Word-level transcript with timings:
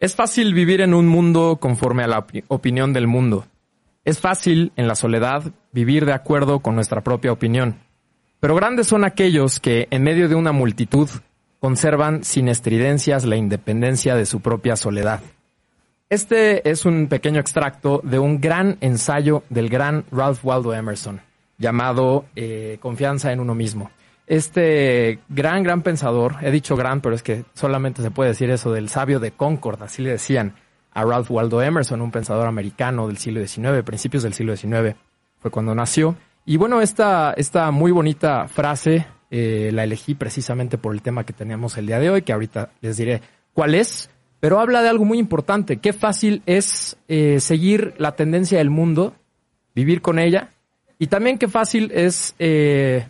Es 0.00 0.14
fácil 0.14 0.54
vivir 0.54 0.80
en 0.80 0.94
un 0.94 1.08
mundo 1.08 1.58
conforme 1.60 2.04
a 2.04 2.06
la 2.06 2.24
opinión 2.46 2.92
del 2.92 3.08
mundo. 3.08 3.46
Es 4.04 4.20
fácil, 4.20 4.70
en 4.76 4.86
la 4.86 4.94
soledad, 4.94 5.42
vivir 5.72 6.06
de 6.06 6.12
acuerdo 6.12 6.60
con 6.60 6.76
nuestra 6.76 7.00
propia 7.00 7.32
opinión. 7.32 7.80
Pero 8.38 8.54
grandes 8.54 8.86
son 8.86 9.04
aquellos 9.04 9.58
que, 9.58 9.88
en 9.90 10.04
medio 10.04 10.28
de 10.28 10.36
una 10.36 10.52
multitud, 10.52 11.08
conservan 11.58 12.22
sin 12.22 12.48
estridencias 12.48 13.24
la 13.24 13.34
independencia 13.34 14.14
de 14.14 14.24
su 14.24 14.40
propia 14.40 14.76
soledad. 14.76 15.20
Este 16.08 16.70
es 16.70 16.84
un 16.84 17.08
pequeño 17.08 17.40
extracto 17.40 18.00
de 18.04 18.20
un 18.20 18.40
gran 18.40 18.78
ensayo 18.80 19.42
del 19.50 19.68
gran 19.68 20.04
Ralph 20.12 20.44
Waldo 20.44 20.74
Emerson, 20.74 21.20
llamado 21.58 22.24
eh, 22.36 22.78
Confianza 22.80 23.32
en 23.32 23.40
uno 23.40 23.56
mismo 23.56 23.90
este 24.28 25.20
gran, 25.28 25.62
gran 25.62 25.82
pensador, 25.82 26.36
he 26.42 26.50
dicho 26.50 26.76
gran, 26.76 27.00
pero 27.00 27.14
es 27.14 27.22
que 27.22 27.44
solamente 27.54 28.02
se 28.02 28.10
puede 28.10 28.30
decir 28.30 28.50
eso 28.50 28.72
del 28.72 28.88
sabio 28.88 29.20
de 29.20 29.32
Concord, 29.32 29.82
así 29.82 30.02
le 30.02 30.10
decían 30.10 30.54
a 30.92 31.04
Ralph 31.04 31.30
Waldo 31.30 31.62
Emerson, 31.62 32.00
un 32.00 32.10
pensador 32.10 32.46
americano 32.46 33.06
del 33.06 33.18
siglo 33.18 33.44
XIX, 33.44 33.82
principios 33.84 34.22
del 34.22 34.34
siglo 34.34 34.56
XIX, 34.56 34.96
fue 35.38 35.50
cuando 35.50 35.74
nació. 35.74 36.16
Y 36.44 36.56
bueno, 36.56 36.80
esta, 36.80 37.32
esta 37.36 37.70
muy 37.70 37.90
bonita 37.90 38.48
frase 38.48 39.06
eh, 39.30 39.70
la 39.72 39.84
elegí 39.84 40.14
precisamente 40.14 40.78
por 40.78 40.94
el 40.94 41.02
tema 41.02 41.24
que 41.24 41.32
teníamos 41.32 41.76
el 41.76 41.86
día 41.86 41.98
de 41.98 42.10
hoy, 42.10 42.22
que 42.22 42.32
ahorita 42.32 42.70
les 42.80 42.96
diré 42.96 43.20
cuál 43.52 43.74
es, 43.74 44.10
pero 44.40 44.60
habla 44.60 44.82
de 44.82 44.88
algo 44.88 45.04
muy 45.04 45.18
importante, 45.18 45.78
qué 45.78 45.92
fácil 45.92 46.42
es 46.46 46.96
eh, 47.08 47.40
seguir 47.40 47.94
la 47.98 48.12
tendencia 48.16 48.58
del 48.58 48.70
mundo, 48.70 49.14
vivir 49.74 50.00
con 50.00 50.18
ella, 50.18 50.50
y 50.98 51.08
también 51.08 51.38
qué 51.38 51.48
fácil 51.48 51.90
es 51.94 52.34
eh, 52.38 53.06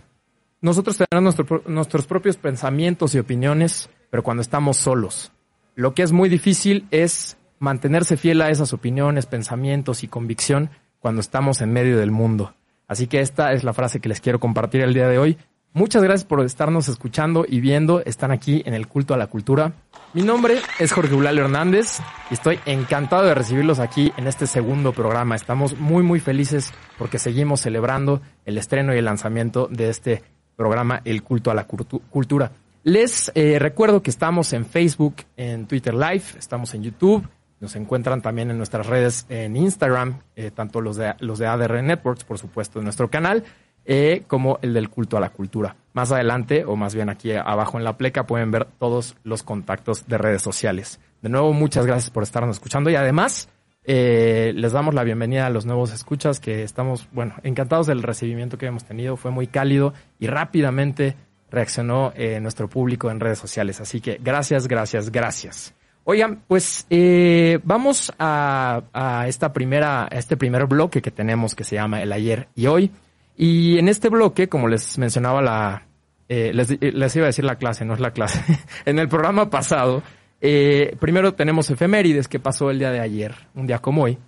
nosotros 0.60 0.98
tenemos 1.08 1.36
nuestros 1.66 2.06
propios 2.06 2.36
pensamientos 2.36 3.14
y 3.14 3.18
opiniones, 3.18 3.90
pero 4.10 4.22
cuando 4.22 4.40
estamos 4.40 4.76
solos. 4.76 5.32
Lo 5.74 5.94
que 5.94 6.02
es 6.02 6.10
muy 6.10 6.28
difícil 6.28 6.86
es 6.90 7.36
mantenerse 7.60 8.16
fiel 8.16 8.42
a 8.42 8.50
esas 8.50 8.72
opiniones, 8.72 9.26
pensamientos 9.26 10.02
y 10.02 10.08
convicción 10.08 10.70
cuando 10.98 11.20
estamos 11.20 11.60
en 11.60 11.72
medio 11.72 11.98
del 11.98 12.10
mundo. 12.10 12.54
Así 12.88 13.06
que 13.06 13.20
esta 13.20 13.52
es 13.52 13.62
la 13.64 13.72
frase 13.72 14.00
que 14.00 14.08
les 14.08 14.20
quiero 14.20 14.40
compartir 14.40 14.80
el 14.80 14.94
día 14.94 15.08
de 15.08 15.18
hoy. 15.18 15.38
Muchas 15.74 16.02
gracias 16.02 16.24
por 16.24 16.44
estarnos 16.44 16.88
escuchando 16.88 17.44
y 17.46 17.60
viendo. 17.60 18.02
Están 18.04 18.32
aquí 18.32 18.62
en 18.64 18.74
el 18.74 18.88
culto 18.88 19.14
a 19.14 19.18
la 19.18 19.26
cultura. 19.26 19.74
Mi 20.14 20.22
nombre 20.22 20.56
es 20.80 20.92
Jorge 20.92 21.14
Eulalio 21.14 21.44
Hernández 21.44 22.00
y 22.30 22.34
estoy 22.34 22.58
encantado 22.64 23.26
de 23.26 23.34
recibirlos 23.34 23.78
aquí 23.78 24.12
en 24.16 24.26
este 24.26 24.46
segundo 24.46 24.92
programa. 24.92 25.36
Estamos 25.36 25.78
muy 25.78 26.02
muy 26.02 26.18
felices 26.18 26.72
porque 26.96 27.18
seguimos 27.18 27.60
celebrando 27.60 28.22
el 28.46 28.56
estreno 28.56 28.94
y 28.94 28.98
el 28.98 29.04
lanzamiento 29.04 29.68
de 29.70 29.90
este 29.90 30.22
programa 30.58 31.00
El 31.04 31.22
culto 31.22 31.52
a 31.52 31.54
la 31.54 31.64
cultura. 31.64 32.50
Les 32.82 33.30
eh, 33.34 33.58
recuerdo 33.60 34.02
que 34.02 34.10
estamos 34.10 34.52
en 34.52 34.66
Facebook, 34.66 35.14
en 35.36 35.66
Twitter 35.66 35.94
Live, 35.94 36.24
estamos 36.36 36.74
en 36.74 36.82
YouTube, 36.82 37.26
nos 37.60 37.76
encuentran 37.76 38.20
también 38.22 38.50
en 38.50 38.56
nuestras 38.56 38.86
redes 38.86 39.24
en 39.28 39.56
Instagram, 39.56 40.20
eh, 40.34 40.50
tanto 40.50 40.80
los 40.80 40.96
de, 40.96 41.14
los 41.20 41.38
de 41.38 41.46
ADR 41.46 41.82
Networks, 41.82 42.24
por 42.24 42.38
supuesto, 42.38 42.80
en 42.80 42.84
nuestro 42.84 43.08
canal, 43.08 43.44
eh, 43.84 44.24
como 44.26 44.58
el 44.62 44.74
del 44.74 44.90
culto 44.90 45.16
a 45.16 45.20
la 45.20 45.30
cultura. 45.30 45.76
Más 45.92 46.10
adelante, 46.12 46.64
o 46.64 46.76
más 46.76 46.94
bien 46.94 47.08
aquí 47.08 47.32
abajo 47.32 47.78
en 47.78 47.84
la 47.84 47.96
pleca, 47.96 48.26
pueden 48.26 48.50
ver 48.50 48.66
todos 48.78 49.16
los 49.22 49.42
contactos 49.44 50.06
de 50.08 50.18
redes 50.18 50.42
sociales. 50.42 50.98
De 51.22 51.28
nuevo, 51.28 51.52
muchas 51.52 51.86
gracias 51.86 52.10
por 52.10 52.24
estarnos 52.24 52.56
escuchando 52.56 52.90
y 52.90 52.96
además 52.96 53.48
eh, 53.90 54.52
les 54.54 54.72
damos 54.72 54.92
la 54.92 55.02
bienvenida 55.02 55.46
a 55.46 55.50
los 55.50 55.64
nuevos 55.64 55.94
escuchas 55.94 56.40
que 56.40 56.62
estamos, 56.62 57.08
bueno, 57.10 57.36
encantados 57.42 57.86
del 57.86 58.02
recibimiento 58.02 58.58
que 58.58 58.66
hemos 58.66 58.84
tenido. 58.84 59.16
Fue 59.16 59.30
muy 59.30 59.46
cálido 59.46 59.94
y 60.18 60.26
rápidamente 60.26 61.16
reaccionó 61.50 62.12
eh, 62.14 62.38
nuestro 62.38 62.68
público 62.68 63.10
en 63.10 63.18
redes 63.18 63.38
sociales. 63.38 63.80
Así 63.80 64.02
que 64.02 64.20
gracias, 64.22 64.68
gracias, 64.68 65.10
gracias. 65.10 65.74
Oigan, 66.04 66.42
pues 66.46 66.86
eh, 66.90 67.60
vamos 67.64 68.12
a, 68.18 68.82
a, 68.92 69.26
esta 69.26 69.54
primera, 69.54 70.06
este 70.12 70.36
primer 70.36 70.66
bloque 70.66 71.00
que 71.00 71.10
tenemos 71.10 71.54
que 71.54 71.64
se 71.64 71.76
llama 71.76 72.02
el 72.02 72.12
ayer 72.12 72.48
y 72.54 72.66
hoy. 72.66 72.90
Y 73.38 73.78
en 73.78 73.88
este 73.88 74.10
bloque, 74.10 74.50
como 74.50 74.68
les 74.68 74.98
mencionaba 74.98 75.40
la, 75.40 75.86
les, 76.28 76.78
les 76.78 77.16
iba 77.16 77.24
a 77.24 77.28
decir 77.28 77.46
la 77.46 77.56
clase, 77.56 77.86
no 77.86 77.94
es 77.94 78.00
la 78.00 78.10
clase. 78.10 78.44
en 78.84 78.98
el 78.98 79.08
programa 79.08 79.48
pasado 79.48 80.02
eh, 80.40 80.96
primero 81.00 81.34
tenemos 81.34 81.70
efemérides 81.70 82.28
que 82.28 82.38
pasó 82.38 82.70
el 82.70 82.78
día 82.78 82.90
de 82.90 83.00
ayer, 83.00 83.34
un 83.54 83.66
día 83.66 83.78
como 83.78 84.04
hoy. 84.04 84.18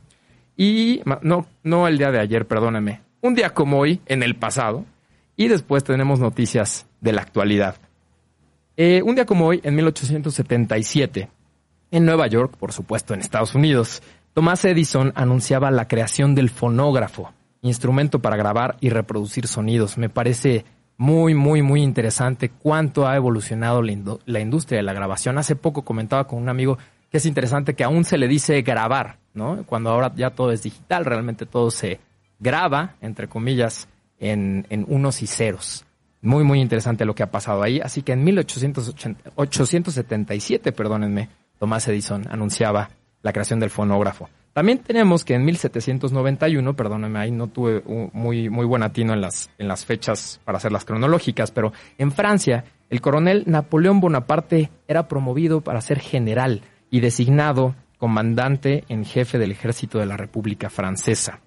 Y 0.56 1.02
no, 1.22 1.46
no 1.62 1.88
el 1.88 1.98
día 1.98 2.10
de 2.10 2.20
ayer, 2.20 2.46
perdóname. 2.46 3.00
Un 3.20 3.34
día 3.34 3.54
como 3.54 3.78
hoy, 3.78 4.00
en 4.06 4.22
el 4.22 4.36
pasado. 4.36 4.84
Y 5.36 5.48
después 5.48 5.84
tenemos 5.84 6.20
noticias 6.20 6.86
de 7.00 7.12
la 7.12 7.22
actualidad. 7.22 7.76
Eh, 8.76 9.02
un 9.04 9.14
día 9.14 9.26
como 9.26 9.46
hoy, 9.46 9.60
en 9.62 9.74
1877, 9.74 11.28
en 11.90 12.04
Nueva 12.04 12.26
York, 12.26 12.56
por 12.58 12.72
supuesto 12.72 13.14
en 13.14 13.20
Estados 13.20 13.54
Unidos, 13.54 14.02
Thomas 14.32 14.64
Edison 14.64 15.12
anunciaba 15.16 15.70
la 15.70 15.88
creación 15.88 16.34
del 16.34 16.50
fonógrafo, 16.50 17.32
instrumento 17.62 18.20
para 18.20 18.36
grabar 18.36 18.76
y 18.80 18.90
reproducir 18.90 19.46
sonidos. 19.46 19.98
Me 19.98 20.08
parece 20.08 20.64
muy, 21.00 21.32
muy, 21.32 21.62
muy 21.62 21.82
interesante 21.82 22.50
cuánto 22.50 23.08
ha 23.08 23.16
evolucionado 23.16 23.80
la, 23.80 24.40
industria 24.40 24.76
de 24.76 24.82
la 24.82 24.92
grabación. 24.92 25.38
Hace 25.38 25.56
poco 25.56 25.80
comentaba 25.80 26.26
con 26.26 26.38
un 26.38 26.50
amigo 26.50 26.76
que 27.10 27.16
es 27.16 27.24
interesante 27.24 27.72
que 27.72 27.84
aún 27.84 28.04
se 28.04 28.18
le 28.18 28.28
dice 28.28 28.60
grabar, 28.60 29.16
¿no? 29.32 29.64
Cuando 29.64 29.88
ahora 29.88 30.12
ya 30.14 30.28
todo 30.28 30.52
es 30.52 30.62
digital, 30.62 31.06
realmente 31.06 31.46
todo 31.46 31.70
se 31.70 32.00
graba, 32.38 32.96
entre 33.00 33.28
comillas, 33.28 33.88
en, 34.18 34.66
en 34.68 34.84
unos 34.88 35.22
y 35.22 35.26
ceros. 35.26 35.86
Muy, 36.20 36.44
muy 36.44 36.60
interesante 36.60 37.06
lo 37.06 37.14
que 37.14 37.22
ha 37.22 37.30
pasado 37.30 37.62
ahí. 37.62 37.80
Así 37.82 38.02
que 38.02 38.12
en 38.12 38.22
1877, 38.22 40.72
perdónenme, 40.72 41.30
Tomás 41.58 41.88
Edison 41.88 42.26
anunciaba 42.30 42.90
la 43.22 43.32
creación 43.32 43.58
del 43.58 43.70
fonógrafo. 43.70 44.28
También 44.52 44.78
tenemos 44.78 45.24
que 45.24 45.34
en 45.34 45.44
1791, 45.44 46.74
perdóname, 46.74 47.18
ahí 47.20 47.30
no 47.30 47.46
tuve 47.46 47.82
muy, 48.12 48.48
muy 48.50 48.66
buen 48.66 48.82
atino 48.82 49.12
en 49.12 49.20
las, 49.20 49.48
en 49.58 49.68
las 49.68 49.84
fechas 49.84 50.40
para 50.44 50.58
hacer 50.58 50.72
las 50.72 50.84
cronológicas, 50.84 51.52
pero 51.52 51.72
en 51.98 52.10
Francia, 52.10 52.64
el 52.88 53.00
coronel 53.00 53.44
Napoleón 53.46 54.00
Bonaparte 54.00 54.70
era 54.88 55.06
promovido 55.06 55.60
para 55.60 55.80
ser 55.80 56.00
general 56.00 56.62
y 56.90 56.98
designado 56.98 57.76
comandante 57.96 58.84
en 58.88 59.04
jefe 59.04 59.38
del 59.38 59.52
ejército 59.52 59.98
de 59.98 60.06
la 60.06 60.16
República 60.16 60.68
Francesa. 60.68 61.40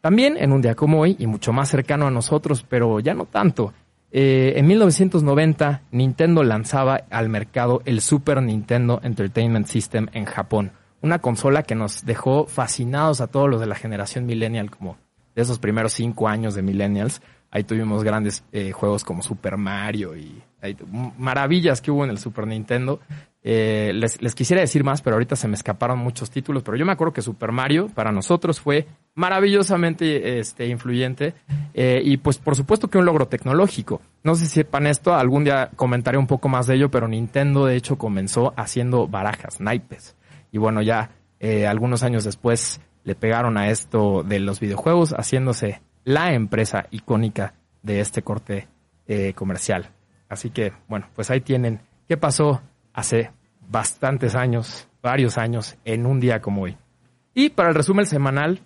También 0.00 0.36
en 0.36 0.52
un 0.52 0.60
día 0.60 0.74
como 0.74 1.00
hoy, 1.00 1.14
y 1.18 1.28
mucho 1.28 1.52
más 1.52 1.68
cercano 1.68 2.08
a 2.08 2.10
nosotros, 2.10 2.64
pero 2.68 2.98
ya 2.98 3.14
no 3.14 3.26
tanto, 3.26 3.72
eh, 4.10 4.54
en 4.56 4.66
1990 4.66 5.82
Nintendo 5.92 6.42
lanzaba 6.42 7.02
al 7.10 7.28
mercado 7.28 7.82
el 7.84 8.00
Super 8.00 8.42
Nintendo 8.42 9.00
Entertainment 9.04 9.66
System 9.66 10.08
en 10.12 10.24
Japón 10.24 10.72
una 11.02 11.20
consola 11.20 11.62
que 11.62 11.74
nos 11.74 12.04
dejó 12.04 12.46
fascinados 12.46 13.20
a 13.20 13.28
todos 13.28 13.48
los 13.48 13.60
de 13.60 13.66
la 13.66 13.74
generación 13.74 14.26
millennial, 14.26 14.70
como 14.70 14.96
de 15.34 15.42
esos 15.42 15.58
primeros 15.58 15.92
cinco 15.92 16.28
años 16.28 16.54
de 16.54 16.62
millennials. 16.62 17.22
Ahí 17.50 17.64
tuvimos 17.64 18.04
grandes 18.04 18.44
eh, 18.52 18.72
juegos 18.72 19.04
como 19.04 19.22
Super 19.22 19.56
Mario 19.56 20.16
y 20.16 20.42
maravillas 21.16 21.80
que 21.80 21.90
hubo 21.90 22.04
en 22.04 22.10
el 22.10 22.18
Super 22.18 22.46
Nintendo. 22.46 23.00
Eh, 23.42 23.92
les, 23.94 24.20
les, 24.20 24.34
quisiera 24.34 24.60
decir 24.60 24.84
más, 24.84 25.00
pero 25.00 25.14
ahorita 25.14 25.36
se 25.36 25.48
me 25.48 25.54
escaparon 25.54 25.98
muchos 25.98 26.30
títulos. 26.30 26.62
Pero 26.62 26.76
yo 26.76 26.84
me 26.84 26.92
acuerdo 26.92 27.14
que 27.14 27.22
Super 27.22 27.52
Mario 27.52 27.88
para 27.88 28.12
nosotros 28.12 28.60
fue 28.60 28.86
maravillosamente 29.14 30.38
este, 30.38 30.66
influyente. 30.66 31.34
Eh, 31.72 32.02
y 32.04 32.18
pues 32.18 32.38
por 32.38 32.56
supuesto 32.56 32.88
que 32.88 32.98
un 32.98 33.06
logro 33.06 33.28
tecnológico. 33.28 34.02
No 34.24 34.34
sé 34.34 34.46
si 34.46 34.54
sepan 34.54 34.86
esto, 34.86 35.14
algún 35.14 35.44
día 35.44 35.70
comentaré 35.76 36.18
un 36.18 36.26
poco 36.26 36.48
más 36.48 36.66
de 36.66 36.74
ello, 36.74 36.90
pero 36.90 37.08
Nintendo 37.08 37.64
de 37.64 37.76
hecho 37.76 37.96
comenzó 37.96 38.52
haciendo 38.56 39.06
barajas, 39.06 39.60
naipes. 39.60 40.17
Y 40.58 40.60
bueno, 40.60 40.82
ya 40.82 41.10
eh, 41.38 41.68
algunos 41.68 42.02
años 42.02 42.24
después 42.24 42.80
le 43.04 43.14
pegaron 43.14 43.56
a 43.56 43.70
esto 43.70 44.24
de 44.24 44.40
los 44.40 44.58
videojuegos, 44.58 45.14
haciéndose 45.16 45.82
la 46.02 46.34
empresa 46.34 46.88
icónica 46.90 47.54
de 47.84 48.00
este 48.00 48.22
corte 48.22 48.66
eh, 49.06 49.34
comercial. 49.34 49.90
Así 50.28 50.50
que, 50.50 50.72
bueno, 50.88 51.06
pues 51.14 51.30
ahí 51.30 51.40
tienen 51.40 51.80
qué 52.08 52.16
pasó 52.16 52.60
hace 52.92 53.30
bastantes 53.68 54.34
años, 54.34 54.88
varios 55.00 55.38
años, 55.38 55.76
en 55.84 56.06
un 56.06 56.18
día 56.18 56.42
como 56.42 56.62
hoy. 56.62 56.76
Y 57.34 57.50
para 57.50 57.68
el 57.68 57.76
resumen 57.76 58.06
semanal, 58.06 58.60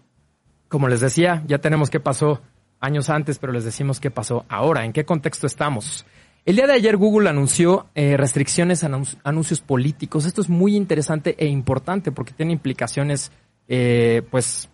como 0.69 0.89
les 0.89 1.01
decía, 1.01 1.43
ya 1.47 1.59
tenemos 1.59 1.91
qué 1.91 2.01
pasó 2.01 2.41
años 2.81 3.11
antes, 3.11 3.39
pero 3.39 3.53
les 3.53 3.65
decimos 3.65 4.01
qué 4.01 4.11
pasó 4.11 4.47
ahora, 4.49 4.87
en 4.87 4.95
qué 4.95 5.05
contexto 5.05 5.47
estamos. 5.47 6.07
El 6.45 6.57
día 6.57 6.67
de 6.67 6.73
ayer 6.73 6.97
Google 6.97 7.31
anunció 7.31 7.87
eh, 7.95 8.17
restricciones 8.17 8.83
a 8.83 8.91
anuncios 9.23 9.61
políticos. 9.61 10.27
Esto 10.27 10.41
es 10.41 10.49
muy 10.49 10.75
interesante 10.75 11.37
e 11.39 11.47
importante 11.47 12.11
porque 12.11 12.33
tiene 12.33 12.53
implicaciones, 12.53 13.31
eh, 13.69 14.23
pues, 14.29 14.69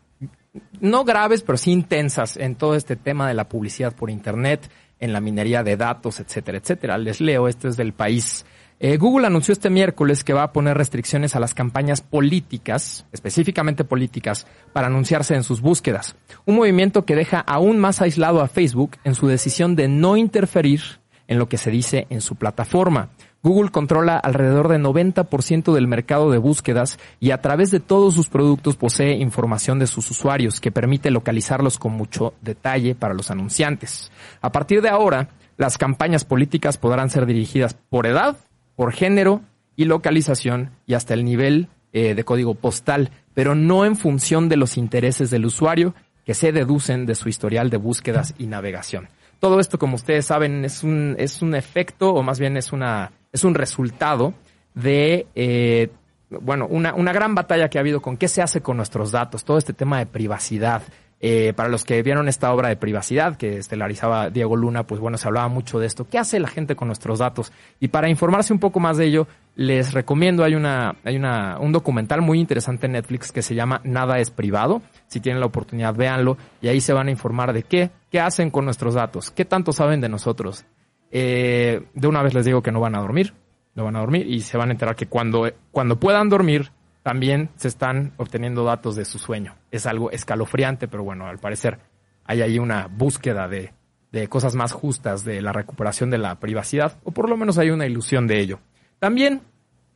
no 0.80 1.04
graves, 1.04 1.42
pero 1.42 1.58
sí 1.58 1.70
intensas 1.70 2.38
en 2.38 2.54
todo 2.54 2.74
este 2.74 2.96
tema 2.96 3.28
de 3.28 3.34
la 3.34 3.50
publicidad 3.50 3.94
por 3.94 4.08
Internet, 4.08 4.70
en 4.98 5.12
la 5.12 5.20
minería 5.20 5.62
de 5.62 5.76
datos, 5.76 6.20
etcétera, 6.20 6.56
etcétera. 6.56 6.96
Les 6.96 7.20
leo, 7.20 7.48
esto 7.48 7.68
es 7.68 7.76
del 7.76 7.92
país. 7.92 8.46
Eh, 8.80 8.96
Google 8.96 9.26
anunció 9.26 9.52
este 9.52 9.68
miércoles 9.68 10.24
que 10.24 10.32
va 10.32 10.44
a 10.44 10.52
poner 10.52 10.78
restricciones 10.78 11.36
a 11.36 11.40
las 11.40 11.52
campañas 11.52 12.00
políticas, 12.00 13.04
específicamente 13.12 13.84
políticas, 13.84 14.46
para 14.72 14.86
anunciarse 14.86 15.34
en 15.34 15.42
sus 15.42 15.60
búsquedas. 15.60 16.16
Un 16.46 16.56
movimiento 16.56 17.04
que 17.04 17.14
deja 17.14 17.40
aún 17.40 17.78
más 17.78 18.00
aislado 18.00 18.40
a 18.40 18.48
Facebook 18.48 18.92
en 19.04 19.14
su 19.14 19.26
decisión 19.26 19.76
de 19.76 19.88
no 19.88 20.16
interferir 20.16 20.80
en 21.28 21.38
lo 21.38 21.48
que 21.48 21.58
se 21.58 21.70
dice 21.70 22.06
en 22.10 22.20
su 22.20 22.34
plataforma. 22.34 23.10
Google 23.42 23.70
controla 23.70 24.16
alrededor 24.16 24.66
del 24.68 24.82
90% 24.82 25.72
del 25.72 25.86
mercado 25.86 26.30
de 26.30 26.38
búsquedas 26.38 26.98
y 27.20 27.30
a 27.30 27.40
través 27.40 27.70
de 27.70 27.78
todos 27.78 28.14
sus 28.14 28.28
productos 28.28 28.76
posee 28.76 29.12
información 29.12 29.78
de 29.78 29.86
sus 29.86 30.10
usuarios 30.10 30.60
que 30.60 30.72
permite 30.72 31.12
localizarlos 31.12 31.78
con 31.78 31.92
mucho 31.92 32.34
detalle 32.40 32.96
para 32.96 33.14
los 33.14 33.30
anunciantes. 33.30 34.10
A 34.40 34.50
partir 34.50 34.82
de 34.82 34.88
ahora, 34.88 35.28
las 35.56 35.78
campañas 35.78 36.24
políticas 36.24 36.78
podrán 36.78 37.10
ser 37.10 37.26
dirigidas 37.26 37.74
por 37.74 38.06
edad, 38.06 38.36
por 38.74 38.92
género 38.92 39.42
y 39.76 39.84
localización 39.84 40.70
y 40.86 40.94
hasta 40.94 41.14
el 41.14 41.24
nivel 41.24 41.68
eh, 41.92 42.14
de 42.14 42.24
código 42.24 42.54
postal, 42.54 43.10
pero 43.34 43.54
no 43.54 43.84
en 43.84 43.94
función 43.94 44.48
de 44.48 44.56
los 44.56 44.76
intereses 44.76 45.30
del 45.30 45.46
usuario 45.46 45.94
que 46.24 46.34
se 46.34 46.52
deducen 46.52 47.06
de 47.06 47.14
su 47.14 47.28
historial 47.28 47.70
de 47.70 47.76
búsquedas 47.76 48.34
y 48.36 48.46
navegación. 48.46 49.08
Todo 49.40 49.60
esto, 49.60 49.78
como 49.78 49.96
ustedes 49.96 50.26
saben, 50.26 50.64
es 50.64 50.82
un, 50.82 51.14
es 51.18 51.42
un 51.42 51.54
efecto, 51.54 52.12
o 52.12 52.22
más 52.22 52.40
bien 52.40 52.56
es 52.56 52.72
una, 52.72 53.12
es 53.32 53.44
un 53.44 53.54
resultado 53.54 54.34
de, 54.74 55.26
eh, 55.34 55.90
bueno, 56.30 56.66
una, 56.66 56.94
una 56.94 57.12
gran 57.12 57.34
batalla 57.34 57.68
que 57.68 57.78
ha 57.78 57.80
habido 57.80 58.02
con 58.02 58.16
qué 58.16 58.28
se 58.28 58.42
hace 58.42 58.60
con 58.60 58.76
nuestros 58.76 59.12
datos, 59.12 59.44
todo 59.44 59.58
este 59.58 59.72
tema 59.72 59.98
de 59.98 60.06
privacidad, 60.06 60.82
eh, 61.20 61.52
para 61.54 61.68
los 61.68 61.84
que 61.84 62.00
vieron 62.02 62.28
esta 62.28 62.52
obra 62.52 62.68
de 62.68 62.76
privacidad 62.76 63.36
que 63.36 63.58
estelarizaba 63.58 64.30
Diego 64.30 64.56
Luna, 64.56 64.84
pues 64.84 65.00
bueno, 65.00 65.18
se 65.18 65.26
hablaba 65.26 65.48
mucho 65.48 65.80
de 65.80 65.86
esto. 65.86 66.06
¿Qué 66.08 66.16
hace 66.18 66.38
la 66.38 66.46
gente 66.48 66.76
con 66.76 66.86
nuestros 66.86 67.18
datos? 67.18 67.52
Y 67.80 67.88
para 67.88 68.08
informarse 68.08 68.52
un 68.52 68.60
poco 68.60 68.78
más 68.78 68.96
de 68.98 69.06
ello, 69.06 69.26
les 69.56 69.92
recomiendo, 69.92 70.44
hay 70.44 70.54
una, 70.54 70.94
hay 71.04 71.16
una, 71.16 71.58
un 71.58 71.72
documental 71.72 72.22
muy 72.22 72.38
interesante 72.38 72.86
en 72.86 72.92
Netflix 72.92 73.32
que 73.32 73.42
se 73.42 73.56
llama 73.56 73.80
Nada 73.82 74.18
es 74.18 74.30
privado. 74.30 74.80
Si 75.08 75.18
tienen 75.18 75.40
la 75.40 75.46
oportunidad, 75.46 75.94
véanlo 75.94 76.38
y 76.60 76.68
ahí 76.68 76.80
se 76.80 76.92
van 76.92 77.08
a 77.08 77.10
informar 77.10 77.52
de 77.52 77.64
qué, 77.64 77.90
qué 78.10 78.20
hacen 78.20 78.50
con 78.50 78.64
nuestros 78.64 78.94
datos, 78.94 79.32
qué 79.32 79.44
tanto 79.44 79.72
saben 79.72 80.00
de 80.00 80.08
nosotros. 80.08 80.64
Eh, 81.10 81.82
de 81.94 82.06
una 82.06 82.22
vez 82.22 82.34
les 82.34 82.44
digo 82.44 82.62
que 82.62 82.70
no 82.70 82.78
van 82.78 82.94
a 82.94 83.00
dormir, 83.00 83.34
no 83.74 83.84
van 83.84 83.96
a 83.96 84.00
dormir 84.00 84.26
y 84.28 84.42
se 84.42 84.56
van 84.56 84.68
a 84.68 84.72
enterar 84.72 84.94
que 84.94 85.06
cuando, 85.06 85.50
cuando 85.72 85.98
puedan 85.98 86.28
dormir, 86.28 86.70
también 87.08 87.48
se 87.56 87.68
están 87.68 88.12
obteniendo 88.18 88.64
datos 88.64 88.94
de 88.94 89.06
su 89.06 89.18
sueño. 89.18 89.56
Es 89.70 89.86
algo 89.86 90.10
escalofriante, 90.10 90.88
pero 90.88 91.04
bueno, 91.04 91.26
al 91.26 91.38
parecer 91.38 91.78
hay 92.26 92.42
ahí 92.42 92.58
una 92.58 92.86
búsqueda 92.86 93.48
de, 93.48 93.72
de 94.12 94.28
cosas 94.28 94.54
más 94.54 94.72
justas 94.72 95.24
de 95.24 95.40
la 95.40 95.54
recuperación 95.54 96.10
de 96.10 96.18
la 96.18 96.38
privacidad, 96.38 96.98
o 97.04 97.10
por 97.10 97.30
lo 97.30 97.38
menos 97.38 97.56
hay 97.56 97.70
una 97.70 97.86
ilusión 97.86 98.26
de 98.26 98.40
ello. 98.40 98.60
También 98.98 99.40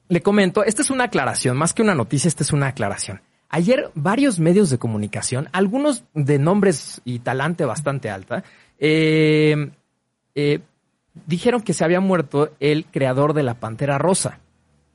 le 0.08 0.22
comento, 0.22 0.64
esta 0.64 0.80
es 0.80 0.88
una 0.88 1.04
aclaración, 1.04 1.54
más 1.54 1.74
que 1.74 1.82
una 1.82 1.94
noticia, 1.94 2.28
esta 2.28 2.44
es 2.44 2.52
una 2.54 2.68
aclaración. 2.68 3.20
Ayer 3.50 3.90
varios 3.94 4.38
medios 4.38 4.70
de 4.70 4.78
comunicación, 4.78 5.50
algunos 5.52 6.04
de 6.14 6.38
nombres 6.38 7.02
y 7.04 7.18
talante 7.18 7.66
bastante 7.66 8.08
alta, 8.08 8.42
eh, 8.78 9.70
eh, 10.34 10.60
dijeron 11.26 11.60
que 11.60 11.74
se 11.74 11.84
había 11.84 12.00
muerto 12.00 12.54
el 12.58 12.86
creador 12.86 13.34
de 13.34 13.42
la 13.42 13.60
Pantera 13.60 13.98
Rosa. 13.98 14.38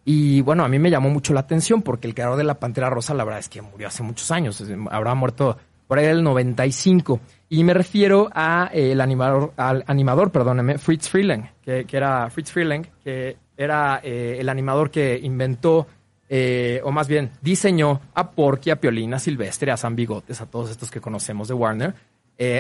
Y 0.09 0.39
bueno, 0.39 0.63
a 0.63 0.69
mí 0.69 0.80
me 0.80 0.89
llamó 0.89 1.09
mucho 1.09 1.33
la 1.33 1.42
atención 1.42 1.81
porque 1.81 2.07
el 2.07 2.15
creador 2.15 2.38
de 2.38 2.45
la 2.45 2.54
Pantera 2.54 2.89
Rosa, 2.89 3.13
la 3.13 3.25
verdad 3.25 3.42
es 3.42 3.50
que 3.50 3.62
murió 3.62 3.89
hace 3.89 4.04
muchos 4.04 4.31
años, 4.31 4.63
habrá 4.89 5.13
muerto 5.15 5.57
por 5.86 6.00
ahí 6.00 6.06
el 6.06 6.24
95. 6.24 7.19
Y 7.50 7.65
me 7.65 7.74
refiero 7.74 8.30
a 8.33 8.69
eh, 8.71 8.94
el 8.94 9.01
animador, 9.01 9.51
al 9.57 9.83
animador, 9.86 10.31
perdóneme, 10.31 10.77
Fritz 10.77 11.09
Freeling, 11.09 11.50
que, 11.62 11.86
era 11.92 12.30
Fritz 12.30 12.54
Freeling, 12.54 12.83
que 13.04 13.36
era 13.57 14.00
eh, 14.01 14.38
el 14.39 14.48
animador 14.48 14.92
que 14.92 15.19
inventó, 15.21 15.88
eh, 16.30 16.80
o 16.86 16.92
más 16.92 17.09
bien 17.09 17.31
diseñó 17.42 18.00
a 18.13 18.31
Porky, 18.31 18.69
a 18.69 18.77
Piolina, 18.77 19.18
a 19.18 19.19
Silvestre, 19.19 19.74
a 19.74 19.77
San 19.77 19.94
Bigotes, 19.94 20.39
a 20.39 20.45
todos 20.45 20.71
estos 20.71 20.89
que 20.89 21.01
conocemos 21.01 21.50
de 21.50 21.54
Warner. 21.54 21.94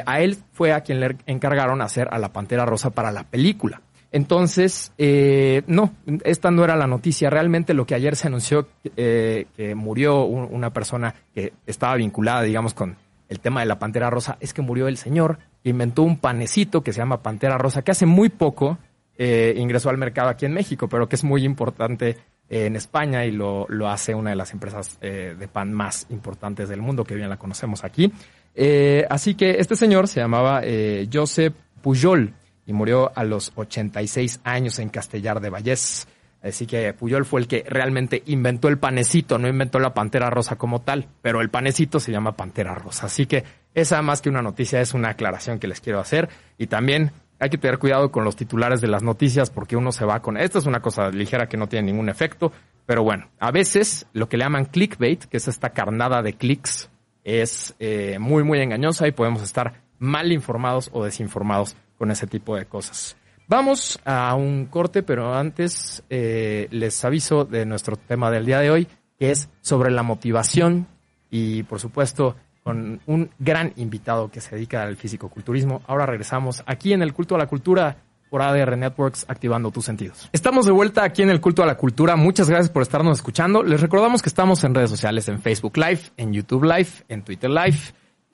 a 0.05 0.19
él 0.19 0.35
fue 0.51 0.73
a 0.73 0.81
quien 0.81 0.99
le 0.99 1.15
encargaron 1.25 1.81
hacer 1.81 2.09
a 2.11 2.19
la 2.19 2.33
Pantera 2.33 2.65
Rosa 2.65 2.89
para 2.89 3.09
la 3.09 3.23
película. 3.23 3.81
Entonces, 4.11 4.93
eh, 4.97 5.63
no, 5.67 5.93
esta 6.23 6.49
no 6.49 6.63
era 6.63 6.75
la 6.75 6.87
noticia. 6.87 7.29
Realmente 7.29 7.73
lo 7.73 7.85
que 7.85 7.95
ayer 7.95 8.15
se 8.15 8.27
anunció 8.27 8.67
eh, 8.95 9.47
que 9.55 9.75
murió 9.75 10.23
una 10.23 10.71
persona 10.71 11.13
que 11.33 11.53
estaba 11.65 11.95
vinculada, 11.95 12.43
digamos, 12.43 12.73
con 12.73 12.95
el 13.29 13.39
tema 13.41 13.59
de 13.59 13.65
la 13.65 13.79
Pantera 13.79 14.09
Rosa, 14.09 14.37
es 14.39 14.53
que 14.53 14.61
murió 14.61 14.87
el 14.87 14.97
señor 14.97 15.39
que 15.61 15.69
inventó 15.69 16.03
un 16.03 16.17
panecito 16.17 16.81
que 16.81 16.93
se 16.93 16.99
llama 16.99 17.21
Pantera 17.21 17.57
Rosa, 17.57 17.81
que 17.81 17.91
hace 17.91 18.05
muy 18.05 18.29
poco 18.29 18.77
eh, 19.17 19.53
ingresó 19.57 19.89
al 19.89 19.97
mercado 19.97 20.29
aquí 20.29 20.45
en 20.45 20.53
México, 20.53 20.87
pero 20.87 21.09
que 21.09 21.17
es 21.17 21.25
muy 21.25 21.43
importante 21.43 22.17
en 22.49 22.77
España 22.77 23.25
y 23.25 23.31
lo, 23.31 23.65
lo, 23.67 23.89
hace 23.89 24.15
una 24.15 24.29
de 24.29 24.37
las 24.37 24.53
empresas 24.53 24.97
de 25.01 25.49
pan 25.51 25.73
más 25.73 26.07
importantes 26.09 26.69
del 26.69 26.81
mundo, 26.81 27.03
que 27.03 27.13
bien 27.13 27.27
la 27.27 27.35
conocemos 27.35 27.83
aquí. 27.83 28.13
así 29.09 29.35
que 29.35 29.57
este 29.59 29.75
señor 29.75 30.07
se 30.07 30.21
llamaba 30.21 30.61
Josep 31.11 31.53
Pujol 31.81 32.33
y 32.67 32.73
murió 32.73 33.11
a 33.15 33.23
los 33.23 33.53
86 33.55 34.41
años 34.43 34.77
en 34.77 34.89
Castellar 34.89 35.39
de 35.39 35.49
Vallés. 35.49 36.07
Así 36.43 36.67
que 36.67 36.93
Puyol 36.93 37.25
fue 37.25 37.41
el 37.41 37.47
que 37.47 37.65
realmente 37.67 38.21
inventó 38.27 38.67
el 38.67 38.77
panecito, 38.77 39.39
no 39.39 39.47
inventó 39.47 39.79
la 39.79 39.93
pantera 39.93 40.29
rosa 40.29 40.57
como 40.57 40.81
tal, 40.81 41.07
pero 41.21 41.41
el 41.41 41.49
panecito 41.49 41.99
se 41.99 42.11
llama 42.11 42.33
pantera 42.33 42.75
rosa. 42.75 43.07
Así 43.07 43.25
que 43.25 43.43
esa 43.73 44.01
más 44.01 44.21
que 44.21 44.29
una 44.29 44.41
noticia 44.41 44.81
es 44.81 44.93
una 44.93 45.09
aclaración 45.09 45.57
que 45.57 45.67
les 45.67 45.81
quiero 45.81 45.99
hacer. 45.99 46.29
Y 46.57 46.67
también 46.67 47.11
hay 47.39 47.49
que 47.49 47.57
tener 47.57 47.79
cuidado 47.79 48.11
con 48.11 48.23
los 48.23 48.35
titulares 48.35 48.81
de 48.81 48.87
las 48.87 49.01
noticias 49.01 49.49
porque 49.49 49.75
uno 49.75 49.91
se 49.91 50.05
va 50.05 50.21
con... 50.21 50.37
Esta 50.37 50.59
es 50.59 50.65
una 50.65 50.81
cosa 50.81 51.09
ligera 51.09 51.47
que 51.47 51.57
no 51.57 51.67
tiene 51.67 51.91
ningún 51.91 52.09
efecto, 52.09 52.51
pero 52.85 53.03
bueno, 53.03 53.29
a 53.39 53.51
veces 53.51 54.07
lo 54.13 54.27
que 54.29 54.37
le 54.37 54.43
llaman 54.43 54.65
clickbait, 54.65 55.23
que 55.25 55.37
es 55.37 55.47
esta 55.47 55.69
carnada 55.69 56.21
de 56.21 56.33
clics, 56.33 56.89
es 57.23 57.75
eh, 57.79 58.17
muy, 58.19 58.43
muy 58.43 58.59
engañosa 58.59 59.07
y 59.07 59.11
podemos 59.11 59.41
estar 59.41 59.81
mal 59.99 60.31
informados 60.31 60.89
o 60.93 61.03
desinformados 61.03 61.75
con 61.97 62.11
ese 62.11 62.27
tipo 62.27 62.55
de 62.55 62.65
cosas. 62.65 63.17
Vamos 63.47 63.99
a 64.03 64.35
un 64.35 64.65
corte, 64.65 65.03
pero 65.03 65.33
antes 65.33 66.03
eh, 66.09 66.67
les 66.71 67.03
aviso 67.05 67.45
de 67.45 67.65
nuestro 67.65 67.95
tema 67.95 68.29
del 68.29 68.45
día 68.45 68.59
de 68.59 68.71
hoy, 68.71 68.87
que 69.17 69.31
es 69.31 69.49
sobre 69.61 69.89
la 69.89 70.03
motivación 70.03 70.87
y 71.29 71.63
por 71.63 71.79
supuesto 71.79 72.35
con 72.63 72.99
un 73.05 73.29
gran 73.39 73.71
invitado 73.77 74.29
que 74.29 74.41
se 74.41 74.55
dedica 74.55 74.83
al 74.83 74.97
fisicoculturismo. 74.97 75.81
Ahora 75.87 76.05
regresamos 76.05 76.61
aquí 76.65 76.91
en 76.91 77.01
el 77.01 77.13
culto 77.13 77.35
a 77.35 77.37
la 77.37 77.47
cultura 77.47 77.95
por 78.29 78.41
ADR 78.41 78.77
Networks, 78.77 79.25
activando 79.29 79.71
tus 79.71 79.85
sentidos. 79.85 80.27
Estamos 80.33 80.65
de 80.65 80.73
vuelta 80.73 81.05
aquí 81.05 81.21
en 81.21 81.29
el 81.29 81.39
culto 81.39 81.63
a 81.63 81.65
la 81.65 81.75
cultura. 81.75 82.17
Muchas 82.17 82.49
gracias 82.49 82.69
por 82.69 82.81
estarnos 82.81 83.19
escuchando. 83.19 83.63
Les 83.63 83.79
recordamos 83.79 84.21
que 84.21 84.27
estamos 84.27 84.61
en 84.65 84.75
redes 84.75 84.89
sociales, 84.89 85.29
en 85.29 85.39
Facebook 85.39 85.77
Live, 85.77 86.01
en 86.17 86.33
YouTube 86.33 86.65
Live, 86.65 86.89
en 87.07 87.21
Twitter 87.21 87.49
Live 87.49 87.77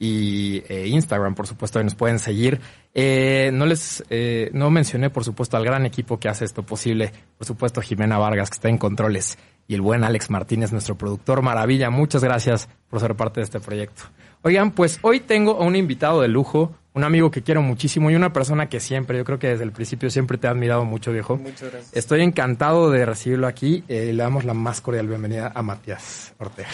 y 0.03 0.61
eh, 0.67 0.87
Instagram, 0.87 1.33
por 1.33 1.47
supuesto, 1.47 1.79
ahí 1.79 1.85
nos 1.85 1.95
pueden 1.95 2.19
seguir. 2.19 2.59
Eh, 2.93 3.51
no 3.53 3.65
les, 3.65 4.03
eh, 4.09 4.49
no 4.51 4.69
mencioné, 4.69 5.09
por 5.09 5.23
supuesto, 5.23 5.55
al 5.55 5.63
gran 5.63 5.85
equipo 5.85 6.19
que 6.19 6.27
hace 6.27 6.43
esto 6.43 6.63
posible. 6.63 7.13
Por 7.37 7.47
supuesto, 7.47 7.79
Jimena 7.79 8.17
Vargas, 8.17 8.49
que 8.49 8.55
está 8.55 8.67
en 8.67 8.77
controles, 8.77 9.37
y 9.65 9.75
el 9.75 9.81
buen 9.81 10.03
Alex 10.03 10.29
Martínez, 10.29 10.73
nuestro 10.73 10.97
productor. 10.97 11.41
Maravilla, 11.41 11.89
muchas 11.89 12.21
gracias 12.21 12.67
por 12.89 12.99
ser 12.99 13.15
parte 13.15 13.39
de 13.39 13.45
este 13.45 13.61
proyecto. 13.61 14.03
Oigan, 14.45 14.71
pues 14.71 14.99
hoy 15.03 15.21
tengo 15.21 15.53
a 15.53 15.63
un 15.63 15.77
invitado 15.77 16.19
de 16.19 16.27
lujo, 16.27 16.75
un 16.93 17.05
amigo 17.05 17.31
que 17.31 17.43
quiero 17.43 17.61
muchísimo 17.61 18.11
y 18.11 18.15
una 18.15 18.33
persona 18.33 18.67
que 18.67 18.81
siempre, 18.81 19.17
yo 19.17 19.23
creo 19.23 19.39
que 19.39 19.47
desde 19.47 19.63
el 19.63 19.71
principio 19.71 20.09
siempre 20.09 20.37
te 20.37 20.47
ha 20.47 20.49
admirado 20.49 20.83
mucho, 20.83 21.13
viejo. 21.13 21.37
Muchas 21.37 21.71
gracias. 21.71 21.95
Estoy 21.95 22.23
encantado 22.23 22.91
de 22.91 23.05
recibirlo 23.05 23.47
aquí. 23.47 23.85
Eh, 23.87 24.11
le 24.11 24.21
damos 24.21 24.43
la 24.43 24.53
más 24.53 24.81
cordial 24.81 25.07
bienvenida 25.07 25.53
a 25.55 25.61
Matías 25.61 26.33
Ortega. 26.39 26.67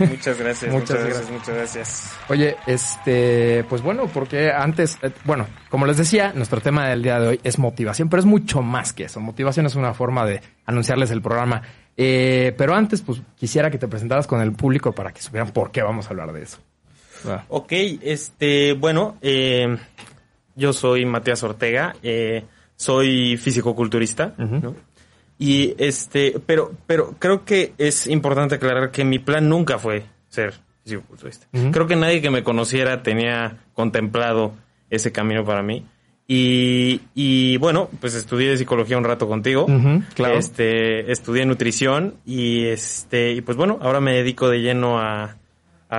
Muchas 0.00 0.38
gracias, 0.38 0.70
muchas, 0.70 1.02
gracias, 1.02 1.30
muchas 1.30 1.54
gracias. 1.54 2.12
Oye, 2.28 2.56
este, 2.66 3.64
pues 3.70 3.80
bueno, 3.80 4.06
porque 4.12 4.52
antes, 4.52 4.98
eh, 5.00 5.10
bueno, 5.24 5.46
como 5.70 5.86
les 5.86 5.96
decía, 5.96 6.34
nuestro 6.34 6.60
tema 6.60 6.86
del 6.90 7.02
día 7.02 7.18
de 7.18 7.28
hoy 7.28 7.40
es 7.42 7.58
motivación, 7.58 8.10
pero 8.10 8.20
es 8.20 8.26
mucho 8.26 8.60
más 8.60 8.92
que 8.92 9.04
eso. 9.04 9.18
Motivación 9.20 9.64
es 9.64 9.76
una 9.76 9.94
forma 9.94 10.26
de 10.26 10.42
anunciarles 10.66 11.10
el 11.10 11.22
programa. 11.22 11.62
Eh, 11.96 12.54
pero 12.58 12.74
antes, 12.74 13.00
pues 13.00 13.22
quisiera 13.34 13.70
que 13.70 13.78
te 13.78 13.88
presentaras 13.88 14.26
con 14.26 14.42
el 14.42 14.52
público 14.52 14.92
para 14.92 15.10
que 15.10 15.22
supieran 15.22 15.52
por 15.52 15.70
qué 15.70 15.82
vamos 15.82 16.04
a 16.06 16.10
hablar 16.10 16.30
de 16.34 16.42
eso. 16.42 16.58
Ah. 17.26 17.44
Ok, 17.48 17.72
este, 18.02 18.72
bueno, 18.74 19.16
eh, 19.22 19.76
yo 20.56 20.72
soy 20.72 21.04
Matías 21.04 21.42
Ortega, 21.42 21.94
eh, 22.02 22.44
soy 22.76 23.36
físico-culturista, 23.36 24.34
Y 25.36 25.74
este, 25.78 26.40
pero, 26.46 26.72
pero 26.86 27.14
creo 27.18 27.44
que 27.44 27.72
es 27.76 28.06
importante 28.06 28.54
aclarar 28.54 28.90
que 28.92 29.04
mi 29.04 29.18
plan 29.18 29.48
nunca 29.48 29.78
fue 29.78 30.04
ser 30.28 30.54
físico-culturista. 30.84 31.46
Creo 31.72 31.86
que 31.86 31.96
nadie 31.96 32.22
que 32.22 32.30
me 32.30 32.44
conociera 32.44 33.02
tenía 33.02 33.58
contemplado 33.74 34.54
ese 34.90 35.10
camino 35.12 35.44
para 35.44 35.62
mí. 35.62 35.84
Y, 36.26 37.02
y 37.14 37.58
bueno, 37.58 37.90
pues 38.00 38.14
estudié 38.14 38.56
psicología 38.56 38.96
un 38.96 39.04
rato 39.04 39.28
contigo. 39.28 39.66
Claro. 40.14 40.38
Este, 40.38 41.10
estudié 41.12 41.44
nutrición 41.44 42.14
y 42.24 42.66
este, 42.66 43.32
y 43.32 43.40
pues 43.40 43.56
bueno, 43.56 43.78
ahora 43.82 44.00
me 44.00 44.14
dedico 44.14 44.48
de 44.48 44.60
lleno 44.60 44.98
a, 45.00 45.36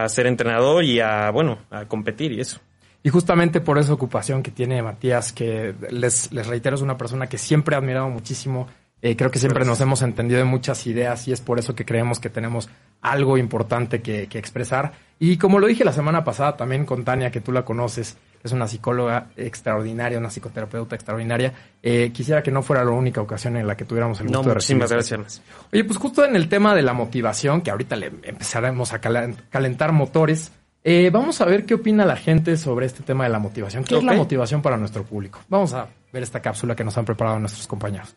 a 0.04 0.10
ser 0.10 0.28
entrenador 0.28 0.84
y 0.84 1.00
a, 1.00 1.30
bueno, 1.32 1.60
a 1.70 1.86
competir 1.86 2.32
y 2.32 2.42
eso. 2.42 2.60
Y 3.04 3.10
justamente 3.10 3.62
por 3.62 3.78
esa 3.78 3.94
ocupación 3.94 4.42
que 4.42 4.50
tiene 4.50 4.82
Matías, 4.82 5.32
que 5.32 5.76
les, 5.92 6.32
les 6.32 6.48
reitero, 6.48 6.76
es 6.76 6.82
una 6.82 6.98
persona 6.98 7.28
que 7.28 7.38
siempre 7.38 7.76
he 7.76 7.78
admirado 7.78 8.10
muchísimo. 8.10 8.68
Eh, 9.02 9.16
creo 9.16 9.30
que 9.30 9.38
siempre 9.40 9.66
nos 9.66 9.80
hemos 9.82 10.02
entendido 10.02 10.40
de 10.40 10.46
muchas 10.46 10.88
ideas 10.88 11.28
y 11.28 11.32
es 11.32 11.42
por 11.42 11.60
eso 11.60 11.76
que 11.76 11.86
creemos 11.86 12.20
que 12.20 12.30
tenemos 12.30 12.70
algo 13.02 13.38
importante 13.38 14.02
que, 14.02 14.28
que 14.28 14.40
expresar. 14.40 14.94
Y 15.20 15.38
como 15.38 15.60
lo 15.60 15.68
dije 15.68 15.84
la 15.86 15.94
semana 15.94 16.24
pasada 16.24 16.58
también 16.58 16.86
con 16.86 17.04
Tania, 17.04 17.30
que 17.30 17.40
tú 17.42 17.52
la 17.52 17.64
conoces, 17.64 18.18
es 18.44 18.52
una 18.52 18.68
psicóloga 18.68 19.28
extraordinaria, 19.38 20.18
una 20.18 20.30
psicoterapeuta 20.30 20.96
extraordinaria, 20.96 21.54
eh, 21.84 22.12
quisiera 22.14 22.42
que 22.42 22.52
no 22.52 22.64
fuera 22.64 22.84
la 22.84 22.92
única 22.92 23.22
ocasión 23.22 23.58
en 23.58 23.68
la 23.68 23.76
que 23.78 23.86
tuviéramos 23.86 24.20
el 24.22 24.28
No, 24.28 24.40
gusto 24.40 24.50
de 24.50 24.56
muchísimas 24.56 24.90
recibirte. 24.92 25.22
gracias. 25.24 25.42
Oye, 25.72 25.84
pues 25.84 25.98
justo 26.00 26.26
en 26.26 26.36
el 26.36 26.50
tema 26.50 26.74
de 26.74 26.82
la 26.82 26.94
motivación, 26.94 27.62
que 27.62 27.72
ahorita 27.72 27.96
le 27.96 28.08
empezaremos 28.24 28.92
a 28.94 29.02
calen- 29.02 29.36
calentar 29.50 29.92
motores, 29.92 30.52
eh, 30.84 31.10
vamos 31.12 31.42
a 31.42 31.46
ver 31.46 31.66
qué 31.66 31.76
opina 31.76 32.06
la 32.06 32.16
gente 32.16 32.58
sobre 32.58 32.86
este 32.88 33.04
tema 33.04 33.24
de 33.26 33.30
la 33.32 33.40
motivación. 33.40 33.84
¿Qué 33.84 33.98
es 33.98 34.04
la 34.04 34.14
motivación 34.14 34.62
para 34.62 34.78
nuestro 34.78 35.04
público? 35.04 35.40
Vamos 35.50 35.74
a 35.74 35.88
ver 36.14 36.24
esta 36.24 36.40
cápsula 36.42 36.76
que 36.76 36.84
nos 36.84 36.98
han 36.98 37.06
preparado 37.06 37.40
nuestros 37.40 37.66
compañeros. 37.68 38.16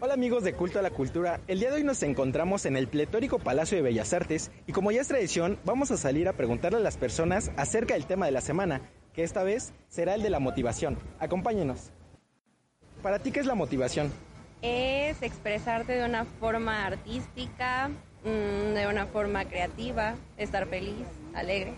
Hola 0.00 0.14
amigos 0.14 0.44
de 0.44 0.54
Culto 0.54 0.78
a 0.78 0.82
la 0.82 0.90
Cultura, 0.90 1.40
el 1.48 1.60
día 1.60 1.70
de 1.70 1.76
hoy 1.76 1.84
nos 1.84 2.02
encontramos 2.02 2.66
en 2.66 2.76
el 2.76 2.88
pletórico 2.88 3.38
Palacio 3.38 3.76
de 3.76 3.82
Bellas 3.82 4.12
Artes 4.12 4.50
y 4.66 4.72
como 4.72 4.92
ya 4.92 5.00
es 5.00 5.08
tradición, 5.08 5.58
vamos 5.64 5.90
a 5.90 5.96
salir 5.96 6.28
a 6.28 6.34
preguntarle 6.34 6.78
a 6.78 6.82
las 6.82 6.96
personas 6.96 7.50
acerca 7.56 7.94
del 7.94 8.06
tema 8.06 8.26
de 8.26 8.32
la 8.32 8.40
semana, 8.40 8.80
que 9.12 9.24
esta 9.24 9.42
vez 9.42 9.72
será 9.88 10.14
el 10.14 10.22
de 10.22 10.30
la 10.30 10.38
motivación. 10.38 10.96
Acompáñenos. 11.18 11.90
Para 13.02 13.18
ti, 13.18 13.32
¿qué 13.32 13.40
es 13.40 13.46
la 13.46 13.54
motivación? 13.54 14.12
es 14.62 15.22
expresarte 15.22 15.92
de 15.92 16.04
una 16.04 16.24
forma 16.24 16.86
artística, 16.86 17.88
mm, 18.24 18.74
de 18.74 18.86
una 18.88 19.06
forma 19.06 19.44
creativa, 19.44 20.14
estar 20.36 20.66
feliz, 20.66 21.06
alegre. 21.34 21.74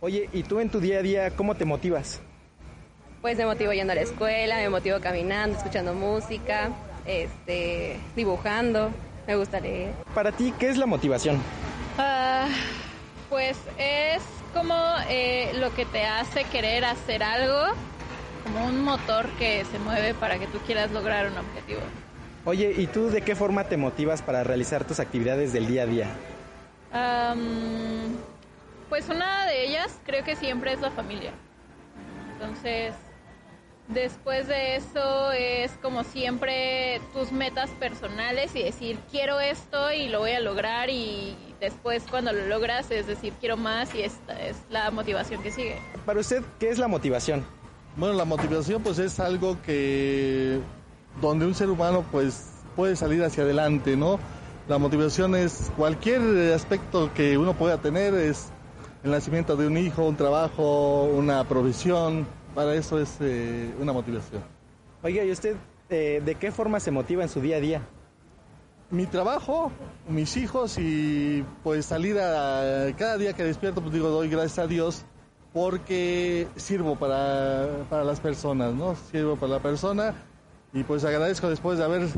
Oye, 0.00 0.28
¿y 0.32 0.42
tú 0.42 0.58
en 0.58 0.68
tu 0.68 0.80
día 0.80 0.98
a 0.98 1.02
día 1.02 1.30
cómo 1.30 1.54
te 1.54 1.64
motivas? 1.64 2.20
Pues 3.22 3.38
me 3.38 3.46
motivo 3.46 3.72
yendo 3.72 3.92
a 3.92 3.94
la 3.94 4.02
escuela, 4.02 4.56
me 4.56 4.68
motivo 4.68 4.98
caminando, 4.98 5.56
escuchando 5.56 5.94
música, 5.94 6.70
este, 7.06 7.96
dibujando, 8.16 8.90
me 9.28 9.36
gusta 9.36 9.60
leer. 9.60 9.94
Para 10.12 10.32
ti, 10.32 10.52
¿qué 10.58 10.68
es 10.68 10.76
la 10.76 10.86
motivación? 10.86 11.40
Ah, 11.98 12.48
pues 13.30 13.56
es 13.78 14.24
como 14.52 14.74
eh, 15.08 15.52
lo 15.54 15.72
que 15.72 15.84
te 15.84 16.04
hace 16.04 16.42
querer 16.50 16.84
hacer 16.84 17.22
algo, 17.22 17.62
como 18.42 18.66
un 18.66 18.82
motor 18.82 19.28
que 19.38 19.64
se 19.66 19.78
mueve 19.78 20.14
para 20.14 20.40
que 20.40 20.48
tú 20.48 20.58
quieras 20.66 20.90
lograr 20.90 21.30
un 21.30 21.38
objetivo. 21.38 21.80
Oye, 22.44 22.74
¿y 22.76 22.88
tú 22.88 23.08
de 23.08 23.22
qué 23.22 23.36
forma 23.36 23.62
te 23.68 23.76
motivas 23.76 24.20
para 24.20 24.42
realizar 24.42 24.84
tus 24.84 24.98
actividades 24.98 25.52
del 25.52 25.68
día 25.68 25.84
a 25.84 25.86
día? 25.86 26.08
Am, 26.90 28.16
pues 28.88 29.08
una 29.08 29.46
de 29.46 29.64
ellas 29.64 30.00
creo 30.04 30.24
que 30.24 30.34
siempre 30.34 30.72
es 30.72 30.80
la 30.80 30.90
familia. 30.90 31.30
Entonces, 32.32 32.94
después 33.94 34.48
de 34.48 34.76
eso 34.76 35.32
es 35.32 35.70
como 35.82 36.04
siempre 36.04 37.00
tus 37.12 37.32
metas 37.32 37.70
personales 37.70 38.54
y 38.54 38.62
decir 38.62 38.98
quiero 39.10 39.40
esto 39.40 39.92
y 39.92 40.08
lo 40.08 40.20
voy 40.20 40.32
a 40.32 40.40
lograr 40.40 40.90
y 40.90 41.36
después 41.60 42.04
cuando 42.10 42.32
lo 42.32 42.46
logras 42.46 42.90
es 42.90 43.06
decir 43.06 43.32
quiero 43.40 43.56
más 43.56 43.94
y 43.94 44.02
esta 44.02 44.40
es 44.40 44.56
la 44.70 44.90
motivación 44.90 45.42
que 45.42 45.50
sigue. 45.50 45.76
Para 46.06 46.20
usted, 46.20 46.42
¿qué 46.58 46.70
es 46.70 46.78
la 46.78 46.88
motivación? 46.88 47.44
Bueno, 47.96 48.14
la 48.14 48.24
motivación 48.24 48.82
pues 48.82 48.98
es 48.98 49.20
algo 49.20 49.60
que 49.62 50.60
donde 51.20 51.46
un 51.46 51.54
ser 51.54 51.68
humano 51.68 52.04
pues 52.10 52.50
puede 52.74 52.96
salir 52.96 53.22
hacia 53.22 53.42
adelante, 53.42 53.96
¿no? 53.96 54.18
La 54.68 54.78
motivación 54.78 55.34
es 55.34 55.70
cualquier 55.76 56.52
aspecto 56.54 57.12
que 57.12 57.36
uno 57.36 57.52
pueda 57.54 57.78
tener, 57.78 58.14
es 58.14 58.48
el 59.04 59.10
nacimiento 59.10 59.56
de 59.56 59.66
un 59.66 59.76
hijo, 59.76 60.04
un 60.06 60.16
trabajo, 60.16 61.04
una 61.04 61.44
profesión, 61.44 62.26
para 62.54 62.74
eso 62.74 62.98
es 62.98 63.16
eh, 63.20 63.74
una 63.80 63.92
motivación. 63.92 64.42
Oiga, 65.02 65.24
¿y 65.24 65.30
usted 65.30 65.56
eh, 65.90 66.22
de 66.24 66.34
qué 66.36 66.52
forma 66.52 66.80
se 66.80 66.90
motiva 66.90 67.22
en 67.22 67.28
su 67.28 67.40
día 67.40 67.56
a 67.56 67.60
día? 67.60 67.82
Mi 68.90 69.06
trabajo, 69.06 69.72
mis 70.08 70.36
hijos 70.36 70.78
y 70.78 71.44
pues 71.62 71.86
salir 71.86 72.18
a 72.18 72.86
cada 72.96 73.16
día 73.16 73.32
que 73.32 73.42
despierto 73.42 73.80
pues 73.80 73.94
digo 73.94 74.08
doy 74.08 74.28
gracias 74.28 74.58
a 74.58 74.66
Dios 74.66 75.04
porque 75.52 76.48
sirvo 76.56 76.96
para, 76.96 77.86
para 77.88 78.04
las 78.04 78.20
personas, 78.20 78.74
¿no? 78.74 78.94
Sirvo 79.10 79.36
para 79.36 79.54
la 79.54 79.58
persona 79.60 80.14
y 80.72 80.82
pues 80.84 81.04
agradezco 81.04 81.48
después 81.48 81.78
de 81.78 81.84
haber 81.84 82.08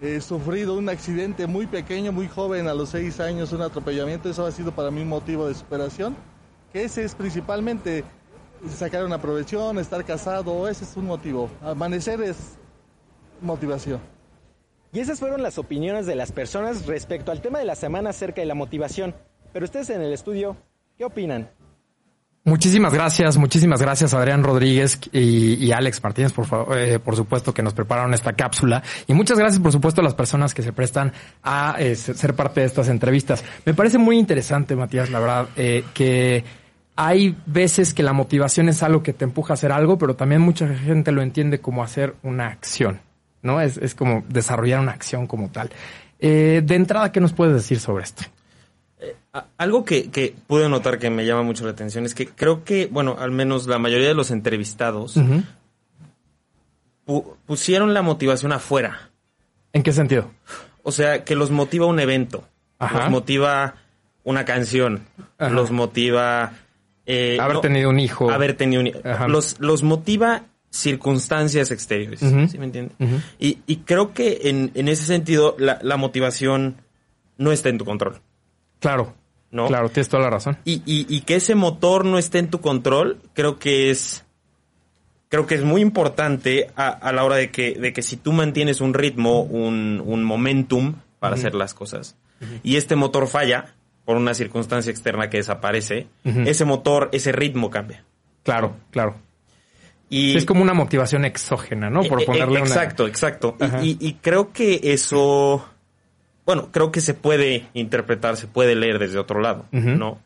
eh, 0.00 0.20
sufrido 0.22 0.76
un 0.78 0.88
accidente 0.88 1.46
muy 1.46 1.66
pequeño, 1.66 2.12
muy 2.12 2.26
joven, 2.26 2.68
a 2.68 2.74
los 2.74 2.88
seis 2.90 3.20
años, 3.20 3.52
un 3.52 3.60
atropellamiento, 3.60 4.30
eso 4.30 4.46
ha 4.46 4.50
sido 4.50 4.72
para 4.72 4.90
mí 4.90 5.02
un 5.02 5.08
motivo 5.08 5.46
de 5.46 5.54
superación, 5.54 6.16
que 6.72 6.84
ese 6.84 7.04
es 7.04 7.14
principalmente 7.14 8.04
sacar 8.68 9.04
una 9.04 9.20
profesión, 9.20 9.78
estar 9.78 10.04
casado, 10.04 10.68
ese 10.68 10.84
es 10.84 10.96
un 10.96 11.06
motivo. 11.06 11.50
Amanecer 11.62 12.20
es 12.22 12.58
motivación. 13.40 14.00
Y 14.92 15.00
esas 15.00 15.20
fueron 15.20 15.42
las 15.42 15.58
opiniones 15.58 16.06
de 16.06 16.16
las 16.16 16.32
personas 16.32 16.86
respecto 16.86 17.30
al 17.30 17.40
tema 17.40 17.58
de 17.58 17.64
la 17.64 17.76
semana 17.76 18.10
acerca 18.10 18.40
de 18.40 18.46
la 18.46 18.54
motivación. 18.54 19.14
Pero 19.52 19.64
ustedes 19.64 19.90
en 19.90 20.02
el 20.02 20.12
estudio, 20.12 20.56
¿qué 20.98 21.04
opinan? 21.04 21.48
Muchísimas 22.42 22.94
gracias, 22.94 23.36
muchísimas 23.36 23.82
gracias 23.82 24.14
Adrián 24.14 24.42
Rodríguez 24.42 24.98
y, 25.12 25.62
y 25.62 25.72
Alex 25.72 26.02
Martínez, 26.02 26.32
por, 26.32 26.46
favor, 26.46 26.78
eh, 26.78 26.98
por 26.98 27.14
supuesto, 27.14 27.52
que 27.52 27.62
nos 27.62 27.74
prepararon 27.74 28.14
esta 28.14 28.32
cápsula. 28.32 28.82
Y 29.06 29.12
muchas 29.12 29.38
gracias, 29.38 29.60
por 29.62 29.72
supuesto, 29.72 30.00
a 30.00 30.04
las 30.04 30.14
personas 30.14 30.54
que 30.54 30.62
se 30.62 30.72
prestan 30.72 31.12
a 31.42 31.76
eh, 31.78 31.94
ser 31.94 32.34
parte 32.34 32.60
de 32.60 32.66
estas 32.66 32.88
entrevistas. 32.88 33.44
Me 33.66 33.74
parece 33.74 33.98
muy 33.98 34.18
interesante, 34.18 34.74
Matías, 34.74 35.10
la 35.10 35.20
verdad, 35.20 35.48
eh, 35.54 35.84
que 35.92 36.42
hay 36.96 37.36
veces 37.46 37.94
que 37.94 38.02
la 38.02 38.12
motivación 38.12 38.68
es 38.68 38.82
algo 38.82 39.02
que 39.02 39.12
te 39.12 39.24
empuja 39.24 39.52
a 39.52 39.54
hacer 39.54 39.72
algo, 39.72 39.96
pero 39.98 40.16
también 40.16 40.40
mucha 40.42 40.68
gente 40.68 41.12
lo 41.12 41.22
entiende 41.22 41.60
como 41.60 41.82
hacer 41.82 42.14
una 42.22 42.48
acción, 42.48 43.00
¿no? 43.42 43.60
Es, 43.60 43.76
es 43.78 43.94
como 43.94 44.24
desarrollar 44.28 44.80
una 44.80 44.92
acción 44.92 45.26
como 45.26 45.50
tal. 45.50 45.70
Eh, 46.18 46.60
de 46.64 46.74
entrada, 46.74 47.10
¿qué 47.12 47.20
nos 47.20 47.32
puedes 47.32 47.54
decir 47.54 47.80
sobre 47.80 48.04
esto? 48.04 48.24
A- 49.32 49.46
Algo 49.56 49.84
que, 49.84 50.10
que 50.10 50.34
pude 50.46 50.68
notar 50.68 50.98
que 50.98 51.08
me 51.08 51.24
llama 51.24 51.42
mucho 51.42 51.64
la 51.64 51.70
atención 51.70 52.04
es 52.04 52.14
que 52.14 52.26
creo 52.28 52.64
que, 52.64 52.86
bueno, 52.90 53.16
al 53.18 53.30
menos 53.30 53.66
la 53.66 53.78
mayoría 53.78 54.08
de 54.08 54.14
los 54.14 54.30
entrevistados 54.30 55.16
pu- 57.06 57.36
pusieron 57.46 57.94
la 57.94 58.02
motivación 58.02 58.52
afuera. 58.52 59.10
¿En 59.72 59.82
qué 59.82 59.92
sentido? 59.92 60.30
O 60.82 60.92
sea, 60.92 61.24
que 61.24 61.34
los 61.36 61.50
motiva 61.50 61.86
un 61.86 62.00
evento, 62.00 62.44
Ajá. 62.78 62.98
los 63.04 63.10
motiva 63.10 63.76
una 64.24 64.44
canción, 64.44 65.04
Ajá. 65.38 65.50
los 65.50 65.70
motiva... 65.70 66.52
eh, 67.10 67.38
Haber 67.40 67.54
no, 67.56 67.60
tenido 67.60 67.90
un 67.90 67.98
hijo. 67.98 68.30
haber 68.30 68.54
tenido 68.54 68.82
un 68.82 68.92
Ajá. 69.04 69.28
los, 69.28 69.58
los 69.60 69.82
motiva 69.82 70.42
circunstancias 70.70 71.70
exteriores. 71.70 72.20
¿sí 72.20 72.58
me 72.58 72.64
entiendes? 72.64 72.96
Y, 73.38 73.58
y 73.66 73.76
creo 73.78 74.12
que 74.14 74.42
en, 74.44 74.70
en 74.74 74.88
ese 74.88 75.04
sentido 75.04 75.56
la, 75.58 75.78
la 75.82 75.96
motivación 75.96 76.76
no 77.38 77.52
está 77.52 77.68
en 77.70 77.78
tu 77.78 77.84
control, 77.84 78.20
Claro. 78.78 79.14
¿no? 79.50 79.66
Claro, 79.66 79.88
tienes 79.88 80.08
toda 80.08 80.22
la 80.22 80.30
razón. 80.30 80.58
Y, 80.64 80.82
y, 80.86 81.06
y 81.08 81.22
que 81.22 81.34
ese 81.36 81.54
motor 81.56 82.04
no 82.04 82.18
esté 82.18 82.38
en 82.38 82.50
tu 82.50 82.60
control, 82.60 83.18
creo 83.34 83.58
que 83.58 83.90
es 83.90 84.24
creo 85.28 85.46
que 85.46 85.54
es 85.54 85.62
muy 85.64 85.80
importante 85.80 86.70
a, 86.76 86.88
a 86.88 87.12
la 87.12 87.24
hora 87.24 87.36
de 87.36 87.50
que, 87.50 87.74
de 87.74 87.92
que 87.92 88.02
si 88.02 88.16
tú 88.16 88.32
mantienes 88.32 88.80
un 88.80 88.94
ritmo, 88.94 89.42
un, 89.42 90.02
un 90.04 90.24
momentum 90.24 90.94
para 91.20 91.34
hacer 91.36 91.54
las 91.54 91.72
cosas, 91.74 92.16
y 92.62 92.76
este 92.76 92.96
motor 92.96 93.26
falla 93.28 93.74
por 94.10 94.16
una 94.16 94.34
circunstancia 94.34 94.90
externa 94.90 95.30
que 95.30 95.36
desaparece, 95.36 96.08
ese 96.24 96.64
motor, 96.64 97.10
ese 97.12 97.30
ritmo 97.30 97.70
cambia. 97.70 98.02
Claro, 98.42 98.74
claro. 98.90 99.14
Y 100.08 100.32
Sí, 100.32 100.38
es 100.38 100.44
como 100.46 100.62
una 100.62 100.74
motivación 100.74 101.24
exógena, 101.24 101.90
¿no? 101.90 102.02
Por 102.02 102.18
Eh, 102.18 102.24
eh, 102.24 102.26
ponerle 102.26 102.60
una... 102.60 102.68
Exacto, 102.68 103.06
exacto. 103.06 103.56
Y- 103.60 103.62
Ajá. 103.62 103.84
Y, 103.84 103.96
y 104.00 104.14
creo 104.14 104.52
que 104.52 104.80
eso, 104.82 105.64
bueno, 106.44 106.70
creo 106.72 106.90
que 106.90 107.00
se 107.00 107.14
puede 107.14 107.68
interpretar, 107.72 108.36
se 108.36 108.48
puede 108.48 108.74
leer 108.74 108.98
desde 108.98 109.20
otro 109.20 109.40
lado. 109.40 109.66
¿no? 109.70 110.18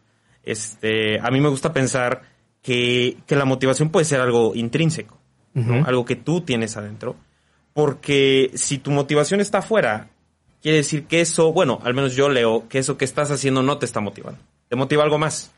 Este, 0.44 1.20
a 1.20 1.30
mí 1.30 1.42
me 1.42 1.50
gusta 1.50 1.74
pensar 1.74 2.22
que, 2.62 3.18
que 3.26 3.36
la 3.36 3.44
motivación 3.44 3.90
puede 3.90 4.06
ser 4.06 4.22
algo 4.22 4.52
intrínseco, 4.54 5.18
¿no? 5.52 5.84
Algo 5.84 6.06
que 6.06 6.16
tú 6.16 6.40
tienes 6.40 6.78
adentro. 6.78 7.16
Porque 7.74 8.50
si 8.54 8.78
tu 8.78 8.90
motivación 8.92 9.42
está 9.42 9.58
afuera, 9.58 10.08
quiere 10.64 10.78
decir 10.78 11.04
que 11.04 11.20
eso, 11.20 11.52
bueno, 11.52 11.78
al 11.84 11.92
menos 11.92 12.16
yo 12.16 12.30
leo 12.30 12.66
que 12.70 12.78
eso 12.78 12.96
que 12.96 13.04
estás 13.04 13.30
haciendo 13.30 13.62
no 13.62 13.76
te 13.76 13.84
está 13.84 14.00
motivando. 14.00 14.40
Te 14.70 14.76
motiva 14.76 15.02
algo 15.04 15.18
más. 15.18 15.52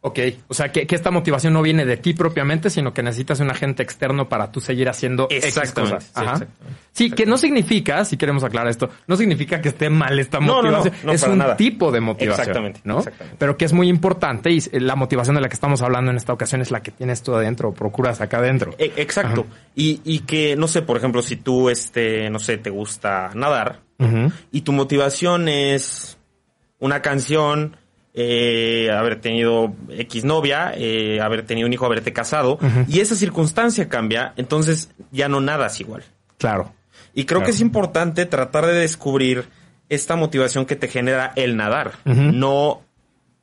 Ok, 0.00 0.18
o 0.48 0.54
sea 0.54 0.70
que, 0.70 0.86
que 0.86 0.94
esta 0.94 1.10
motivación 1.10 1.52
no 1.52 1.62
viene 1.62 1.84
de 1.84 1.96
ti 1.96 2.14
propiamente, 2.14 2.70
sino 2.70 2.94
que 2.94 3.02
necesitas 3.02 3.40
un 3.40 3.50
agente 3.50 3.82
externo 3.82 4.28
para 4.28 4.52
tú 4.52 4.60
seguir 4.60 4.88
haciendo 4.88 5.26
Exactamente, 5.30 5.96
cosas. 5.96 6.04
sí, 6.04 6.10
Ajá. 6.14 6.32
exactamente. 6.34 6.78
Sí, 6.92 7.10
que 7.10 7.26
no 7.26 7.36
significa, 7.36 8.04
si 8.04 8.16
queremos 8.16 8.44
aclarar 8.44 8.70
esto, 8.70 8.88
no 9.08 9.16
significa 9.16 9.60
que 9.60 9.70
esté 9.70 9.90
mal 9.90 10.16
esta 10.18 10.38
No, 10.38 10.62
no, 10.62 10.70
no, 10.70 10.76
motivación. 10.78 10.94
no, 11.06 11.12
es 11.12 11.22
un 11.24 11.38
nada. 11.38 11.56
tipo 11.56 11.90
de 11.92 12.00
motivación. 12.00 12.40
Exactamente, 12.40 12.80
¿no? 12.84 12.98
exactamente. 12.98 13.36
Pero 13.38 13.56
que 13.58 13.64
es 13.66 13.72
muy 13.74 13.88
importante 13.88 14.50
y 14.52 14.60
la 14.78 14.94
motivación 14.94 15.34
de 15.34 15.42
la 15.42 15.48
que 15.48 15.54
estamos 15.54 15.82
hablando 15.82 16.12
en 16.12 16.16
esta 16.18 16.32
ocasión 16.32 16.62
es 16.62 16.70
la 16.70 16.82
que 16.82 16.92
tienes 16.92 17.22
tú 17.22 17.34
adentro, 17.34 17.70
o 17.70 17.74
procuras 17.74 18.20
acá 18.22 18.38
adentro. 18.38 18.74
E- 18.78 18.92
Exacto. 18.96 19.44
Y, 19.74 20.00
y 20.04 20.20
que, 20.20 20.54
no 20.56 20.68
sé, 20.68 20.80
por 20.82 20.96
ejemplo, 20.96 21.20
si 21.20 21.36
tú, 21.36 21.68
este, 21.68 22.30
no 22.30 22.38
sé, 22.38 22.56
te 22.58 22.70
gusta 22.70 23.30
nadar 23.34 23.80
Y 24.52 24.60
tu 24.62 24.72
motivación 24.72 25.48
es 25.48 26.18
una 26.78 27.00
canción, 27.02 27.76
eh, 28.14 28.90
haber 28.92 29.20
tenido 29.20 29.74
X 29.90 30.24
novia, 30.24 30.72
eh, 30.76 31.20
haber 31.20 31.44
tenido 31.46 31.66
un 31.66 31.72
hijo, 31.72 31.86
haberte 31.86 32.12
casado, 32.12 32.58
y 32.88 33.00
esa 33.00 33.14
circunstancia 33.14 33.88
cambia, 33.88 34.32
entonces 34.36 34.90
ya 35.12 35.28
no 35.28 35.40
nadas 35.40 35.80
igual. 35.80 36.02
Claro. 36.38 36.72
Y 37.14 37.24
creo 37.24 37.40
Claro. 37.40 37.46
que 37.46 37.50
es 37.52 37.60
importante 37.60 38.26
tratar 38.26 38.66
de 38.66 38.74
descubrir 38.74 39.46
esta 39.88 40.16
motivación 40.16 40.66
que 40.66 40.76
te 40.76 40.88
genera 40.88 41.32
el 41.36 41.56
nadar, 41.56 41.92
no, 42.04 42.82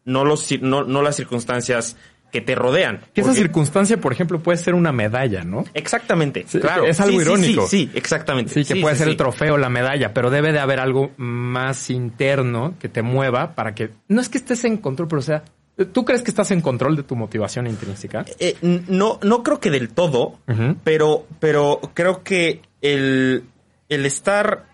no, 0.06 0.26
los, 0.26 0.52
no, 0.62 0.84
no 0.84 1.02
las 1.02 1.16
circunstancias 1.16 1.96
que 2.34 2.42
te 2.42 2.56
rodean. 2.56 3.00
Que 3.14 3.22
esa 3.22 3.34
circunstancia, 3.36 4.02
por 4.02 4.12
ejemplo, 4.12 4.40
puede 4.40 4.58
ser 4.58 4.74
una 4.74 4.92
medalla, 4.92 5.44
¿no? 5.44 5.66
Exactamente, 5.76 6.44
Sí, 6.48 6.60
claro. 6.60 6.84
es 6.86 7.00
algo 7.00 7.20
Sí, 7.20 7.26
irónico. 7.26 7.68
Sí, 7.68 7.86
sí, 7.86 7.92
exactamente. 7.94 8.52
Sí, 8.52 8.66
que 8.66 8.82
puede 8.82 8.96
ser 8.96 9.08
el 9.08 9.16
trofeo, 9.16 9.56
la 9.60 9.70
medalla, 9.70 10.16
pero 10.16 10.32
debe 10.32 10.52
de 10.52 10.58
haber 10.60 10.80
algo 10.80 11.12
más 11.18 11.92
interno 11.92 12.74
que 12.80 12.90
te 12.90 13.04
mueva 13.04 13.54
para 13.54 13.76
que... 13.76 13.92
No 14.08 14.20
es 14.20 14.30
que 14.30 14.40
estés 14.40 14.66
en 14.66 14.78
control, 14.78 15.08
pero 15.08 15.20
o 15.20 15.24
sea, 15.24 15.44
¿tú 15.92 16.06
crees 16.06 16.24
que 16.24 16.32
estás 16.32 16.50
en 16.50 16.62
control 16.62 16.96
de 16.96 17.04
tu 17.04 17.16
motivación 17.16 17.68
intrínseca? 17.68 18.26
Eh, 18.40 18.58
no, 18.62 19.20
no 19.22 19.44
creo 19.44 19.60
que 19.60 19.70
del 19.70 19.90
todo, 19.90 20.40
pero, 20.84 21.28
pero 21.40 21.82
creo 21.94 22.24
que 22.24 22.62
el, 22.82 23.44
el 23.90 24.06
estar, 24.08 24.66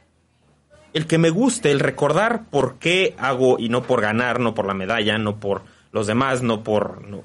el 0.94 1.08
que 1.08 1.18
me 1.18 1.30
guste, 1.30 1.72
el 1.72 1.82
recordar 1.82 2.46
por 2.50 2.76
qué 2.80 3.16
hago 3.18 3.60
y 3.60 3.68
no 3.68 3.84
por 3.84 4.00
ganar, 4.00 4.40
no 4.40 4.54
por 4.56 4.66
la 4.66 4.74
medalla, 4.74 5.18
no 5.18 5.42
por 5.42 5.64
los 5.92 6.08
demás, 6.08 6.42
no 6.42 6.64
por, 6.64 7.06
no. 7.06 7.24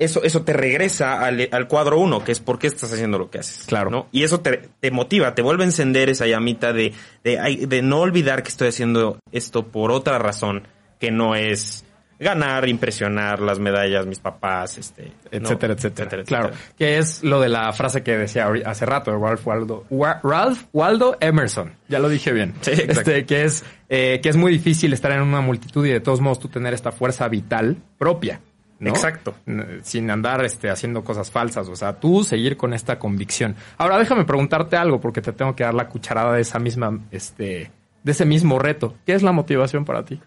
Eso, 0.00 0.22
eso 0.24 0.42
te 0.42 0.52
regresa 0.54 1.20
al, 1.20 1.48
al 1.52 1.68
cuadro 1.68 1.98
uno, 2.00 2.24
que 2.24 2.32
es 2.32 2.40
por 2.40 2.58
qué 2.58 2.66
estás 2.66 2.92
haciendo 2.92 3.18
lo 3.18 3.30
que 3.30 3.38
haces. 3.38 3.66
Claro. 3.66 3.90
¿no? 3.90 4.08
Y 4.10 4.24
eso 4.24 4.40
te, 4.40 4.68
te 4.80 4.90
motiva, 4.90 5.34
te 5.34 5.42
vuelve 5.42 5.62
a 5.62 5.66
encender 5.66 6.08
esa 6.08 6.26
llamita 6.26 6.72
de, 6.72 6.92
de, 7.22 7.66
de 7.68 7.82
no 7.82 8.00
olvidar 8.00 8.42
que 8.42 8.48
estoy 8.48 8.68
haciendo 8.68 9.18
esto 9.30 9.66
por 9.68 9.92
otra 9.92 10.18
razón, 10.18 10.66
que 10.98 11.10
no 11.10 11.34
es 11.36 11.84
ganar, 12.18 12.68
impresionar 12.68 13.40
las 13.40 13.58
medallas, 13.58 14.04
mis 14.06 14.18
papás, 14.18 14.76
este, 14.76 15.04
¿no? 15.32 15.38
etcétera, 15.48 15.72
etcétera, 15.72 16.04
etcétera, 16.06 16.24
Claro, 16.24 16.48
etcétera. 16.48 16.74
que 16.76 16.98
es 16.98 17.22
lo 17.22 17.40
de 17.40 17.48
la 17.48 17.72
frase 17.72 18.02
que 18.02 18.16
decía 18.18 18.46
hace 18.66 18.84
rato 18.84 19.10
de 19.10 19.16
Ralph 19.18 19.46
Waldo, 19.46 19.86
Wa- 19.88 20.20
Ralph 20.22 20.64
Waldo 20.74 21.16
Emerson. 21.20 21.72
Ya 21.88 21.98
lo 21.98 22.10
dije 22.10 22.32
bien. 22.32 22.52
Sí, 22.60 22.72
exacto. 22.72 23.10
este, 23.10 23.24
que 23.24 23.44
es 23.44 23.64
eh, 23.88 24.20
que 24.22 24.28
es 24.28 24.36
muy 24.36 24.52
difícil 24.52 24.92
estar 24.92 25.12
en 25.12 25.22
una 25.22 25.40
multitud 25.40 25.86
y 25.86 25.90
de 25.90 26.00
todos 26.00 26.20
modos 26.20 26.38
tú 26.40 26.48
tener 26.48 26.74
esta 26.74 26.92
fuerza 26.92 27.26
vital 27.28 27.78
propia. 27.96 28.40
¿No? 28.80 28.90
Exacto. 28.90 29.34
Sin 29.82 30.10
andar 30.10 30.44
este, 30.44 30.70
haciendo 30.70 31.04
cosas 31.04 31.30
falsas. 31.30 31.68
O 31.68 31.76
sea, 31.76 32.00
tú 32.00 32.24
seguir 32.24 32.56
con 32.56 32.72
esta 32.72 32.98
convicción. 32.98 33.54
Ahora 33.76 33.98
déjame 33.98 34.24
preguntarte 34.24 34.76
algo 34.76 35.00
porque 35.00 35.20
te 35.20 35.32
tengo 35.32 35.54
que 35.54 35.62
dar 35.62 35.74
la 35.74 35.88
cucharada 35.88 36.32
de 36.32 36.40
esa 36.40 36.58
misma, 36.58 36.98
este, 37.10 37.70
de 38.02 38.12
ese 38.12 38.24
mismo 38.24 38.58
reto. 38.58 38.96
¿Qué 39.06 39.12
es 39.12 39.22
la 39.22 39.32
motivación 39.32 39.84
para 39.84 40.04
ti? 40.04 40.20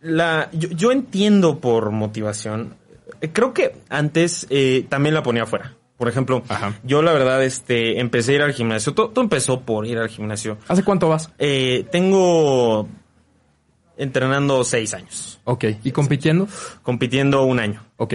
La, 0.00 0.48
yo, 0.52 0.70
yo 0.70 0.92
entiendo 0.92 1.58
por 1.58 1.90
motivación. 1.90 2.76
Creo 3.32 3.52
que 3.52 3.76
antes 3.88 4.46
eh, 4.48 4.86
también 4.88 5.14
la 5.14 5.22
ponía 5.22 5.42
afuera. 5.42 5.74
Por 5.96 6.08
ejemplo, 6.08 6.42
Ajá. 6.48 6.74
yo 6.84 7.02
la 7.02 7.12
verdad 7.12 7.42
este, 7.42 8.00
empecé 8.00 8.32
a 8.32 8.34
ir 8.36 8.42
al 8.42 8.52
gimnasio. 8.52 8.94
Todo, 8.94 9.08
todo 9.08 9.22
empezó 9.24 9.62
por 9.62 9.86
ir 9.86 9.98
al 9.98 10.08
gimnasio. 10.08 10.58
¿Hace 10.68 10.84
cuánto 10.84 11.08
vas? 11.08 11.32
Eh, 11.38 11.86
tengo 11.90 12.86
entrenando 13.96 14.62
seis 14.64 14.94
años, 14.94 15.40
Ok. 15.44 15.64
¿Y 15.84 15.92
compitiendo? 15.92 16.48
compitiendo 16.82 17.42
un 17.44 17.58
año. 17.60 17.82
Ok. 17.96 18.14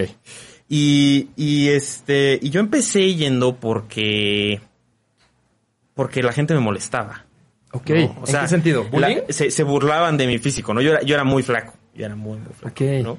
Y, 0.68 1.28
y 1.36 1.68
este, 1.68 2.38
y 2.40 2.50
yo 2.50 2.60
empecé 2.60 3.14
yendo 3.14 3.56
porque, 3.56 4.60
porque 5.94 6.22
la 6.22 6.32
gente 6.32 6.54
me 6.54 6.60
molestaba. 6.60 7.24
Ok. 7.72 7.90
¿no? 7.90 7.96
¿En 7.96 8.24
qué 8.24 8.48
sentido? 8.48 8.86
la- 8.92 9.22
se, 9.28 9.50
se 9.50 9.62
burlaban 9.62 10.16
de 10.16 10.26
mi 10.26 10.38
físico, 10.38 10.72
¿no? 10.74 10.80
Yo 10.80 10.92
era, 10.92 11.02
yo 11.02 11.14
era 11.14 11.24
muy 11.24 11.42
flaco. 11.42 11.74
Yo 11.94 12.06
era 12.06 12.16
muy, 12.16 12.38
muy 12.38 12.52
flaco, 12.54 12.68
Ok. 12.74 12.80
¿no? 13.02 13.18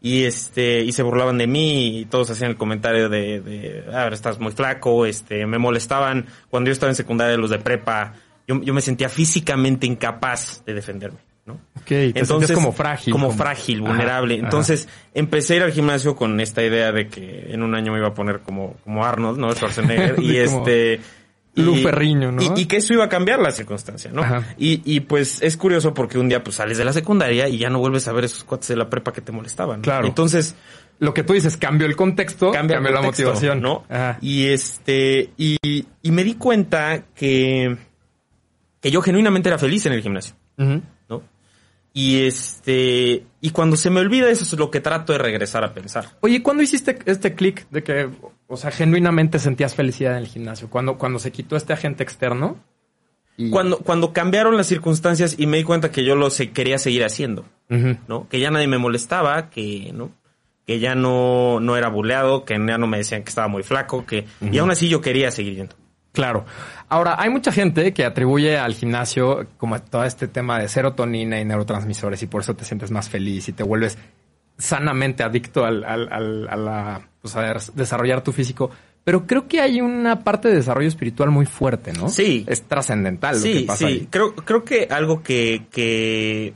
Y 0.00 0.24
este, 0.24 0.80
y 0.82 0.92
se 0.92 1.02
burlaban 1.02 1.38
de 1.38 1.46
mí 1.48 1.98
y 2.00 2.04
todos 2.04 2.30
hacían 2.30 2.50
el 2.50 2.56
comentario 2.56 3.08
de, 3.08 3.40
de, 3.40 3.84
ah, 3.92 4.08
estás 4.12 4.38
muy 4.38 4.52
flaco, 4.52 5.06
este, 5.06 5.44
me 5.46 5.58
molestaban 5.58 6.26
cuando 6.48 6.68
yo 6.68 6.72
estaba 6.72 6.90
en 6.90 6.96
secundaria 6.96 7.36
los 7.36 7.50
de 7.50 7.58
prepa. 7.58 8.14
Yo, 8.46 8.60
yo 8.62 8.74
me 8.74 8.80
sentía 8.80 9.08
físicamente 9.08 9.86
incapaz 9.88 10.62
de 10.64 10.74
defenderme, 10.74 11.18
¿no? 11.46 11.60
Te 12.12 12.24
sentías 12.24 12.52
como 12.52 12.72
frágil. 12.72 13.12
Como 13.12 13.30
frágil, 13.32 13.80
vulnerable. 13.80 14.34
ajá. 14.36 14.44
Entonces, 14.44 14.88
empecé 15.14 15.54
a 15.54 15.56
ir 15.56 15.62
al 15.64 15.72
gimnasio 15.72 16.14
con 16.14 16.38
esta 16.40 16.62
idea 16.62 16.92
de 16.92 17.08
que 17.08 17.46
en 17.52 17.62
un 17.62 17.74
año 17.74 17.92
me 17.92 17.98
iba 17.98 18.08
a 18.08 18.14
poner 18.14 18.40
como, 18.40 18.76
como 18.84 19.04
Arnold, 19.04 19.38
¿no? 19.38 19.52
Schwarzenegger. 19.52 20.20
y 20.22 20.36
este. 20.38 21.00
Lu 21.54 21.74
y- 21.76 21.82
Ferriño, 21.82 22.32
¿no? 22.32 22.40
Y, 22.40 22.62
y 22.62 22.64
que 22.66 22.76
eso 22.78 22.94
iba 22.94 23.04
a 23.04 23.08
cambiar 23.10 23.38
la 23.38 23.50
circunstancia, 23.50 24.10
¿no? 24.10 24.22
Y, 24.56 24.80
y 24.86 25.00
pues 25.00 25.42
es 25.42 25.58
curioso 25.58 25.92
porque 25.92 26.18
un 26.18 26.28
día 26.30 26.42
pues 26.42 26.56
sales 26.56 26.78
de 26.78 26.84
la 26.86 26.94
secundaria 26.94 27.46
y 27.48 27.58
ya 27.58 27.68
no 27.68 27.78
vuelves 27.78 28.08
a 28.08 28.12
ver 28.12 28.24
esos 28.24 28.42
cuates 28.44 28.68
de 28.68 28.76
la 28.76 28.88
prepa 28.88 29.12
que 29.12 29.20
te 29.20 29.32
molestaban. 29.32 29.80
¿no? 29.80 29.82
Claro. 29.82 30.06
Entonces, 30.06 30.54
Lo 30.98 31.12
que 31.12 31.24
tú 31.24 31.34
dices, 31.34 31.58
cambió 31.58 31.86
el 31.86 31.94
contexto, 31.94 32.52
cambió 32.52 32.78
el 32.78 32.84
la 32.94 33.02
motivación. 33.02 33.60
¿no? 33.60 33.84
Ajá. 33.90 34.16
Y 34.22 34.46
este, 34.46 35.30
y, 35.36 35.58
y 36.00 36.10
me 36.10 36.24
di 36.24 36.36
cuenta 36.36 37.04
que, 37.14 37.76
que 38.80 38.90
yo 38.90 39.02
genuinamente 39.02 39.50
era 39.50 39.58
feliz 39.58 39.84
en 39.84 39.92
el 39.92 40.00
gimnasio. 40.00 40.34
¿no? 40.56 40.80
Y 41.94 42.24
este, 42.26 43.24
y 43.40 43.50
cuando 43.50 43.76
se 43.76 43.90
me 43.90 44.00
olvida 44.00 44.30
eso 44.30 44.44
es 44.44 44.52
lo 44.58 44.70
que 44.70 44.80
trato 44.80 45.12
de 45.12 45.18
regresar 45.18 45.62
a 45.64 45.74
pensar. 45.74 46.06
Oye, 46.20 46.42
¿cuándo 46.42 46.62
hiciste 46.62 46.98
este 47.04 47.34
clic 47.34 47.68
de 47.70 47.82
que, 47.82 48.08
o 48.46 48.56
sea, 48.56 48.70
genuinamente 48.70 49.38
sentías 49.38 49.74
felicidad 49.74 50.12
en 50.12 50.18
el 50.18 50.26
gimnasio? 50.26 50.70
¿Cuando, 50.70 50.96
cuando 50.96 51.18
se 51.18 51.32
quitó 51.32 51.54
este 51.56 51.72
agente 51.74 52.02
externo? 52.02 52.56
Y- 53.36 53.50
Cuando, 53.50 53.78
cuando 53.78 54.12
cambiaron 54.12 54.56
las 54.56 54.66
circunstancias 54.68 55.34
y 55.38 55.46
me 55.46 55.58
di 55.58 55.64
cuenta 55.64 55.90
que 55.90 56.04
yo 56.04 56.16
lo 56.16 56.30
se- 56.30 56.50
quería 56.50 56.78
seguir 56.78 57.04
haciendo. 57.04 57.44
¿no? 58.08 58.28
Que 58.28 58.38
ya 58.40 58.50
nadie 58.50 58.68
me 58.68 58.76
molestaba, 58.78 59.48
que, 59.50 59.92
¿no? 59.94 60.12
Que 60.66 60.78
ya 60.78 60.94
no, 60.94 61.58
no 61.60 61.76
era 61.76 61.88
buleado, 61.88 62.44
que 62.44 62.54
ya 62.54 62.76
no 62.78 62.86
me 62.86 62.98
decían 62.98 63.22
que 63.22 63.30
estaba 63.30 63.48
muy 63.48 63.62
flaco, 63.62 64.04
que, 64.06 64.26
y 64.50 64.58
aún 64.58 64.70
así 64.70 64.88
yo 64.88 65.00
quería 65.00 65.30
seguir 65.30 65.54
yendo. 65.56 65.74
Claro. 66.12 66.44
Ahora, 66.88 67.16
hay 67.18 67.30
mucha 67.30 67.50
gente 67.52 67.92
que 67.94 68.04
atribuye 68.04 68.58
al 68.58 68.74
gimnasio 68.74 69.46
como 69.56 69.80
todo 69.80 70.04
este 70.04 70.28
tema 70.28 70.58
de 70.58 70.68
serotonina 70.68 71.40
y 71.40 71.44
neurotransmisores 71.44 72.22
y 72.22 72.26
por 72.26 72.42
eso 72.42 72.54
te 72.54 72.64
sientes 72.66 72.90
más 72.90 73.08
feliz 73.08 73.48
y 73.48 73.52
te 73.52 73.62
vuelves 73.62 73.96
sanamente 74.58 75.22
adicto 75.22 75.64
al, 75.64 75.84
al- 75.84 76.12
al- 76.12 76.48
a, 76.48 76.56
la, 76.56 77.08
pues, 77.20 77.34
a 77.36 77.42
des- 77.54 77.74
desarrollar 77.74 78.22
tu 78.22 78.32
físico. 78.32 78.70
Pero 79.04 79.26
creo 79.26 79.48
que 79.48 79.60
hay 79.60 79.80
una 79.80 80.20
parte 80.20 80.48
de 80.48 80.54
desarrollo 80.56 80.86
espiritual 80.86 81.30
muy 81.30 81.46
fuerte, 81.46 81.92
¿no? 81.92 82.08
Sí. 82.08 82.44
Es 82.46 82.62
trascendental 82.62 83.34
lo 83.36 83.40
sí, 83.42 83.52
que 83.62 83.66
pasa 83.66 83.78
sí. 83.78 83.84
ahí. 83.86 84.08
Creo, 84.10 84.34
creo 84.34 84.62
que 84.64 84.86
algo 84.90 85.22
que, 85.24 85.64
que 85.72 86.54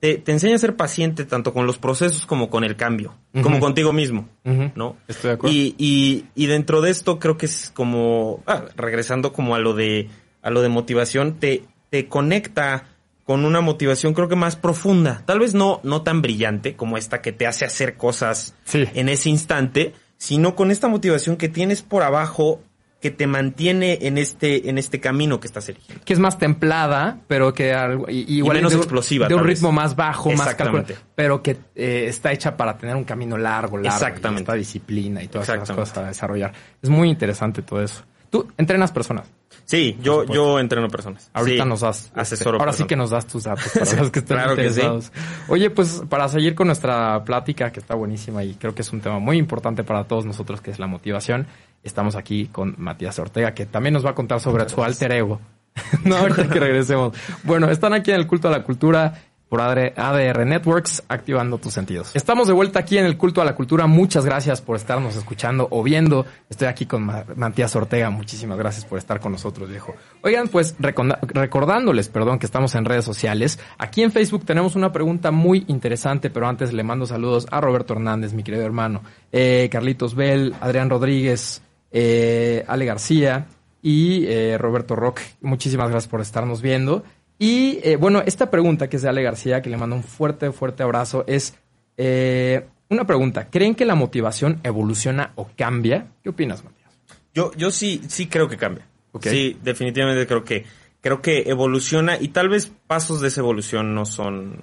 te, 0.00 0.18
te 0.18 0.32
enseña 0.32 0.54
a 0.54 0.58
ser 0.58 0.76
paciente 0.76 1.24
tanto 1.24 1.52
con 1.52 1.66
los 1.66 1.78
procesos 1.78 2.26
como 2.26 2.50
con 2.50 2.64
el 2.64 2.76
cambio, 2.76 3.14
como 3.42 3.58
contigo 3.60 3.92
mismo. 3.92 4.28
¿no? 4.44 4.96
Estoy 5.08 5.28
de 5.30 5.34
acuerdo. 5.34 5.56
Y, 5.56 5.74
y, 5.78 6.24
y 6.34 6.46
dentro 6.46 6.80
de 6.80 6.90
esto 6.90 7.18
creo 7.18 7.36
que 7.36 7.46
es 7.46 7.70
como, 7.74 8.42
ah, 8.46 8.64
regresando 8.76 9.32
como 9.32 9.54
a 9.54 9.58
lo 9.58 9.74
de, 9.74 10.08
a 10.42 10.50
lo 10.50 10.62
de 10.62 10.68
motivación, 10.68 11.34
te, 11.38 11.64
te 11.90 12.06
conecta 12.08 12.84
con 13.24 13.44
una 13.44 13.60
motivación 13.60 14.14
creo 14.14 14.28
que 14.28 14.36
más 14.36 14.56
profunda, 14.56 15.22
tal 15.26 15.40
vez 15.40 15.52
no, 15.52 15.80
no 15.82 16.00
tan 16.02 16.22
brillante 16.22 16.76
como 16.76 16.96
esta 16.96 17.20
que 17.20 17.30
te 17.32 17.46
hace 17.46 17.66
hacer 17.66 17.96
cosas 17.98 18.54
Sí. 18.64 18.84
en 18.94 19.10
ese 19.10 19.28
instante, 19.28 19.92
sino 20.16 20.54
con 20.56 20.70
esta 20.70 20.88
motivación 20.88 21.36
que 21.36 21.50
tienes 21.50 21.82
por 21.82 22.02
abajo 22.02 22.62
que 23.00 23.10
te 23.12 23.26
mantiene 23.28 23.98
en 24.02 24.18
este, 24.18 24.68
en 24.68 24.76
este 24.76 24.98
camino 24.98 25.38
que 25.38 25.46
estás 25.46 25.68
eligiendo. 25.68 26.04
que 26.04 26.12
es 26.12 26.18
más 26.18 26.36
templada, 26.38 27.20
pero 27.28 27.54
que 27.54 27.72
algo, 27.72 28.06
y- 28.10 28.24
y 28.28 28.38
igual 28.38 28.56
menos 28.56 28.72
de, 28.72 28.78
explosiva, 28.78 29.28
de 29.28 29.34
un 29.36 29.42
vez. 29.44 29.58
ritmo 29.58 29.70
más 29.70 29.94
bajo, 29.94 30.30
más 30.32 30.54
calculado, 30.56 30.94
pero 31.14 31.40
que 31.42 31.56
eh, 31.76 32.06
está 32.08 32.32
hecha 32.32 32.56
para 32.56 32.76
tener 32.76 32.96
un 32.96 33.04
camino 33.04 33.38
largo, 33.38 33.76
largo, 33.78 33.94
Exactamente. 33.96 34.42
y 34.42 34.44
esta 34.44 34.54
disciplina 34.54 35.22
y 35.22 35.28
todas 35.28 35.48
esas 35.48 35.70
cosas 35.70 35.98
a 35.98 36.06
desarrollar. 36.08 36.52
Es 36.82 36.90
muy 36.90 37.08
interesante 37.08 37.62
todo 37.62 37.80
eso. 37.82 38.02
Tú 38.30 38.46
entrenas 38.58 38.90
personas. 38.92 39.26
Sí, 39.64 39.96
yo, 40.02 40.24
yo 40.24 40.58
entreno 40.58 40.88
personas. 40.88 41.30
Ahorita 41.34 41.62
Sí, 41.62 41.68
nos 41.68 41.80
das. 41.80 42.04
este, 42.06 42.20
asesoro 42.20 42.58
ahora 42.58 42.72
sí 42.72 42.84
que 42.84 42.96
nos 42.96 43.10
das 43.10 43.26
tus 43.26 43.44
datos 43.44 43.70
para 43.78 43.92
los 44.02 44.10
que 44.10 44.18
estén 44.20 44.36
Claro 44.38 44.56
que 44.56 44.62
sí. 44.70 44.80
interesados. 44.80 45.12
Oye, 45.48 45.70
pues 45.70 46.02
para 46.08 46.28
seguir 46.28 46.54
con 46.54 46.66
nuestra 46.66 47.22
plática, 47.24 47.70
que 47.70 47.80
está 47.80 47.94
buenísima 47.94 48.42
y 48.44 48.54
creo 48.54 48.74
que 48.74 48.82
es 48.82 48.92
un 48.92 49.00
tema 49.00 49.18
muy 49.18 49.36
importante 49.38 49.84
para 49.84 50.04
todos 50.04 50.24
nosotros, 50.26 50.60
que 50.60 50.70
es 50.70 50.78
la 50.78 50.86
motivación, 50.86 51.46
estamos 51.82 52.16
aquí 52.16 52.46
con 52.46 52.74
Matías 52.78 53.18
Ortega, 53.18 53.54
que 53.54 53.66
también 53.66 53.94
nos 53.94 54.04
va 54.04 54.10
a 54.10 54.14
contar 54.14 54.40
sobre 54.40 54.68
su 54.68 54.82
alter 54.82 55.12
ego. 55.12 55.40
no, 56.04 56.16
ahorita 56.16 56.48
que 56.48 56.60
regresemos. 56.60 57.16
Bueno, 57.44 57.70
están 57.70 57.92
aquí 57.92 58.10
en 58.10 58.16
el 58.16 58.26
culto 58.26 58.48
a 58.48 58.50
la 58.50 58.62
cultura. 58.62 59.14
por 59.48 59.62
ADR 59.62 60.44
Networks, 60.44 61.02
activando 61.08 61.56
tus 61.56 61.72
sentidos. 61.72 62.14
Estamos 62.14 62.48
de 62.48 62.52
vuelta 62.52 62.80
aquí 62.80 62.98
en 62.98 63.06
el 63.06 63.16
culto 63.16 63.40
a 63.40 63.46
la 63.46 63.54
cultura. 63.54 63.86
Muchas 63.86 64.26
gracias 64.26 64.60
por 64.60 64.76
estarnos 64.76 65.16
escuchando 65.16 65.66
o 65.70 65.82
viendo. 65.82 66.26
Estoy 66.50 66.68
aquí 66.68 66.84
con 66.84 67.10
Matías 67.34 67.74
Ortega. 67.74 68.10
Muchísimas 68.10 68.58
gracias 68.58 68.84
por 68.84 68.98
estar 68.98 69.20
con 69.20 69.32
nosotros, 69.32 69.70
viejo. 69.70 69.94
Oigan, 70.20 70.48
pues 70.48 70.76
recordándoles, 70.78 72.10
perdón, 72.10 72.38
que 72.38 72.44
estamos 72.44 72.74
en 72.74 72.84
redes 72.84 73.06
sociales. 73.06 73.58
Aquí 73.78 74.02
en 74.02 74.12
Facebook 74.12 74.44
tenemos 74.44 74.76
una 74.76 74.92
pregunta 74.92 75.30
muy 75.30 75.64
interesante, 75.68 76.28
pero 76.28 76.46
antes 76.46 76.74
le 76.74 76.82
mando 76.82 77.06
saludos 77.06 77.46
a 77.50 77.62
Roberto 77.62 77.94
Hernández, 77.94 78.34
mi 78.34 78.42
querido 78.42 78.66
hermano, 78.66 79.02
eh, 79.32 79.70
Carlitos 79.72 80.14
Bell, 80.14 80.54
Adrián 80.60 80.90
Rodríguez, 80.90 81.62
eh, 81.92 82.64
Ale 82.66 82.84
García 82.84 83.46
y 83.82 84.26
eh, 84.26 84.58
Roberto 84.58 84.96
Rock. 84.96 85.20
Muchísimas 85.40 85.90
gracias 85.90 86.10
por 86.10 86.20
estarnos 86.20 86.62
viendo. 86.62 87.04
Y 87.38 87.78
eh, 87.84 87.96
bueno, 87.96 88.22
esta 88.26 88.50
pregunta 88.50 88.88
que 88.88 88.96
es 88.96 89.02
de 89.02 89.08
Ale 89.08 89.22
García, 89.22 89.62
que 89.62 89.70
le 89.70 89.76
mando 89.76 89.96
un 89.96 90.02
fuerte, 90.02 90.50
fuerte 90.50 90.82
abrazo, 90.82 91.24
es 91.26 91.54
eh, 91.96 92.66
una 92.90 93.06
pregunta. 93.06 93.48
¿Creen 93.48 93.74
que 93.74 93.84
la 93.84 93.94
motivación 93.94 94.60
evoluciona 94.64 95.32
o 95.36 95.48
cambia? 95.56 96.08
¿Qué 96.22 96.30
opinas, 96.30 96.64
Matías? 96.64 96.98
Yo, 97.32 97.52
yo 97.56 97.70
sí, 97.70 98.02
sí 98.08 98.26
creo 98.26 98.48
que 98.48 98.56
cambia. 98.56 98.86
Sí, 99.20 99.56
definitivamente 99.62 100.26
creo 100.26 100.44
que, 100.44 100.64
creo 101.00 101.22
que 101.22 101.44
evoluciona 101.46 102.16
y 102.20 102.28
tal 102.28 102.48
vez 102.48 102.70
pasos 102.86 103.20
de 103.20 103.28
esa 103.28 103.40
evolución 103.40 103.94
no 103.94 104.04
son 104.04 104.62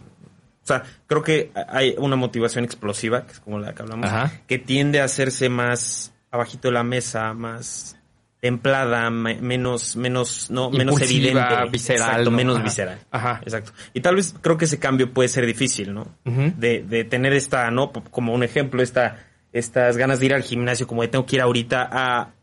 o 0.66 0.68
sea, 0.68 0.82
creo 1.06 1.22
que 1.22 1.52
hay 1.68 1.94
una 1.96 2.16
motivación 2.16 2.66
explosiva, 2.66 3.28
que 3.28 3.34
es 3.34 3.40
como 3.40 3.60
la 3.60 3.76
que 3.76 3.84
hablamos, 3.84 4.10
que 4.48 4.58
tiende 4.58 5.00
a 5.00 5.04
hacerse 5.04 5.48
más 5.48 6.14
abajito 6.32 6.68
de 6.68 6.74
la 6.74 6.84
mesa, 6.84 7.34
más 7.34 7.98
templada, 8.40 9.10
menos, 9.10 9.96
menos, 9.96 10.52
no, 10.52 10.70
menos 10.70 11.02
evidente. 11.02 11.40
visceral. 11.72 12.10
Exacto, 12.12 12.32
menos 12.32 12.62
visceral. 12.62 13.00
Ajá. 13.10 13.42
Exacto. 13.44 13.72
Y 13.94 14.02
tal 14.02 14.16
vez 14.16 14.36
creo 14.40 14.56
que 14.56 14.66
ese 14.66 14.78
cambio 14.78 15.12
puede 15.12 15.30
ser 15.30 15.48
difícil, 15.48 15.94
¿no? 15.94 16.08
de, 16.24 16.84
de 16.84 17.04
tener 17.06 17.34
esta, 17.34 17.72
¿no? 17.72 17.92
Como 17.92 18.34
un 18.36 18.44
ejemplo, 18.44 18.84
esta, 18.84 19.26
estas 19.52 19.98
ganas 19.98 20.20
de 20.20 20.28
ir 20.28 20.34
al 20.36 20.44
gimnasio, 20.44 20.86
como 20.86 21.02
de 21.02 21.08
tengo 21.08 21.26
que 21.26 21.38
ir 21.38 21.42
ahorita, 21.42 21.90
a, 21.92 22.34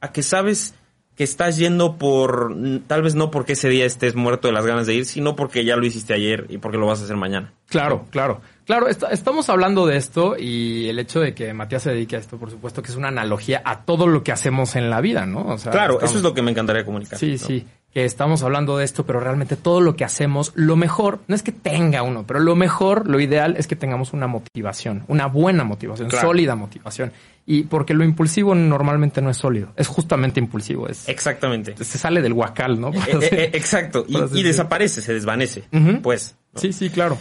a 0.00 0.12
que 0.12 0.22
sabes 0.22 0.74
que 1.16 1.24
estás 1.24 1.56
yendo 1.56 1.96
por, 1.96 2.54
tal 2.86 3.02
vez 3.02 3.14
no 3.14 3.30
porque 3.30 3.54
ese 3.54 3.70
día 3.70 3.86
estés 3.86 4.14
muerto 4.14 4.48
de 4.48 4.52
las 4.52 4.66
ganas 4.66 4.86
de 4.86 4.94
ir, 4.94 5.06
sino 5.06 5.34
porque 5.34 5.64
ya 5.64 5.76
lo 5.76 5.86
hiciste 5.86 6.12
ayer 6.12 6.44
y 6.50 6.58
porque 6.58 6.76
lo 6.76 6.86
vas 6.86 7.00
a 7.00 7.04
hacer 7.04 7.16
mañana. 7.16 7.54
Claro, 7.68 8.04
claro. 8.10 8.42
Claro, 8.66 8.88
estamos 8.88 9.48
hablando 9.48 9.86
de 9.86 9.96
esto 9.96 10.36
y 10.36 10.88
el 10.88 10.98
hecho 10.98 11.20
de 11.20 11.34
que 11.34 11.54
Matías 11.54 11.84
se 11.84 11.90
dedique 11.90 12.16
a 12.16 12.18
esto, 12.18 12.36
por 12.36 12.50
supuesto, 12.50 12.82
que 12.82 12.90
es 12.90 12.96
una 12.96 13.08
analogía 13.08 13.62
a 13.64 13.84
todo 13.84 14.08
lo 14.08 14.24
que 14.24 14.32
hacemos 14.32 14.74
en 14.74 14.90
la 14.90 15.00
vida, 15.00 15.24
¿no? 15.24 15.46
O 15.46 15.58
sea, 15.58 15.70
claro, 15.70 16.00
eso 16.00 16.16
es 16.16 16.22
lo 16.24 16.34
que 16.34 16.42
me 16.42 16.50
encantaría 16.50 16.84
comunicar. 16.84 17.16
Sí, 17.16 17.38
sí, 17.38 17.64
que 17.92 18.04
estamos 18.04 18.42
hablando 18.42 18.76
de 18.76 18.84
esto, 18.84 19.06
pero 19.06 19.20
realmente 19.20 19.54
todo 19.54 19.80
lo 19.80 19.94
que 19.94 20.04
hacemos, 20.04 20.50
lo 20.56 20.74
mejor, 20.74 21.20
no 21.28 21.36
es 21.36 21.44
que 21.44 21.52
tenga 21.52 22.02
uno, 22.02 22.26
pero 22.26 22.40
lo 22.40 22.56
mejor, 22.56 23.08
lo 23.08 23.20
ideal 23.20 23.54
es 23.56 23.68
que 23.68 23.76
tengamos 23.76 24.12
una 24.12 24.26
motivación, 24.26 25.04
una 25.06 25.26
buena 25.26 25.62
motivación, 25.62 26.10
sólida 26.10 26.56
motivación. 26.56 27.12
Y 27.46 27.62
porque 27.62 27.94
lo 27.94 28.04
impulsivo 28.04 28.56
normalmente 28.56 29.22
no 29.22 29.30
es 29.30 29.36
sólido, 29.36 29.72
es 29.76 29.86
justamente 29.86 30.40
impulsivo. 30.40 30.88
Es, 30.88 31.08
Exactamente. 31.08 31.76
Se 31.84 31.98
sale 31.98 32.20
del 32.20 32.32
huacal, 32.32 32.80
¿no? 32.80 32.90
Eh, 33.06 33.28
eh, 33.30 33.50
exacto, 33.52 34.04
y, 34.08 34.42
desaparece, 34.42 35.00
se 35.02 35.14
desvanece, 35.14 35.62
pues. 36.02 36.34
Sí, 36.56 36.72
sí, 36.72 36.90
claro. 36.90 37.16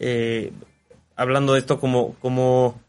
Eh, 0.00 0.52
hablando 1.18 1.52
de 1.52 1.58
esto 1.58 1.78
como, 1.78 2.14
como 2.14 2.80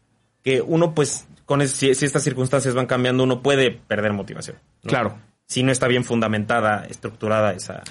que 0.42 0.62
uno 0.62 0.94
pues 0.94 1.26
con 1.44 1.66
si, 1.66 1.90
estas 1.90 2.22
circunstancias 2.22 2.74
van 2.74 2.86
cambiando 2.86 3.24
uno 3.24 3.42
puede 3.42 3.72
perder 3.72 4.12
motivación. 4.12 4.56
Claro. 4.84 5.18
Si 5.46 5.64
no 5.64 5.72
está 5.72 5.88
bien 5.88 6.04
fundamentada, 6.04 6.86
estructurada 6.88 7.52
esa, 7.52 7.82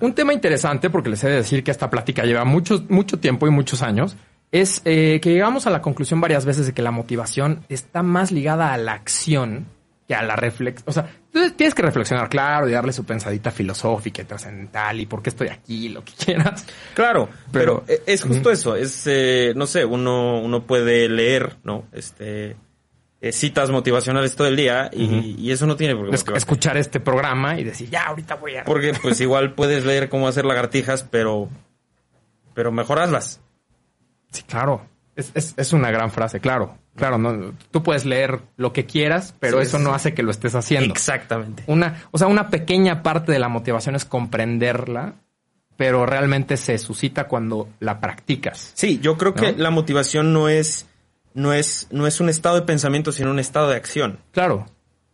Un 0.00 0.12
tema 0.12 0.32
interesante, 0.32 0.90
porque 0.90 1.08
les 1.08 1.22
he 1.22 1.28
de 1.28 1.36
decir 1.36 1.62
que 1.62 1.70
esta 1.70 1.88
plática 1.88 2.24
lleva 2.24 2.44
mucho, 2.44 2.84
mucho 2.88 3.20
tiempo 3.20 3.46
y 3.46 3.50
muchos 3.50 3.82
años, 3.82 4.16
es 4.50 4.82
eh, 4.84 5.20
que 5.22 5.30
llegamos 5.30 5.68
a 5.68 5.70
la 5.70 5.82
conclusión 5.82 6.20
varias 6.20 6.44
veces 6.44 6.66
de 6.66 6.74
que 6.74 6.82
la 6.82 6.90
motivación 6.90 7.64
está 7.68 8.02
más 8.02 8.32
ligada 8.32 8.72
a 8.72 8.76
la 8.76 8.94
acción 8.94 9.66
que 10.06 10.14
a 10.14 10.22
la 10.22 10.36
reflexión. 10.36 10.84
O 10.86 10.92
sea, 10.92 11.08
tienes 11.56 11.74
que 11.74 11.82
reflexionar, 11.82 12.28
claro, 12.28 12.68
y 12.68 12.72
darle 12.72 12.92
su 12.92 13.04
pensadita 13.04 13.50
filosófica 13.50 14.22
y 14.22 14.24
trascendental 14.24 15.00
y 15.00 15.06
por 15.06 15.22
qué 15.22 15.30
estoy 15.30 15.48
aquí, 15.48 15.88
lo 15.88 16.04
que 16.04 16.12
quieras. 16.12 16.64
Claro, 16.94 17.28
pero, 17.50 17.84
e, 17.88 18.02
es 18.06 18.22
justo 18.22 18.50
eso. 18.50 18.76
Es, 18.76 19.06
eh, 19.06 19.52
no 19.56 19.66
sé, 19.66 19.84
uno, 19.84 20.40
uno 20.40 20.62
puede 20.64 21.08
leer, 21.08 21.56
¿no? 21.64 21.84
Este. 21.92 22.56
Eh, 23.22 23.32
citas 23.32 23.70
motivacionales 23.70 24.36
todo 24.36 24.46
el 24.46 24.56
día 24.56 24.90
y, 24.92 25.50
eso 25.50 25.66
no 25.66 25.74
tiene 25.74 25.96
por 25.96 26.10
qué 26.10 26.36
escuchar 26.36 26.76
este 26.76 27.00
programa 27.00 27.58
y 27.58 27.64
decir 27.64 27.88
ya 27.88 28.08
ahorita 28.08 28.34
voy 28.34 28.56
a 28.56 28.64
porque 28.64 28.92
pues 29.02 29.18
igual 29.22 29.54
puedes 29.54 29.86
leer 29.86 30.10
cómo 30.10 30.28
hacer 30.28 30.44
lagartijas 30.44 31.02
pero 31.02 31.48
pero 32.52 32.72
mejoraslas 32.72 33.40
sí 34.30 34.42
claro 34.42 34.86
es, 35.14 35.30
es, 35.32 35.54
es 35.56 35.72
una 35.72 35.90
gran 35.90 36.10
frase 36.10 36.40
claro 36.40 36.76
Claro, 36.96 37.18
no, 37.18 37.52
tú 37.70 37.82
puedes 37.82 38.04
leer 38.04 38.40
lo 38.56 38.72
que 38.72 38.86
quieras, 38.86 39.34
pero 39.38 39.60
eso 39.60 39.78
no 39.78 39.94
hace 39.94 40.14
que 40.14 40.22
lo 40.22 40.30
estés 40.30 40.54
haciendo. 40.54 40.92
Exactamente. 40.92 41.64
Una, 41.66 42.02
o 42.10 42.18
sea, 42.18 42.26
una 42.26 42.48
pequeña 42.48 43.02
parte 43.02 43.32
de 43.32 43.38
la 43.38 43.48
motivación 43.48 43.94
es 43.94 44.04
comprenderla, 44.04 45.14
pero 45.76 46.06
realmente 46.06 46.56
se 46.56 46.78
suscita 46.78 47.28
cuando 47.28 47.68
la 47.80 48.00
practicas. 48.00 48.72
Sí, 48.74 48.98
yo 49.00 49.16
creo 49.16 49.34
que 49.34 49.52
la 49.52 49.70
motivación 49.70 50.32
no 50.32 50.48
es, 50.48 50.86
no 51.34 51.52
es, 51.52 51.86
no 51.90 52.06
es 52.06 52.20
un 52.20 52.28
estado 52.28 52.56
de 52.56 52.62
pensamiento, 52.62 53.12
sino 53.12 53.30
un 53.30 53.38
estado 53.38 53.68
de 53.68 53.76
acción. 53.76 54.18
Claro. 54.32 54.66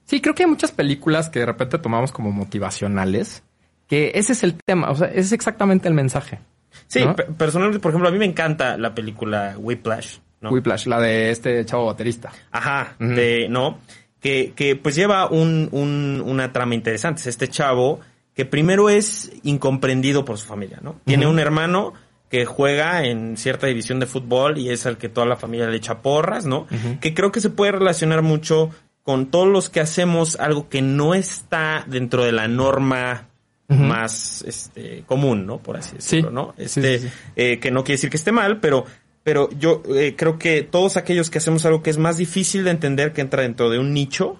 Sí, 0.04 0.20
creo 0.20 0.34
que 0.34 0.44
hay 0.44 0.48
muchas 0.48 0.72
películas 0.72 1.30
que 1.30 1.40
de 1.40 1.46
repente 1.46 1.78
tomamos 1.78 2.12
como 2.12 2.30
motivacionales, 2.32 3.42
que 3.88 4.12
ese 4.14 4.32
es 4.32 4.42
el 4.44 4.54
tema, 4.54 4.90
o 4.90 4.94
sea, 4.94 5.08
ese 5.08 5.20
es 5.20 5.32
exactamente 5.32 5.88
el 5.88 5.94
mensaje. 5.94 6.38
Sí, 6.86 7.00
personalmente, 7.36 7.80
por 7.80 7.90
ejemplo, 7.90 8.08
a 8.08 8.12
mí 8.12 8.18
me 8.18 8.24
encanta 8.24 8.76
la 8.78 8.94
película 8.94 9.54
Whiplash. 9.58 10.18
Whiplash, 10.50 10.86
la 10.86 11.00
de 11.00 11.30
este 11.30 11.64
chavo 11.64 11.86
baterista. 11.86 12.32
Ajá, 12.50 12.96
de, 12.98 13.48
¿no? 13.48 13.78
Que, 14.20 14.52
que 14.54 14.76
pues 14.76 14.94
lleva 14.94 15.28
un, 15.28 15.68
un, 15.72 16.22
una 16.24 16.52
trama 16.52 16.74
interesante. 16.74 17.20
Es 17.20 17.26
este 17.26 17.48
chavo 17.48 18.00
que 18.34 18.44
primero 18.44 18.88
es 18.88 19.32
incomprendido 19.42 20.24
por 20.24 20.38
su 20.38 20.46
familia, 20.46 20.78
¿no? 20.82 20.96
Tiene 21.04 21.26
un 21.26 21.38
hermano 21.38 21.92
que 22.30 22.46
juega 22.46 23.04
en 23.04 23.36
cierta 23.36 23.66
división 23.66 24.00
de 24.00 24.06
fútbol 24.06 24.56
y 24.56 24.70
es 24.70 24.86
al 24.86 24.96
que 24.96 25.10
toda 25.10 25.26
la 25.26 25.36
familia 25.36 25.68
le 25.68 25.76
echa 25.76 26.00
porras, 26.00 26.46
¿no? 26.46 26.66
Que 27.00 27.12
creo 27.12 27.30
que 27.30 27.40
se 27.40 27.50
puede 27.50 27.72
relacionar 27.72 28.22
mucho 28.22 28.70
con 29.02 29.26
todos 29.26 29.48
los 29.48 29.68
que 29.68 29.80
hacemos 29.80 30.36
algo 30.36 30.68
que 30.68 30.80
no 30.80 31.14
está 31.14 31.84
dentro 31.86 32.24
de 32.24 32.32
la 32.32 32.48
norma 32.48 33.28
más 33.68 34.42
este, 34.46 35.02
común, 35.06 35.46
¿no? 35.46 35.58
Por 35.58 35.76
así 35.76 35.96
decirlo, 35.96 36.30
¿no? 36.30 36.54
Este, 36.56 37.10
eh, 37.36 37.58
que 37.58 37.70
no 37.70 37.84
quiere 37.84 37.96
decir 37.96 38.10
que 38.10 38.16
esté 38.16 38.32
mal, 38.32 38.60
pero 38.60 38.86
pero 39.22 39.48
yo 39.58 39.82
eh, 39.94 40.14
creo 40.16 40.38
que 40.38 40.62
todos 40.62 40.96
aquellos 40.96 41.30
que 41.30 41.38
hacemos 41.38 41.64
algo 41.64 41.82
que 41.82 41.90
es 41.90 41.98
más 41.98 42.16
difícil 42.16 42.64
de 42.64 42.70
entender 42.70 43.12
que 43.12 43.20
entra 43.20 43.42
dentro 43.42 43.70
de 43.70 43.78
un 43.78 43.92
nicho, 43.92 44.38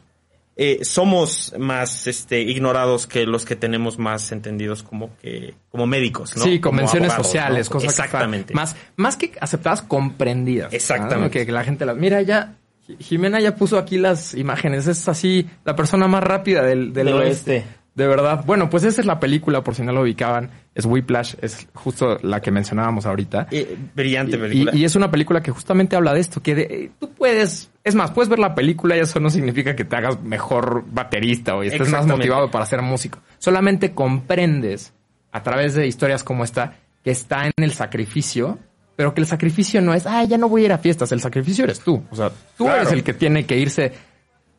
eh, 0.55 0.81
somos 0.83 1.55
más 1.59 2.07
este, 2.07 2.41
ignorados 2.41 3.07
que 3.07 3.25
los 3.25 3.47
que 3.47 3.57
tenemos 3.57 3.99
más 3.99 4.33
entendidos 4.33 4.83
como 4.83 5.17
que 5.17 5.55
como 5.71 5.87
médicos, 5.87 6.37
¿no? 6.37 6.45
Sí, 6.45 6.61
convenciones 6.61 7.15
sociales, 7.15 7.71
cosas 7.71 7.91
Exactamente. 7.91 8.53
más 8.53 8.77
más 8.97 9.17
que 9.17 9.33
aceptadas, 9.41 9.81
comprendidas. 9.81 10.73
Exactamente. 10.75 11.47
Que, 11.47 11.53
la 11.53 11.65
gente 11.65 11.87
las 11.87 11.97
mira 11.97 12.21
ya 12.21 12.57
Jimena 12.99 13.41
ya 13.41 13.57
puso 13.57 13.79
aquí 13.79 13.97
las 13.97 14.35
imágenes, 14.35 14.87
es 14.89 15.09
así 15.09 15.49
la 15.65 15.75
persona 15.75 16.07
más 16.07 16.23
rápida 16.23 16.63
del, 16.63 16.93
del, 16.93 17.09
oeste. 17.09 17.65
De 17.95 18.07
verdad. 18.07 18.45
Bueno, 18.47 18.71
pues 18.71 18.85
esa 18.85 19.03
es 19.03 19.07
la 19.07 19.21
película, 19.21 19.63
por 19.63 19.75
si 19.75 19.83
no 19.83 19.93
lo 19.93 20.03
ubicaban. 20.03 20.51
Es 20.75 20.87
Whiplash, 20.87 21.35
es 21.43 21.69
justo 21.75 22.19
la 22.23 22.41
que 22.41 22.51
mencionábamos 22.51 23.05
ahorita. 23.05 23.49
brillante 23.95 24.39
película. 24.39 24.75
Y, 24.75 24.85
es 24.85 24.97
una 24.97 25.11
película 25.11 25.43
que 25.43 25.51
justamente 25.51 25.95
habla 25.95 26.15
de 26.15 26.21
esto, 26.21 26.43
que 26.43 26.53
eh, 26.53 26.91
tú 26.99 27.11
puedes, 27.11 27.71
es 27.85 27.95
más, 27.95 28.11
puedes 28.13 28.31
ver 28.31 28.39
la 28.39 28.55
película 28.55 28.97
y 28.97 29.01
eso 29.01 29.21
no 29.21 29.29
significa 29.29 29.77
que 29.77 29.85
te 29.85 29.97
hagas 29.97 30.23
mejor 30.23 30.85
baterista 30.91 31.55
o 31.55 31.63
estés 31.63 31.91
más 31.91 32.07
motivado 32.07 32.51
para 32.51 32.65
ser 32.65 32.81
músico. 32.81 33.19
Solamente 33.39 33.93
comprendes 33.93 34.95
a 35.31 35.43
través 35.43 35.75
de 35.75 35.87
historias 35.87 36.25
como 36.25 36.45
esta 36.45 36.75
que 37.05 37.11
está 37.11 37.47
en 37.47 37.53
el 37.57 37.73
sacrificio, 37.73 38.59
pero 38.97 39.13
que 39.13 39.21
el 39.21 39.27
sacrificio 39.27 39.83
no 39.83 39.93
es, 39.93 40.07
ah, 40.07 40.25
ya 40.25 40.39
no 40.39 40.49
voy 40.49 40.63
a 40.63 40.65
ir 40.67 40.73
a 40.73 40.79
fiestas, 40.79 41.13
el 41.13 41.21
sacrificio 41.21 41.65
eres 41.65 41.81
tú. 41.81 42.03
O 42.11 42.17
sea, 42.17 42.31
tú 42.57 42.69
eres 42.71 42.91
el 42.93 43.03
que 43.03 43.13
tiene 43.13 43.45
que 43.45 43.59
irse 43.59 43.93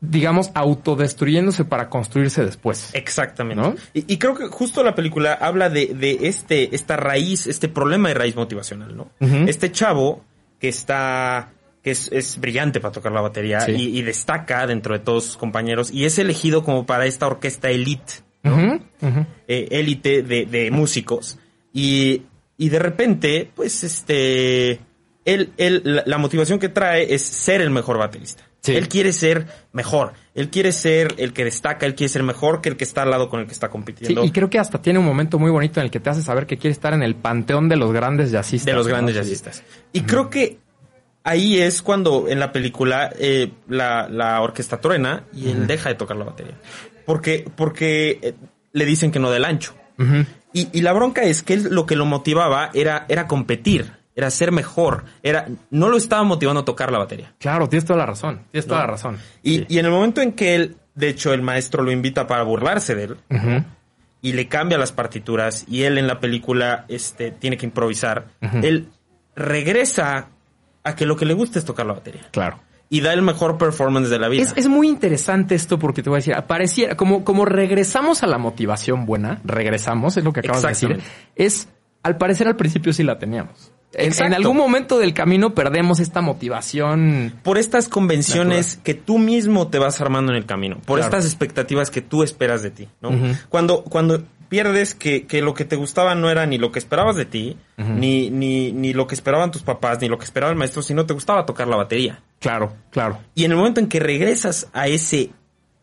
digamos, 0.09 0.51
autodestruyéndose 0.53 1.63
para 1.63 1.89
construirse 1.89 2.43
después. 2.43 2.89
Exactamente. 2.93 3.81
Y, 3.93 4.17
creo 4.17 4.35
que 4.35 4.47
justo 4.47 4.83
la 4.83 4.95
película 4.95 5.33
habla 5.33 5.69
de, 5.69 5.93
de, 5.93 6.19
este, 6.23 6.75
esta 6.75 6.97
raíz, 6.97 7.47
este 7.47 7.69
problema 7.69 8.09
de 8.09 8.15
raíz 8.15 8.35
motivacional, 8.35 8.97
¿no? 8.97 9.11
Este 9.47 9.71
chavo 9.71 10.21
que 10.59 10.67
está, 10.67 11.53
que 11.81 11.91
es, 11.91 12.37
brillante 12.37 12.81
para 12.81 12.91
tocar 12.91 13.13
la 13.13 13.21
batería 13.21 13.69
y, 13.69 14.01
destaca 14.01 14.67
dentro 14.67 14.93
de 14.93 14.99
todos 14.99 15.23
sus 15.23 15.37
compañeros 15.37 15.89
y 15.89 16.03
es 16.03 16.19
elegido 16.19 16.63
como 16.63 16.85
para 16.85 17.05
esta 17.05 17.25
orquesta 17.25 17.69
elite, 17.69 18.13
¿no? 18.43 18.81
Eh, 19.47 19.67
élite 19.71 20.21
de, 20.21 20.45
de, 20.45 20.69
músicos. 20.69 21.39
Y, 21.71 22.23
y 22.57 22.67
de 22.67 22.79
repente, 22.79 23.49
pues 23.55 23.85
este, 23.85 24.81
él, 25.23 25.53
él, 25.55 26.03
la 26.05 26.17
motivación 26.17 26.59
que 26.59 26.67
trae 26.67 27.13
es 27.13 27.21
ser 27.21 27.61
el 27.61 27.69
mejor 27.69 27.97
baterista. 27.97 28.43
Sí. 28.63 28.75
Él 28.75 28.87
quiere 28.87 29.11
ser 29.13 29.45
mejor. 29.73 30.13
Él 30.33 30.49
quiere 30.49 30.71
ser 30.71 31.13
el 31.17 31.33
que 31.33 31.43
destaca, 31.43 31.85
él 31.85 31.95
quiere 31.95 32.09
ser 32.09 32.23
mejor 32.23 32.61
que 32.61 32.69
el 32.69 32.77
que 32.77 32.85
está 32.85 33.03
al 33.03 33.11
lado 33.11 33.29
con 33.29 33.41
el 33.41 33.45
que 33.45 33.51
está 33.51 33.67
Sí, 33.67 33.71
compitiendo. 33.71 34.23
y 34.23 34.31
creo 34.31 34.49
que 34.49 34.57
hasta 34.57 34.81
tiene 34.81 34.99
un 34.99 35.05
momento 35.05 35.37
muy 35.37 35.51
bonito 35.51 35.79
en 35.81 35.85
el 35.85 35.91
que 35.91 35.99
te 35.99 36.09
hace 36.09 36.21
saber 36.21 36.45
que 36.47 36.57
quiere 36.57 36.71
estar 36.71 36.93
en 36.93 37.03
el 37.03 37.15
panteón 37.15 37.67
de 37.69 37.75
los 37.75 37.91
grandes 37.91 38.31
jazzistas. 38.31 38.65
de 38.65 38.73
los 38.73 38.87
grandes 38.87 39.15
jazzistas. 39.15 39.63
Y 39.91 40.01
creo 40.01 40.29
que 40.29 40.59
ahí 41.25 41.59
es 41.59 41.81
cuando 41.81 42.27
en 42.29 42.39
la 42.39 42.51
película 42.53 43.11
eh, 43.19 43.51
la, 43.67 44.07
la 44.09 44.41
orquesta 44.41 44.79
truena 44.79 45.25
y 45.33 45.49
él 45.49 45.67
deja 45.67 45.89
de 45.89 45.95
tocar 45.95 46.15
la 46.17 46.23
batería. 46.25 46.57
Porque, 47.05 47.45
porque 47.55 48.19
eh, 48.21 48.33
le 48.71 48.85
dicen 48.85 49.11
que 49.11 49.19
no 49.19 49.29
del 49.29 49.43
ancho. 49.45 49.73
Y, 50.53 50.69
y 50.71 50.81
la 50.81 50.93
bronca 50.93 51.23
es 51.23 51.43
que 51.43 51.53
él 51.53 51.67
lo 51.69 51.85
que 51.85 51.95
lo 51.97 52.05
motivaba 52.05 52.69
era, 52.73 53.05
era 53.09 53.27
competir, 53.27 53.91
era 54.15 54.29
ser 54.29 54.51
mejor, 54.51 55.05
era, 55.23 55.47
no 55.71 55.89
lo 55.89 55.97
estaba 55.97 56.23
motivando 56.23 56.61
a 56.61 56.65
tocar 56.65 56.91
la 56.91 56.99
batería. 56.99 57.33
Claro, 57.39 57.67
tienes 57.69 57.85
toda 57.85 57.97
la 57.99 58.05
razón. 58.05 58.41
Tienes 58.51 58.67
toda 58.67 58.81
No. 58.81 58.85
la 58.85 58.91
razón. 58.91 59.17
Y, 59.41 59.57
Sí. 59.59 59.65
y 59.69 59.79
en 59.79 59.85
el 59.85 59.91
momento 59.91 60.21
en 60.21 60.33
que 60.33 60.55
él, 60.55 60.75
de 60.95 61.09
hecho, 61.09 61.33
el 61.33 61.41
maestro 61.41 61.81
lo 61.83 61.91
invita 61.91 62.27
para 62.27 62.43
burlarse 62.43 62.93
de 62.95 63.03
él 63.05 63.17
y 64.21 64.33
le 64.33 64.47
cambia 64.47 64.77
las 64.77 64.91
partituras 64.91 65.65
y 65.67 65.83
él 65.83 65.97
en 65.97 66.07
la 66.07 66.19
película 66.19 66.85
este, 66.87 67.31
tiene 67.31 67.57
que 67.57 67.65
improvisar, 67.65 68.27
él 68.61 68.87
regresa 69.35 70.29
a 70.83 70.95
que 70.95 71.05
lo 71.05 71.15
que 71.15 71.25
le 71.25 71.33
gusta 71.33 71.59
es 71.59 71.65
tocar 71.65 71.85
la 71.85 71.93
batería. 71.93 72.21
Claro. 72.31 72.59
Y 72.89 73.01
da 73.01 73.11
el 73.13 73.21
mejor 73.23 73.57
performance 73.57 74.09
de 74.09 74.19
la 74.19 74.27
vida. 74.29 74.43
Es, 74.43 74.53
es 74.55 74.67
muy 74.67 74.87
interesante 74.87 75.55
esto 75.55 75.79
porque 75.79 76.03
te 76.03 76.09
voy 76.09 76.17
a 76.17 76.19
decir, 76.19 76.35
pareciera, 76.47 76.95
como, 76.95 77.23
como 77.25 77.43
regresamos 77.45 78.21
a 78.23 78.27
la 78.27 78.37
motivación 78.37 79.05
buena, 79.05 79.41
regresamos, 79.43 80.15
es 80.17 80.23
lo 80.23 80.31
que 80.31 80.41
acabas 80.41 80.61
de 80.61 80.67
decir, 80.69 80.99
es, 81.35 81.69
al 82.03 82.17
parecer 82.17 82.47
al 82.47 82.55
principio 82.55 82.93
sí 82.93 83.03
la 83.03 83.17
teníamos. 83.17 83.72
En, 83.95 84.33
algún 84.33 84.57
momento 84.57 84.97
del 84.97 85.13
camino 85.13 85.53
perdemos 85.53 85.99
esta 85.99 86.21
motivación. 86.21 87.33
por 87.43 87.57
estas 87.57 87.89
convenciones 87.89 88.79
que 88.83 88.93
tú 88.93 89.17
mismo 89.17 89.67
te 89.67 89.79
vas 89.79 90.01
armando 90.01 90.31
en 90.31 90.37
el 90.37 90.45
camino, 90.45 90.77
por 90.85 90.99
Claro. 90.99 91.03
estas 91.15 91.25
expectativas 91.25 91.91
que 91.91 92.01
tú 92.01 92.23
esperas 92.23 92.61
de 92.63 92.71
ti, 92.71 92.87
¿no? 93.01 93.11
Cuando, 93.49 93.83
cuando 93.83 94.23
pierdes 94.49 94.93
que, 94.93 95.25
que 95.25 95.41
lo 95.41 95.53
que 95.55 95.65
te 95.65 95.75
gustaba 95.75 96.13
no 96.13 96.29
era 96.29 96.45
ni 96.45 96.57
lo 96.59 96.71
que 96.71 96.77
esperabas 96.79 97.15
de 97.15 97.25
ti, 97.25 97.57
ni, 97.77 98.29
ni, 98.29 98.71
ni 98.71 98.93
lo 98.93 99.07
que 99.07 99.15
esperaban 99.15 99.49
tus 99.51 99.63
papás, 99.63 99.99
ni 100.01 100.07
lo 100.07 100.17
que 100.17 100.25
esperaba 100.25 100.51
el 100.51 100.57
maestro, 100.57 100.81
sino 100.83 101.05
te 101.05 101.13
gustaba 101.13 101.45
tocar 101.45 101.67
la 101.67 101.75
batería. 101.75 102.21
Claro, 102.39 102.73
claro. 102.91 103.19
Y 103.33 103.45
en 103.45 103.51
el 103.51 103.57
momento 103.57 103.79
en 103.79 103.87
que 103.87 103.99
regresas 103.99 104.67
a 104.73 104.87
ese, 104.87 105.31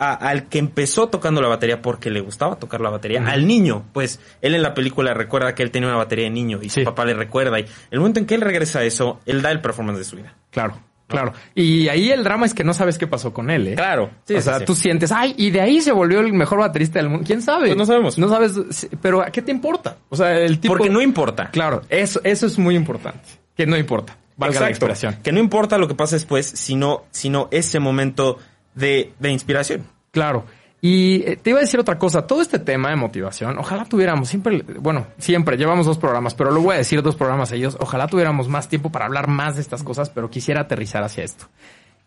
a- 0.01 0.15
al 0.15 0.49
que 0.49 0.59
empezó 0.59 1.09
tocando 1.09 1.41
la 1.41 1.47
batería 1.49 1.81
porque 1.83 2.11
le 2.11 2.21
gustaba 2.21 2.57
tocar 2.59 2.81
la 2.81 2.91
batería, 2.91 3.23
al 3.25 3.47
niño, 3.47 3.85
pues 3.93 4.19
él 4.41 4.55
en 4.55 4.63
la 4.63 4.75
película 4.75 5.15
recuerda 5.15 5.55
que 5.55 5.63
él 5.63 5.71
tenía 5.71 5.89
una 5.91 5.99
batería 5.99 6.25
de 6.25 6.31
niño 6.31 6.59
y 6.63 6.71
Sí. 6.71 6.81
su 6.81 6.85
papá 6.85 7.05
le 7.05 7.15
recuerda. 7.15 7.61
Y 7.61 7.67
el 7.93 7.99
momento 8.01 8.19
en 8.19 8.27
que 8.27 8.35
él 8.35 8.41
regresa 8.41 8.81
a 8.81 8.85
eso, 8.85 9.21
él 9.27 9.43
da 9.43 9.51
el 9.53 9.61
performance 9.61 9.99
de 9.99 10.05
su 10.05 10.17
vida. 10.17 10.35
Claro, 10.51 10.79
claro. 11.07 11.33
Y 11.55 11.89
ahí 11.89 12.11
el 12.11 12.25
drama 12.25 12.47
es 12.47 12.55
que 12.55 12.65
no 12.65 12.73
sabes 12.73 12.97
qué 12.99 13.07
pasó 13.07 13.33
con 13.35 13.51
él, 13.51 13.69
¿eh? 13.69 13.75
Claro. 13.75 14.11
Sí, 14.25 14.35
o 14.35 14.41
sea, 14.41 14.59
sí. 14.61 14.65
tú 14.65 14.75
sientes, 14.75 15.13
ay, 15.13 15.35
y 15.37 15.51
de 15.51 15.61
ahí 15.61 15.81
se 15.81 15.93
volvió 15.93 16.21
el 16.21 16.33
mejor 16.33 16.61
baterista 16.61 16.99
del 16.99 17.09
mundo. 17.11 17.25
¿Quién 17.27 17.43
sabe? 17.43 17.67
Pues 17.67 17.77
no 17.77 17.85
sabemos. 17.87 18.17
No 18.19 18.29
sabes, 18.29 18.89
pero 19.03 19.21
¿a 19.23 19.27
qué 19.31 19.43
te 19.43 19.51
importa? 19.53 19.99
O 20.09 20.17
sea, 20.17 20.39
el 20.39 20.59
tipo... 20.61 20.73
Porque 20.75 20.89
no 20.91 21.03
importa. 21.03 21.51
Claro, 21.51 21.83
eso, 21.91 22.21
eso 22.25 22.47
es 22.47 22.59
muy 22.59 22.75
importante. 22.75 23.21
Que 23.57 23.67
no 23.67 23.77
importa. 23.77 24.17
Valga 24.37 24.61
la 24.61 24.67
Exacto. 24.69 24.87
expresión. 24.87 25.23
Que 25.23 25.33
no 25.33 25.41
importa 25.41 25.77
lo 25.77 25.87
que 25.87 25.95
pase 25.95 26.15
después, 26.17 26.47
sino, 26.47 27.05
sino 27.11 27.49
ese 27.51 27.79
momento 27.79 28.39
de, 28.75 29.13
de 29.19 29.31
inspiración. 29.31 29.87
Claro. 30.11 30.45
Y 30.83 31.23
eh, 31.27 31.37
te 31.37 31.51
iba 31.51 31.59
a 31.59 31.63
decir 31.63 31.79
otra 31.79 31.99
cosa, 31.99 32.27
todo 32.27 32.41
este 32.41 32.59
tema 32.59 32.89
de 32.89 32.97
motivación, 32.97 33.59
ojalá 33.59 33.85
tuviéramos 33.85 34.29
siempre, 34.29 34.65
bueno, 34.79 35.07
siempre 35.19 35.59
llevamos 35.59 35.85
dos 35.85 35.99
programas, 35.99 36.35
pero 36.35 36.51
lo 36.51 36.63
voy 36.63 36.75
a 36.75 36.79
decir 36.79 37.03
dos 37.03 37.17
programas 37.17 37.51
seguidos, 37.51 37.77
ojalá 37.81 38.07
tuviéramos 38.07 38.49
más 38.49 38.69
tiempo 38.69 38.91
para 38.91 39.05
hablar 39.05 39.29
más 39.29 39.57
de 39.57 39.61
estas 39.61 39.83
cosas, 39.83 40.09
pero 40.09 40.31
quisiera 40.31 40.63
aterrizar 40.63 41.03
hacia 41.03 41.25
esto. 41.25 41.49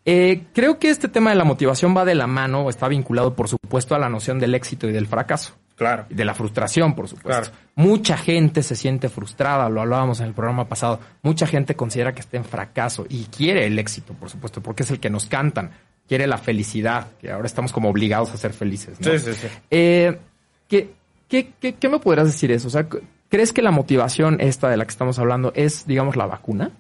Eh, 0.06 0.44
creo 0.54 0.80
que 0.80 0.90
este 0.90 1.08
tema 1.08 1.30
de 1.30 1.36
la 1.36 1.44
motivación 1.44 1.96
va 1.96 2.04
de 2.04 2.16
la 2.16 2.28
mano 2.28 2.64
o 2.64 2.70
está 2.70 2.88
vinculado, 2.88 3.36
por 3.36 3.48
supuesto, 3.48 3.96
a 3.96 4.00
la 4.00 4.10
noción 4.10 4.40
del 4.40 4.56
éxito 4.56 4.88
y 4.90 4.92
del 4.92 5.08
fracaso. 5.08 5.54
Claro. 5.76 6.06
Y 6.10 6.14
de 6.16 6.26
la 6.26 6.34
frustración, 6.34 6.94
por 6.94 7.08
supuesto. 7.08 7.30
Claro. 7.30 7.58
Mucha 7.76 8.18
gente 8.18 8.64
se 8.64 8.76
siente 8.76 9.10
frustrada, 9.10 9.70
lo 9.70 9.82
hablábamos 9.82 10.20
en 10.20 10.28
el 10.28 10.34
programa 10.34 10.68
pasado. 10.68 11.00
Mucha 11.22 11.48
gente 11.48 11.76
considera 11.76 12.14
que 12.14 12.22
está 12.22 12.38
en 12.38 12.46
fracaso 12.46 13.06
y 13.10 13.26
quiere 13.26 13.66
el 13.66 13.80
éxito, 13.80 14.14
por 14.14 14.30
supuesto, 14.30 14.62
porque 14.62 14.84
es 14.84 14.92
el 14.92 15.00
que 15.00 15.10
nos 15.10 15.26
cantan. 15.26 15.72
Quiere 16.08 16.28
la 16.28 16.38
felicidad, 16.38 17.08
que 17.20 17.32
ahora 17.32 17.48
estamos 17.48 17.72
como 17.72 17.90
obligados 17.90 18.32
a 18.32 18.38
ser 18.38 18.54
felices. 18.54 19.00
¿no? 19.00 19.12
Sí, 19.12 19.20
sí, 19.20 19.34
sí. 19.34 19.48
Eh, 19.72 20.20
¿qué, 20.68 20.92
qué, 21.28 21.54
qué, 21.60 21.76
qué 21.76 21.90
me 21.90 22.00
podrías 22.00 22.28
decir 22.28 22.52
eso? 22.52 22.68
O 22.68 22.72
sea, 22.72 22.88
¿crees 23.30 23.54
que 23.54 23.62
la 23.62 23.72
motivación 23.72 24.42
esta 24.42 24.70
de 24.70 24.78
la 24.78 24.86
que 24.86 24.92
estamos 24.92 25.18
hablando 25.20 25.54
es, 25.56 25.88
digamos, 25.88 26.16
la 26.16 26.26
vacuna? 26.26 26.72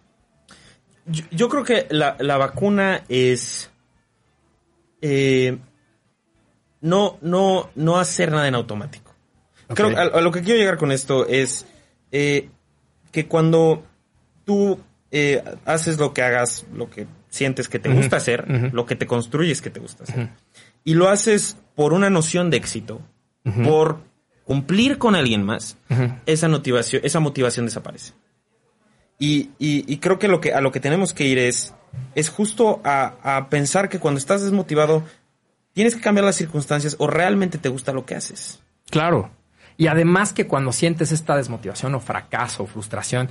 Yo, 1.05 1.23
yo 1.31 1.49
creo 1.49 1.63
que 1.63 1.87
la, 1.89 2.15
la 2.19 2.37
vacuna 2.37 3.03
es 3.09 3.71
eh, 5.01 5.57
no, 6.79 7.17
no, 7.21 7.69
no 7.75 7.99
hacer 7.99 8.31
nada 8.31 8.47
en 8.47 8.55
automático. 8.55 9.13
Creo, 9.67 9.97
a, 9.97 10.01
a 10.01 10.21
lo 10.21 10.31
que 10.31 10.41
quiero 10.41 10.59
llegar 10.59 10.77
con 10.77 10.91
esto 10.91 11.27
es 11.27 11.65
eh, 12.11 12.49
que 13.11 13.27
cuando 13.27 13.83
tú 14.45 14.79
eh, 15.11 15.43
haces 15.65 15.97
lo 15.97 16.13
que 16.13 16.21
hagas, 16.21 16.65
lo 16.73 16.89
que 16.89 17.07
sientes 17.33 17.67
que 17.67 17.79
te 17.79 17.89
gusta 17.89 18.17
hacer, 18.17 18.45
lo 18.73 18.85
que 18.85 18.95
te 18.95 19.07
construyes 19.07 19.61
que 19.61 19.69
te 19.71 19.79
gusta 19.79 20.03
hacer, 20.03 20.29
y 20.83 20.93
lo 20.93 21.09
haces 21.09 21.57
por 21.75 21.93
una 21.93 22.09
noción 22.09 22.49
de 22.51 22.57
éxito, 22.57 23.01
por 23.63 23.97
cumplir 24.45 24.97
con 24.99 25.15
alguien 25.15 25.43
más, 25.43 25.77
esa 26.25 26.47
motivación, 26.47 27.01
esa 27.03 27.19
motivación 27.19 27.65
desaparece. 27.65 28.13
Y, 29.19 29.51
y- 29.59 29.85
y 29.91 29.97
creo 29.97 30.19
que 30.19 30.27
lo 30.27 30.41
que 30.41 30.53
a 30.53 30.61
lo 30.61 30.71
que 30.71 30.79
tenemos 30.79 31.13
que 31.13 31.25
ir 31.25 31.37
es, 31.37 31.73
es 32.15 32.29
justo 32.29 32.81
a, 32.83 33.13
a 33.23 33.49
pensar 33.49 33.87
que 33.89 33.99
cuando 33.99 34.17
estás 34.17 34.41
desmotivado, 34.41 35.03
tienes 35.73 35.95
que 35.95 36.01
cambiar 36.01 36.25
las 36.25 36.35
circunstancias 36.35 36.95
o 36.99 37.07
realmente 37.07 37.57
te 37.57 37.69
gusta 37.69 37.93
lo 37.93 38.05
que 38.05 38.15
haces. 38.15 38.59
Claro. 38.89 39.31
Y 39.77 39.87
además 39.87 40.33
que 40.33 40.45
cuando 40.45 40.71
sientes 40.71 41.11
esta 41.11 41.35
desmotivación 41.35 41.95
o 41.95 41.99
fracaso 41.99 42.63
o 42.63 42.67
frustración, 42.67 43.29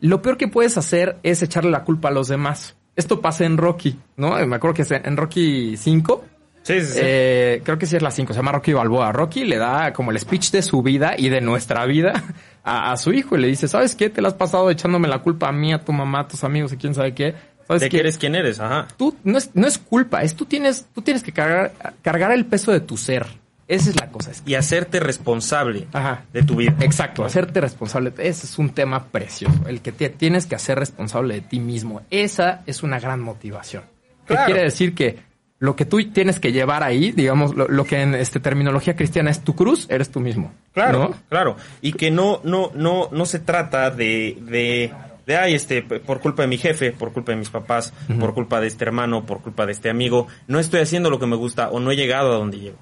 lo 0.00 0.22
peor 0.22 0.36
que 0.38 0.48
puedes 0.48 0.76
hacer 0.78 1.18
es 1.22 1.42
echarle 1.42 1.70
la 1.70 1.84
culpa 1.84 2.08
a 2.08 2.12
los 2.12 2.28
demás. 2.28 2.76
Esto 2.96 3.20
pasa 3.20 3.44
en 3.44 3.56
Rocky, 3.56 3.98
¿no? 4.16 4.34
Me 4.46 4.56
acuerdo 4.56 4.74
que 4.74 4.82
es 4.82 4.90
en 4.90 5.16
Rocky 5.16 5.76
5. 5.76 6.24
Sí, 6.62 6.80
sí, 6.80 6.86
sí. 6.86 7.00
Eh, 7.02 7.60
creo 7.62 7.76
que 7.78 7.86
sí 7.86 7.96
es 7.96 8.02
la 8.02 8.10
5, 8.10 8.32
se 8.32 8.38
llama 8.38 8.52
Rocky 8.52 8.72
Balboa. 8.72 9.12
Rocky 9.12 9.44
le 9.44 9.58
da 9.58 9.92
como 9.92 10.10
el 10.12 10.18
speech 10.18 10.50
de 10.50 10.62
su 10.62 10.82
vida 10.82 11.14
y 11.16 11.28
de 11.28 11.40
nuestra 11.40 11.84
vida 11.84 12.24
a, 12.64 12.92
a 12.92 12.96
su 12.96 13.12
hijo 13.12 13.36
y 13.36 13.40
le 13.40 13.48
dice, 13.48 13.68
¿sabes 13.68 13.94
qué? 13.94 14.08
Te 14.08 14.22
la 14.22 14.28
has 14.28 14.34
pasado 14.34 14.70
echándome 14.70 15.08
la 15.08 15.18
culpa 15.18 15.48
a 15.48 15.52
mí, 15.52 15.72
a 15.72 15.84
tu 15.84 15.92
mamá, 15.92 16.20
a 16.20 16.28
tus 16.28 16.42
amigos 16.44 16.72
y 16.72 16.76
quién 16.76 16.94
sabe 16.94 17.14
qué. 17.14 17.34
¿Sabes 17.66 17.82
de 17.82 17.88
qué? 17.88 17.98
eres 17.98 18.18
quien 18.18 18.34
eres, 18.34 18.60
ajá. 18.60 18.88
Tú, 18.96 19.16
no 19.24 19.38
es, 19.38 19.50
no 19.54 19.66
es 19.66 19.78
culpa, 19.78 20.22
es 20.22 20.34
tú 20.34 20.44
tienes, 20.44 20.86
tú 20.94 21.02
tienes 21.02 21.22
que 21.22 21.32
cargar, 21.32 21.72
cargar 22.02 22.32
el 22.32 22.46
peso 22.46 22.72
de 22.72 22.80
tu 22.80 22.96
ser. 22.96 23.26
Esa 23.66 23.90
es 23.90 23.96
la 24.00 24.10
cosa. 24.10 24.30
Y 24.44 24.54
hacerte 24.54 25.00
responsable 25.00 25.86
Ajá. 25.92 26.24
de 26.32 26.42
tu 26.42 26.56
vida. 26.56 26.74
Exacto, 26.80 27.24
hacerte 27.24 27.60
responsable. 27.60 28.12
Ese 28.18 28.46
es 28.46 28.58
un 28.58 28.70
tema 28.70 29.04
precioso. 29.06 29.54
El 29.66 29.80
que 29.80 29.90
te 29.92 30.10
tienes 30.10 30.46
que 30.46 30.54
hacer 30.54 30.78
responsable 30.78 31.34
de 31.34 31.40
ti 31.40 31.60
mismo. 31.60 32.02
Esa 32.10 32.62
es 32.66 32.82
una 32.82 33.00
gran 33.00 33.20
motivación. 33.20 33.84
Que 34.26 34.34
Claro. 34.34 34.46
quiere 34.46 34.62
decir 34.64 34.94
que 34.94 35.18
lo 35.60 35.76
que 35.76 35.86
tú 35.86 35.98
tienes 36.12 36.40
que 36.40 36.52
llevar 36.52 36.82
ahí, 36.82 37.10
digamos, 37.12 37.54
lo, 37.54 37.66
lo 37.68 37.84
que 37.84 38.02
en 38.02 38.14
este 38.14 38.38
terminología 38.38 38.96
cristiana 38.96 39.30
es 39.30 39.40
tu 39.42 39.54
cruz, 39.54 39.86
eres 39.88 40.10
tú 40.10 40.20
mismo. 40.20 40.52
Claro, 40.74 40.98
¿no? 40.98 41.14
claro. 41.30 41.56
Y 41.80 41.92
que 41.94 42.10
no, 42.10 42.40
no, 42.44 42.70
no, 42.74 43.08
no 43.12 43.24
se 43.24 43.38
trata 43.38 43.90
de, 43.90 44.36
de, 44.42 44.92
de, 45.26 45.36
ay, 45.38 45.54
este, 45.54 45.80
por 45.82 46.20
culpa 46.20 46.42
de 46.42 46.48
mi 46.48 46.58
jefe, 46.58 46.92
por 46.92 47.12
culpa 47.12 47.32
de 47.32 47.38
mis 47.38 47.48
papás, 47.48 47.94
por 48.20 48.34
culpa 48.34 48.60
de 48.60 48.66
este 48.66 48.84
hermano, 48.84 49.24
por 49.24 49.40
culpa 49.40 49.64
de 49.64 49.72
este 49.72 49.88
amigo, 49.88 50.26
no 50.48 50.58
estoy 50.58 50.80
haciendo 50.80 51.08
lo 51.08 51.18
que 51.18 51.26
me 51.26 51.36
gusta 51.36 51.70
o 51.70 51.80
no 51.80 51.90
he 51.90 51.96
llegado 51.96 52.32
a 52.32 52.36
donde 52.36 52.58
llego. 52.58 52.78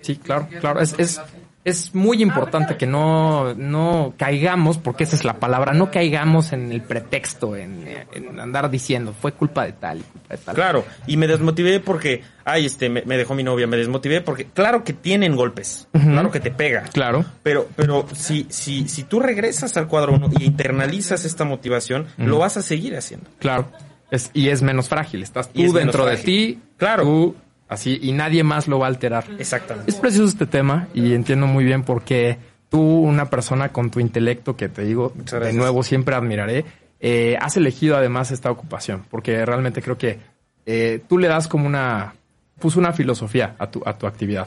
Sí, 0.00 0.16
claro, 0.16 0.48
claro. 0.60 0.80
Es, 0.80 0.94
es, 0.98 1.20
es 1.64 1.94
muy 1.94 2.22
importante 2.22 2.76
que 2.76 2.86
no, 2.86 3.54
no 3.54 4.12
caigamos, 4.18 4.76
porque 4.76 5.04
esa 5.04 5.16
es 5.16 5.24
la 5.24 5.40
palabra, 5.40 5.72
no 5.72 5.90
caigamos 5.90 6.52
en 6.52 6.70
el 6.70 6.82
pretexto, 6.82 7.56
en, 7.56 7.86
en 8.12 8.38
andar 8.38 8.70
diciendo, 8.70 9.14
fue 9.18 9.32
culpa 9.32 9.64
de 9.64 9.72
tal 9.72 10.00
y 10.00 10.02
culpa 10.02 10.34
de 10.34 10.38
tal. 10.38 10.54
Claro, 10.54 10.84
y 11.06 11.16
me 11.16 11.26
desmotivé 11.26 11.80
porque, 11.80 12.22
ay, 12.44 12.66
este, 12.66 12.90
me, 12.90 13.02
me 13.02 13.16
dejó 13.16 13.34
mi 13.34 13.42
novia, 13.42 13.66
me 13.66 13.78
desmotivé 13.78 14.20
porque, 14.20 14.44
claro 14.44 14.84
que 14.84 14.92
tienen 14.92 15.36
golpes, 15.36 15.88
claro 15.92 16.30
que 16.30 16.40
te 16.40 16.50
pega. 16.50 16.82
Claro. 16.92 17.24
Pero, 17.42 17.66
pero 17.74 18.06
si, 18.12 18.46
si, 18.50 18.86
si 18.88 19.04
tú 19.04 19.20
regresas 19.20 19.74
al 19.78 19.88
cuadro 19.88 20.12
uno 20.12 20.28
y 20.38 20.44
internalizas 20.44 21.24
esta 21.24 21.44
motivación, 21.44 22.06
lo 22.18 22.38
vas 22.38 22.58
a 22.58 22.62
seguir 22.62 22.94
haciendo. 22.94 23.30
Claro. 23.38 23.70
Es, 24.10 24.30
y 24.34 24.50
es 24.50 24.62
menos 24.62 24.88
frágil. 24.90 25.22
Estás 25.22 25.48
tú 25.48 25.62
es 25.62 25.72
dentro 25.72 26.04
de 26.04 26.18
ti. 26.18 26.60
Claro. 26.76 27.04
Tú, 27.04 27.36
así, 27.74 27.98
y 28.02 28.12
nadie 28.12 28.42
más 28.44 28.66
lo 28.68 28.78
va 28.78 28.86
a 28.86 28.88
alterar. 28.88 29.24
Exactamente. 29.38 29.90
Es 29.90 29.96
precioso 29.96 30.28
este 30.28 30.46
tema 30.46 30.88
y 30.94 31.12
entiendo 31.14 31.46
muy 31.46 31.64
bien 31.64 31.82
por 31.84 32.02
qué 32.02 32.38
tú, 32.70 32.80
una 32.80 33.30
persona 33.30 33.70
con 33.70 33.90
tu 33.90 34.00
intelecto, 34.00 34.56
que 34.56 34.68
te 34.68 34.82
digo, 34.82 35.12
de 35.14 35.52
nuevo 35.52 35.82
siempre 35.82 36.14
admiraré, 36.14 36.64
eh, 37.00 37.36
has 37.40 37.56
elegido 37.56 37.96
además 37.96 38.30
esta 38.30 38.50
ocupación, 38.50 39.04
porque 39.10 39.44
realmente 39.44 39.82
creo 39.82 39.98
que 39.98 40.18
eh, 40.66 41.02
tú 41.08 41.18
le 41.18 41.28
das 41.28 41.46
como 41.46 41.66
una, 41.66 42.14
puso 42.58 42.78
una 42.80 42.92
filosofía 42.92 43.54
a 43.58 43.70
tu, 43.70 43.82
a 43.84 43.96
tu 43.98 44.06
actividad. 44.06 44.46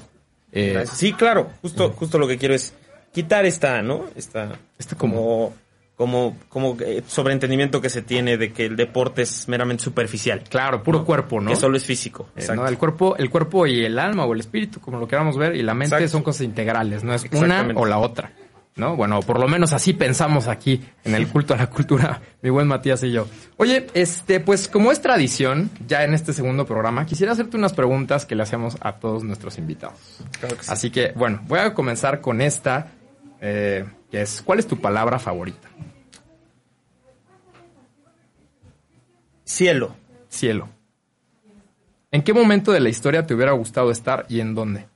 Eh. 0.52 0.84
Sí, 0.92 1.14
claro, 1.14 1.50
justo, 1.62 1.92
justo 1.92 2.18
lo 2.18 2.28
que 2.28 2.38
quiero 2.38 2.56
es 2.56 2.74
quitar 3.14 3.46
esta, 3.46 3.82
¿no? 3.82 4.06
Esta, 4.16 4.54
Este 4.80 4.96
como- 4.96 5.16
como 5.16 5.54
como, 5.98 6.38
como 6.48 6.78
eh, 6.80 7.02
sobreentendimiento 7.08 7.82
que 7.82 7.90
se 7.90 8.04
tiene 8.04 8.38
de 8.38 8.54
que 8.54 8.68
el 8.68 8.76
deporte 8.76 9.24
es 9.24 9.48
meramente 9.48 9.84
superficial. 9.84 10.44
Claro, 10.48 10.84
puro 10.84 11.04
cuerpo, 11.04 11.42
¿no? 11.42 11.50
Que 11.50 11.56
solo 11.56 11.76
es 11.76 11.84
físico. 11.84 12.30
Eh. 12.36 12.46
El 12.68 12.78
cuerpo, 12.78 13.18
el 13.18 13.32
cuerpo 13.32 13.66
y 13.66 13.84
el 13.84 13.98
alma 13.98 14.26
o 14.26 14.34
el 14.34 14.40
espíritu, 14.40 14.80
como 14.80 15.00
lo 15.00 15.08
queramos 15.08 15.38
ver, 15.38 15.56
y 15.56 15.64
la 15.64 15.74
mente 15.74 15.96
Exacto. 15.96 16.10
son 16.10 16.22
cosas 16.22 16.44
integrales, 16.44 17.04
no 17.04 17.16
es 17.16 17.26
una 17.32 17.68
o 17.76 17.86
la 17.86 17.98
otra. 17.98 18.32
¿No? 18.76 18.96
Bueno, 18.96 19.22
por 19.22 19.40
lo 19.40 19.48
menos 19.48 19.74
así 19.74 19.94
pensamos 19.94 20.48
aquí 20.48 20.80
en 21.04 21.16
el 21.16 21.28
culto 21.30 21.56
a 21.56 21.58
la 21.58 21.68
cultura, 21.68 22.22
mi 22.44 22.52
buen 22.52 22.68
Matías 22.68 23.04
y 23.04 23.12
yo. 23.12 23.28
Oye, 23.58 23.88
este, 23.96 24.40
pues 24.40 24.68
como 24.68 24.92
es 24.92 25.02
tradición, 25.02 25.72
ya 25.88 26.04
en 26.04 26.14
este 26.14 26.32
segundo 26.32 26.68
programa, 26.68 27.08
quisiera 27.08 27.32
hacerte 27.32 27.58
unas 27.58 27.74
preguntas 27.74 28.28
que 28.28 28.36
le 28.36 28.44
hacemos 28.44 28.78
a 28.82 29.00
todos 29.00 29.24
nuestros 29.24 29.58
invitados. 29.58 29.98
Claro 30.40 30.58
que 30.58 30.64
sí. 30.64 30.70
Así 30.72 30.92
que, 30.92 31.12
bueno, 31.16 31.42
voy 31.48 31.58
a 31.58 31.74
comenzar 31.74 32.22
con 32.22 32.40
esta, 32.40 32.92
eh, 33.42 33.84
que 34.12 34.22
es, 34.22 34.42
¿cuál 34.42 34.60
es 34.60 34.68
tu 34.68 34.80
palabra 34.80 35.20
favorita? 35.20 35.70
Cielo. 39.44 39.96
Cielo. 40.30 40.70
¿En 42.12 42.22
qué 42.24 42.34
momento 42.34 42.72
de 42.72 42.80
la 42.80 42.90
historia 42.90 43.26
te 43.26 43.34
hubiera 43.34 43.52
gustado 43.52 43.92
estar 43.92 44.26
y 44.30 44.40
en 44.40 44.56
dónde? 44.56 44.88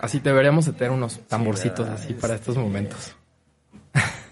Así 0.00 0.20
deberíamos 0.20 0.66
de 0.66 0.72
tener 0.72 0.92
unos 0.92 1.20
tamborcitos 1.26 1.88
así 1.88 2.14
para 2.14 2.34
estos 2.34 2.56
momentos. 2.56 3.16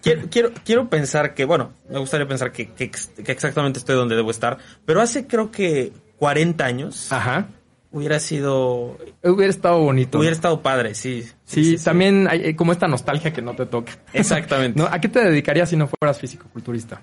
Quiero, 0.03 0.29
quiero, 0.31 0.53
quiero 0.65 0.91
pensar 0.91 1.35
que, 1.35 1.47
bueno, 1.47 1.73
me 1.89 1.99
gustaría 1.99 2.29
pensar 2.29 2.53
que, 2.53 2.73
que 2.73 2.91
que 2.91 3.33
exactamente 3.33 3.79
estoy 3.79 3.97
donde 3.97 4.15
debo 4.15 4.31
estar, 4.31 4.59
pero 4.85 5.01
hace 5.01 5.27
creo 5.27 5.51
que 5.51 5.93
40 6.19 6.65
años 6.65 7.11
Ajá. 7.11 7.49
Hubiera 7.95 8.19
sido, 8.19 8.99
Hubiera 9.23 9.51
estado 9.51 9.79
bonito. 9.79 10.19
hubiera 10.19 10.35
estado 10.35 10.61
padre, 10.61 10.95
sí. 10.95 11.25
Sí, 11.45 11.77
también 11.83 12.27
hay 12.29 12.43
hay 12.45 12.55
como 12.55 12.73
esta 12.73 12.89
nostalgia 12.89 13.33
que 13.33 13.41
no 13.41 13.55
te 13.55 13.67
toca. 13.67 13.93
Exactamente. 14.13 14.79
¿No? 14.81 14.87
¿A 14.87 14.99
qué 15.01 15.09
te 15.09 15.25
dedicarías 15.25 15.71
si 15.71 15.77
no 15.77 15.87
fueras 15.89 16.19
físico-culturista? 16.19 17.03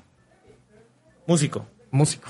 Músico. 1.26 1.66
Músico. 1.92 2.30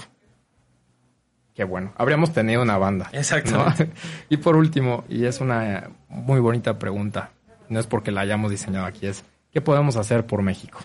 Qué 1.55 1.63
bueno. 1.63 1.91
Habríamos 1.97 2.31
tenido 2.33 2.61
una 2.61 2.77
banda. 2.77 3.09
¿no? 3.11 3.19
Exactamente. 3.19 3.89
Y 4.29 4.37
por 4.37 4.55
último, 4.55 5.03
y 5.09 5.25
es 5.25 5.41
una 5.41 5.89
muy 6.07 6.39
bonita 6.39 6.77
pregunta, 6.77 7.31
no 7.67 7.79
es 7.79 7.87
porque 7.87 8.11
la 8.11 8.21
hayamos 8.21 8.51
diseñado 8.51 8.85
aquí, 8.85 9.07
es 9.07 9.23
¿qué 9.51 9.59
podemos 9.59 9.95
hacer 9.95 10.25
por 10.25 10.41
México? 10.43 10.79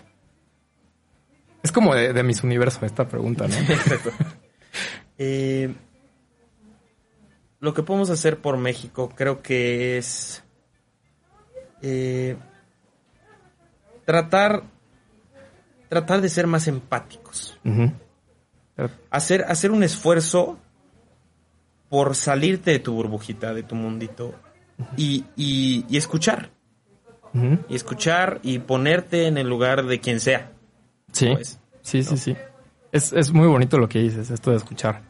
Es 1.63 1.71
como 1.71 1.93
de, 1.95 2.11
de 2.13 2.23
mis 2.23 2.43
universos 2.43 2.81
esta 2.83 3.07
pregunta, 3.07 3.47
¿no? 3.47 3.55
Exacto. 3.73 4.11
Eh, 5.17 5.73
lo 7.59 7.73
que 7.73 7.83
podemos 7.83 8.09
hacer 8.09 8.37
por 8.39 8.57
México 8.57 9.09
creo 9.15 9.41
que 9.41 9.97
es 9.97 10.43
eh, 11.81 12.37
tratar 14.05 14.63
tratar 15.89 16.21
de 16.21 16.29
ser 16.29 16.47
más 16.47 16.67
empáticos. 16.67 17.57
Hacer, 19.09 19.45
hacer 19.47 19.71
un 19.71 19.83
esfuerzo 19.83 20.57
por 21.89 22.15
salirte 22.15 22.71
de 22.71 22.79
tu 22.79 22.93
burbujita, 22.93 23.53
de 23.53 23.63
tu 23.63 23.75
mundito 23.75 24.35
y, 24.97 25.25
y- 25.35 25.85
y 25.89 25.97
escuchar. 25.97 26.51
Y 27.69 27.75
escuchar 27.75 28.39
y 28.43 28.59
ponerte 28.59 29.27
en 29.27 29.37
el 29.37 29.47
lugar 29.47 29.85
de 29.85 29.99
quien 29.99 30.19
sea. 30.19 30.51
Sí, 31.11 31.29
Pues, 31.33 31.59
sí, 31.81 32.03
sí, 32.03 32.17
sí. 32.17 32.35
Es, 32.91 33.13
es 33.13 33.31
muy 33.31 33.47
bonito 33.47 33.77
lo 33.77 33.87
que 33.87 33.99
dices, 33.99 34.29
esto 34.29 34.51
de 34.51 34.57
escuchar. 34.57 35.01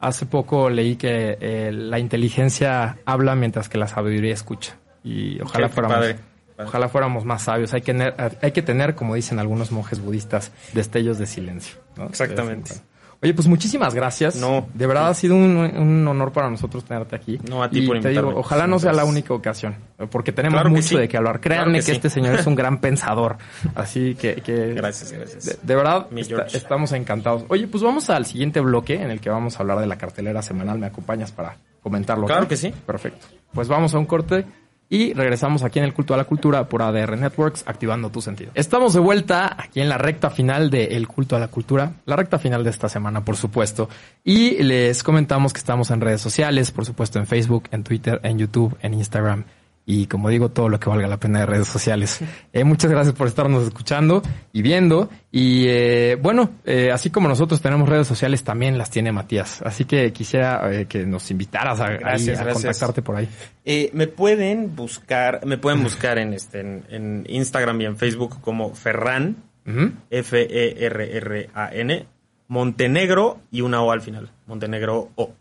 Hace 0.00 0.26
poco 0.26 0.70
leí 0.70 0.96
que 0.96 1.36
eh, 1.40 1.72
la 1.72 1.98
inteligencia 1.98 2.98
habla 3.04 3.34
mientras 3.34 3.68
que 3.68 3.78
la 3.78 3.88
sabiduría 3.88 4.32
escucha. 4.32 4.76
Y 5.02 5.40
ojalá 5.40 5.68
fuéramos, 5.68 5.96
padre, 5.96 6.14
padre. 6.56 6.68
ojalá 6.68 6.88
fuéramos 6.88 7.24
más 7.24 7.42
sabios. 7.42 7.74
Hay 7.74 7.80
que, 7.80 7.92
tener, 7.92 8.14
hay 8.40 8.52
que 8.52 8.62
tener, 8.62 8.94
como 8.94 9.14
dicen 9.14 9.38
algunos 9.38 9.72
monjes 9.72 10.00
budistas, 10.00 10.52
destellos 10.72 11.18
de 11.18 11.26
silencio. 11.26 11.78
¿no? 11.96 12.06
Exactamente. 12.06 12.74
Oye, 13.20 13.34
pues 13.34 13.48
muchísimas 13.48 13.94
gracias. 13.94 14.36
No. 14.36 14.68
De 14.74 14.86
verdad 14.86 15.08
ha 15.08 15.14
sido 15.14 15.34
un, 15.34 15.56
un 15.56 16.06
honor 16.06 16.30
para 16.32 16.48
nosotros 16.48 16.84
tenerte 16.84 17.16
aquí. 17.16 17.40
No, 17.50 17.64
a 17.64 17.68
ti 17.68 17.80
y 17.80 17.86
por 17.88 17.98
te 18.00 18.10
digo, 18.10 18.32
ojalá 18.36 18.68
no 18.68 18.78
sea 18.78 18.92
la 18.92 19.04
única 19.04 19.34
ocasión, 19.34 19.74
porque 20.10 20.30
tenemos 20.30 20.54
Claro 20.60 20.70
mucho 20.70 20.82
sí. 20.82 20.96
de 20.96 21.08
qué 21.08 21.16
hablar. 21.16 21.40
Claro 21.40 21.62
Créanme 21.64 21.78
que 21.80 21.86
que, 21.86 21.90
sí. 21.90 21.96
este 21.96 22.10
señor 22.10 22.38
es 22.38 22.46
un 22.46 22.54
gran 22.54 22.78
pensador. 22.80 23.38
Así 23.74 24.14
que, 24.14 24.36
que 24.36 24.72
Gracias, 24.74 25.10
gracias. 25.10 25.44
de, 25.46 25.56
de 25.60 25.74
verdad, 25.76 26.06
está- 26.16 26.46
estamos 26.56 26.92
encantados. 26.92 27.44
Oye, 27.48 27.66
pues 27.66 27.82
vamos 27.82 28.08
al 28.08 28.24
siguiente 28.24 28.60
bloque 28.60 28.94
en 28.94 29.10
el 29.10 29.20
que 29.20 29.30
vamos 29.30 29.56
a 29.56 29.62
hablar 29.62 29.80
de 29.80 29.88
la 29.88 29.98
cartelera 29.98 30.40
semanal. 30.42 30.78
¿Me 30.78 30.86
acompañas 30.86 31.32
para 31.32 31.56
comentarlo? 31.82 32.26
Claro 32.26 32.46
que 32.46 32.56
sí. 32.56 32.72
Perfecto. 32.86 33.26
Pues 33.52 33.66
vamos 33.66 33.94
a 33.94 33.98
un 33.98 34.06
corte 34.06 34.46
y 34.90 35.12
regresamos 35.12 35.62
aquí 35.62 35.78
en 35.78 35.84
el 35.84 35.92
Culto 35.92 36.14
a 36.14 36.16
la 36.16 36.24
Cultura 36.24 36.68
por 36.68 36.82
ADR 36.82 37.18
Networks, 37.18 37.64
activando 37.66 38.10
tu 38.10 38.20
sentido. 38.20 38.50
Estamos 38.54 38.94
de 38.94 39.00
vuelta 39.00 39.54
aquí 39.58 39.80
en 39.80 39.88
la 39.88 39.98
recta 39.98 40.30
final 40.30 40.70
de 40.70 40.96
El 40.96 41.08
Culto 41.08 41.36
a 41.36 41.38
la 41.38 41.48
Cultura, 41.48 41.92
la 42.06 42.16
recta 42.16 42.38
final 42.38 42.64
de 42.64 42.70
esta 42.70 42.88
semana, 42.88 43.24
por 43.24 43.36
supuesto. 43.36 43.88
Y 44.24 44.62
les 44.62 45.02
comentamos 45.02 45.52
que 45.52 45.58
estamos 45.58 45.90
en 45.90 46.00
redes 46.00 46.20
sociales, 46.20 46.70
por 46.70 46.86
supuesto 46.86 47.18
en 47.18 47.26
Facebook, 47.26 47.64
en 47.70 47.84
Twitter, 47.84 48.20
en 48.22 48.38
YouTube, 48.38 48.76
en 48.80 48.94
Instagram 48.94 49.44
y 49.90 50.06
como 50.06 50.28
digo, 50.28 50.50
todo 50.50 50.68
lo 50.68 50.78
que 50.78 50.90
valga 50.90 51.08
la 51.08 51.16
pena 51.16 51.40
de 51.40 51.46
redes 51.46 51.66
sociales. 51.66 52.20
Eh, 52.52 52.62
muchas 52.62 52.90
gracias 52.90 53.14
por 53.14 53.26
estarnos 53.26 53.64
escuchando 53.64 54.20
y 54.52 54.60
viendo. 54.60 55.08
Y 55.32 55.64
eh, 55.66 56.18
bueno, 56.20 56.50
eh, 56.66 56.90
así 56.92 57.08
como 57.08 57.26
nosotros 57.26 57.62
tenemos 57.62 57.88
redes 57.88 58.06
sociales, 58.06 58.44
también 58.44 58.76
las 58.76 58.90
tiene 58.90 59.12
Matías. 59.12 59.62
Así 59.62 59.86
que 59.86 60.12
quisiera 60.12 60.70
eh, 60.70 60.84
que 60.84 61.06
nos 61.06 61.30
invitaras 61.30 61.80
a, 61.80 61.86
ahí 62.04 62.34
contactarte 62.52 63.00
por 63.00 63.16
ahí. 63.16 63.30
Eh, 63.64 63.88
me 63.94 64.08
pueden 64.08 64.76
buscar, 64.76 65.46
me 65.46 65.56
pueden 65.56 65.82
buscar 65.82 66.18
en 66.18 66.34
este, 66.34 66.60
en, 66.60 66.84
en 66.90 67.26
Instagram 67.26 67.80
y 67.80 67.86
en 67.86 67.96
Facebook 67.96 68.42
como 68.42 68.74
Ferran, 68.74 69.36
Ujú. 69.66 69.92
F 70.10 70.38
E 70.38 70.84
R 70.84 71.16
R 71.16 71.50
A 71.54 71.70
N, 71.72 72.06
Montenegro 72.48 73.40
y 73.50 73.62
una 73.62 73.80
O 73.80 73.90
al 73.90 74.02
final, 74.02 74.30
Montenegro 74.46 75.08
O. 75.14 75.32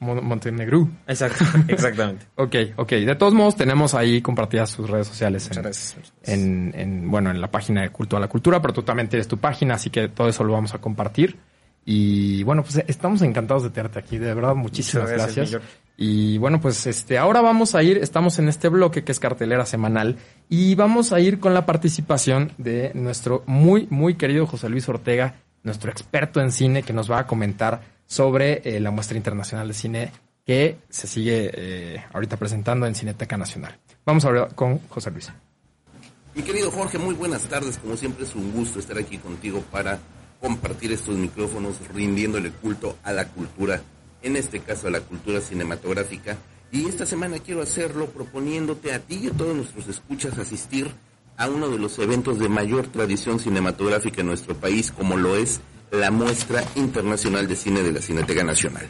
Mon- 0.00 0.24
Montenegro. 0.24 0.88
Exacto, 1.06 1.44
exactamente. 1.68 2.26
Ok, 2.36 2.54
ok. 2.76 2.90
De 2.90 3.14
todos 3.14 3.34
modos, 3.34 3.54
tenemos 3.56 3.94
ahí 3.94 4.20
compartidas 4.22 4.70
sus 4.70 4.88
redes 4.90 5.06
sociales. 5.06 5.44
Muchas 5.48 5.56
en- 5.58 5.62
muchas 5.64 5.94
gracias. 5.94 6.12
en, 6.24 6.72
en, 6.74 7.10
bueno, 7.10 7.30
en 7.30 7.40
la 7.40 7.50
página 7.50 7.82
de 7.82 7.90
Culto 7.90 8.16
a 8.16 8.20
la 8.20 8.28
Cultura, 8.28 8.60
pero 8.60 8.74
tú 8.74 8.82
también 8.82 9.08
tienes 9.08 9.28
tu 9.28 9.38
página, 9.38 9.74
así 9.74 9.90
que 9.90 10.08
todo 10.08 10.28
eso 10.28 10.42
lo 10.44 10.52
vamos 10.54 10.74
a 10.74 10.78
compartir. 10.78 11.38
Y 11.84 12.42
bueno, 12.44 12.62
pues 12.62 12.82
estamos 12.88 13.22
encantados 13.22 13.62
de 13.62 13.70
tenerte 13.70 13.98
aquí, 13.98 14.18
de 14.18 14.34
verdad, 14.34 14.54
muchísimas 14.54 15.08
gracias, 15.08 15.50
gracias. 15.50 15.62
Y 15.96 16.38
bueno, 16.38 16.60
pues 16.60 16.86
este, 16.86 17.18
ahora 17.18 17.40
vamos 17.40 17.74
a 17.74 17.82
ir, 17.82 17.98
estamos 17.98 18.38
en 18.38 18.48
este 18.48 18.68
bloque 18.68 19.02
que 19.02 19.12
es 19.12 19.18
cartelera 19.20 19.64
semanal, 19.66 20.16
y 20.48 20.74
vamos 20.74 21.12
a 21.12 21.20
ir 21.20 21.40
con 21.40 21.52
la 21.54 21.66
participación 21.66 22.52
de 22.58 22.92
nuestro 22.94 23.42
muy, 23.46 23.86
muy 23.90 24.14
querido 24.14 24.46
José 24.46 24.68
Luis 24.68 24.88
Ortega, 24.88 25.36
nuestro 25.62 25.90
experto 25.90 26.40
en 26.40 26.52
cine, 26.52 26.82
que 26.82 26.92
nos 26.92 27.10
va 27.10 27.18
a 27.20 27.26
comentar 27.26 27.80
sobre 28.10 28.60
eh, 28.64 28.80
la 28.80 28.90
muestra 28.90 29.16
internacional 29.16 29.68
de 29.68 29.74
cine 29.74 30.12
que 30.44 30.78
se 30.88 31.06
sigue 31.06 31.48
eh, 31.54 32.04
ahorita 32.12 32.36
presentando 32.36 32.84
en 32.86 32.96
Cineteca 32.96 33.36
Nacional. 33.36 33.78
Vamos 34.04 34.24
a 34.24 34.28
hablar 34.28 34.54
con 34.56 34.78
José 34.88 35.12
Luis. 35.12 35.32
Mi 36.34 36.42
querido 36.42 36.72
Jorge, 36.72 36.98
muy 36.98 37.14
buenas 37.14 37.42
tardes. 37.42 37.78
Como 37.78 37.96
siempre 37.96 38.24
es 38.24 38.34
un 38.34 38.50
gusto 38.50 38.80
estar 38.80 38.98
aquí 38.98 39.18
contigo 39.18 39.62
para 39.70 40.00
compartir 40.40 40.90
estos 40.90 41.16
micrófonos 41.16 41.76
rindiéndole 41.94 42.50
culto 42.50 42.96
a 43.04 43.12
la 43.12 43.28
cultura, 43.28 43.80
en 44.22 44.34
este 44.34 44.58
caso 44.58 44.88
a 44.88 44.90
la 44.90 45.02
cultura 45.02 45.40
cinematográfica. 45.40 46.36
Y 46.72 46.88
esta 46.88 47.06
semana 47.06 47.38
quiero 47.38 47.62
hacerlo 47.62 48.06
proponiéndote 48.06 48.92
a 48.92 48.98
ti 48.98 49.20
y 49.22 49.28
a 49.28 49.32
todos 49.32 49.54
nuestros 49.54 49.86
escuchas 49.86 50.36
asistir 50.36 50.90
a 51.36 51.48
uno 51.48 51.68
de 51.68 51.78
los 51.78 51.96
eventos 52.00 52.40
de 52.40 52.48
mayor 52.48 52.88
tradición 52.88 53.38
cinematográfica 53.38 54.22
en 54.22 54.26
nuestro 54.26 54.56
país, 54.56 54.90
como 54.90 55.16
lo 55.16 55.36
es 55.36 55.60
la 55.90 56.10
Muestra 56.10 56.64
Internacional 56.76 57.48
de 57.48 57.56
Cine 57.56 57.82
de 57.82 57.92
la 57.92 58.00
Cineteca 58.00 58.44
Nacional. 58.44 58.88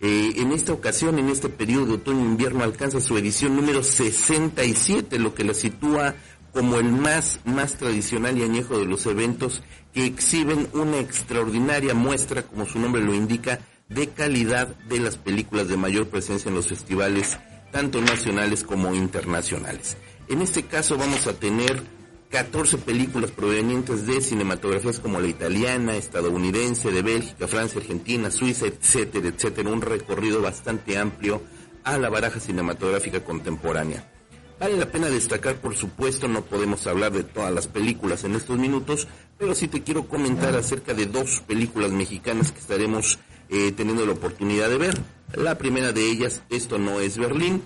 Eh, 0.00 0.34
en 0.36 0.52
esta 0.52 0.72
ocasión, 0.72 1.18
en 1.18 1.28
este 1.28 1.48
periodo 1.48 1.86
de 1.86 1.94
otoño-invierno, 1.94 2.64
alcanza 2.64 3.00
su 3.00 3.16
edición 3.16 3.56
número 3.56 3.82
67, 3.82 5.18
lo 5.18 5.34
que 5.34 5.44
la 5.44 5.54
sitúa 5.54 6.14
como 6.52 6.76
el 6.76 6.90
más, 6.90 7.40
más 7.44 7.74
tradicional 7.74 8.38
y 8.38 8.42
añejo 8.42 8.78
de 8.78 8.86
los 8.86 9.04
eventos 9.06 9.62
que 9.92 10.06
exhiben 10.06 10.68
una 10.72 10.98
extraordinaria 10.98 11.94
muestra, 11.94 12.42
como 12.42 12.64
su 12.64 12.78
nombre 12.78 13.02
lo 13.02 13.14
indica, 13.14 13.60
de 13.88 14.08
calidad 14.08 14.68
de 14.88 15.00
las 15.00 15.16
películas 15.16 15.68
de 15.68 15.76
mayor 15.76 16.08
presencia 16.08 16.48
en 16.48 16.54
los 16.54 16.68
festivales, 16.68 17.38
tanto 17.72 18.00
nacionales 18.00 18.64
como 18.64 18.94
internacionales. 18.94 19.96
En 20.28 20.42
este 20.42 20.62
caso 20.62 20.96
vamos 20.96 21.26
a 21.26 21.34
tener 21.34 21.82
14 22.30 22.78
películas 22.78 23.30
provenientes 23.30 24.06
de 24.06 24.20
cinematografías 24.20 24.98
como 24.98 25.20
la 25.20 25.28
italiana, 25.28 25.96
estadounidense, 25.96 26.90
de 26.90 27.02
Bélgica, 27.02 27.46
Francia, 27.46 27.80
Argentina, 27.80 28.30
Suiza, 28.30 28.66
etcétera, 28.66 29.28
etcétera. 29.28 29.70
Un 29.70 29.80
recorrido 29.80 30.42
bastante 30.42 30.98
amplio 30.98 31.42
a 31.84 31.98
la 31.98 32.08
baraja 32.08 32.40
cinematográfica 32.40 33.22
contemporánea. 33.22 34.10
Vale 34.58 34.76
la 34.76 34.90
pena 34.90 35.08
destacar, 35.08 35.56
por 35.56 35.76
supuesto, 35.76 36.28
no 36.28 36.42
podemos 36.42 36.86
hablar 36.86 37.12
de 37.12 37.24
todas 37.24 37.52
las 37.52 37.66
películas 37.66 38.24
en 38.24 38.34
estos 38.34 38.58
minutos, 38.58 39.06
pero 39.38 39.54
sí 39.54 39.68
te 39.68 39.82
quiero 39.82 40.08
comentar 40.08 40.56
acerca 40.56 40.94
de 40.94 41.06
dos 41.06 41.42
películas 41.46 41.90
mexicanas 41.92 42.52
que 42.52 42.60
estaremos 42.60 43.18
eh, 43.50 43.72
teniendo 43.72 44.06
la 44.06 44.12
oportunidad 44.12 44.70
de 44.70 44.78
ver. 44.78 44.98
La 45.34 45.58
primera 45.58 45.92
de 45.92 46.10
ellas, 46.10 46.42
Esto 46.48 46.78
no 46.78 47.00
es 47.00 47.18
Berlín, 47.18 47.62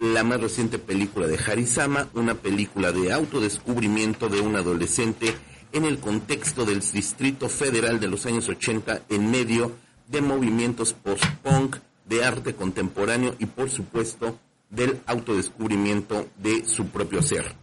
la 0.00 0.22
más 0.22 0.40
reciente 0.40 0.78
película 0.78 1.26
de 1.26 1.38
Harisama, 1.38 2.08
una 2.14 2.34
película 2.34 2.92
de 2.92 3.12
autodescubrimiento 3.12 4.28
de 4.28 4.40
un 4.40 4.56
adolescente 4.56 5.34
en 5.72 5.84
el 5.84 5.98
contexto 5.98 6.64
del 6.64 6.80
Distrito 6.80 7.48
Federal 7.48 8.00
de 8.00 8.08
los 8.08 8.24
años 8.26 8.48
80 8.48 9.02
en 9.08 9.30
medio 9.30 9.72
de 10.06 10.20
movimientos 10.20 10.92
post-punk, 10.92 11.76
de 12.06 12.24
arte 12.24 12.54
contemporáneo 12.54 13.34
y 13.38 13.46
por 13.46 13.68
supuesto 13.70 14.38
del 14.70 15.00
autodescubrimiento 15.06 16.26
de 16.38 16.64
su 16.66 16.86
propio 16.86 17.20
ser. 17.20 17.54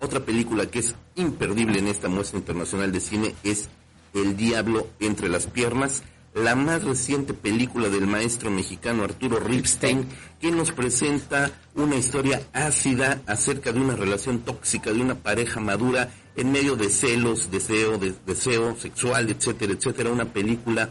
Otra 0.00 0.20
película 0.20 0.66
que 0.66 0.80
es 0.80 0.94
imperdible 1.14 1.78
en 1.78 1.88
esta 1.88 2.08
muestra 2.08 2.38
internacional 2.38 2.92
de 2.92 3.00
cine 3.00 3.34
es 3.44 3.68
El 4.14 4.36
Diablo 4.36 4.88
entre 5.00 5.28
las 5.28 5.46
piernas, 5.46 6.02
la 6.36 6.54
más 6.54 6.84
reciente 6.84 7.32
película 7.32 7.88
del 7.88 8.06
maestro 8.06 8.50
mexicano 8.50 9.04
Arturo 9.04 9.40
Ripstein, 9.40 10.06
que 10.38 10.50
nos 10.50 10.70
presenta 10.70 11.50
una 11.74 11.96
historia 11.96 12.42
ácida 12.52 13.22
acerca 13.26 13.72
de 13.72 13.80
una 13.80 13.96
relación 13.96 14.40
tóxica 14.40 14.92
de 14.92 15.00
una 15.00 15.14
pareja 15.14 15.60
madura 15.60 16.10
en 16.36 16.52
medio 16.52 16.76
de 16.76 16.90
celos, 16.90 17.50
deseo, 17.50 17.98
deseo 18.26 18.76
sexual, 18.76 19.30
etcétera, 19.30 19.72
etcétera. 19.72 20.10
Una 20.10 20.26
película 20.26 20.90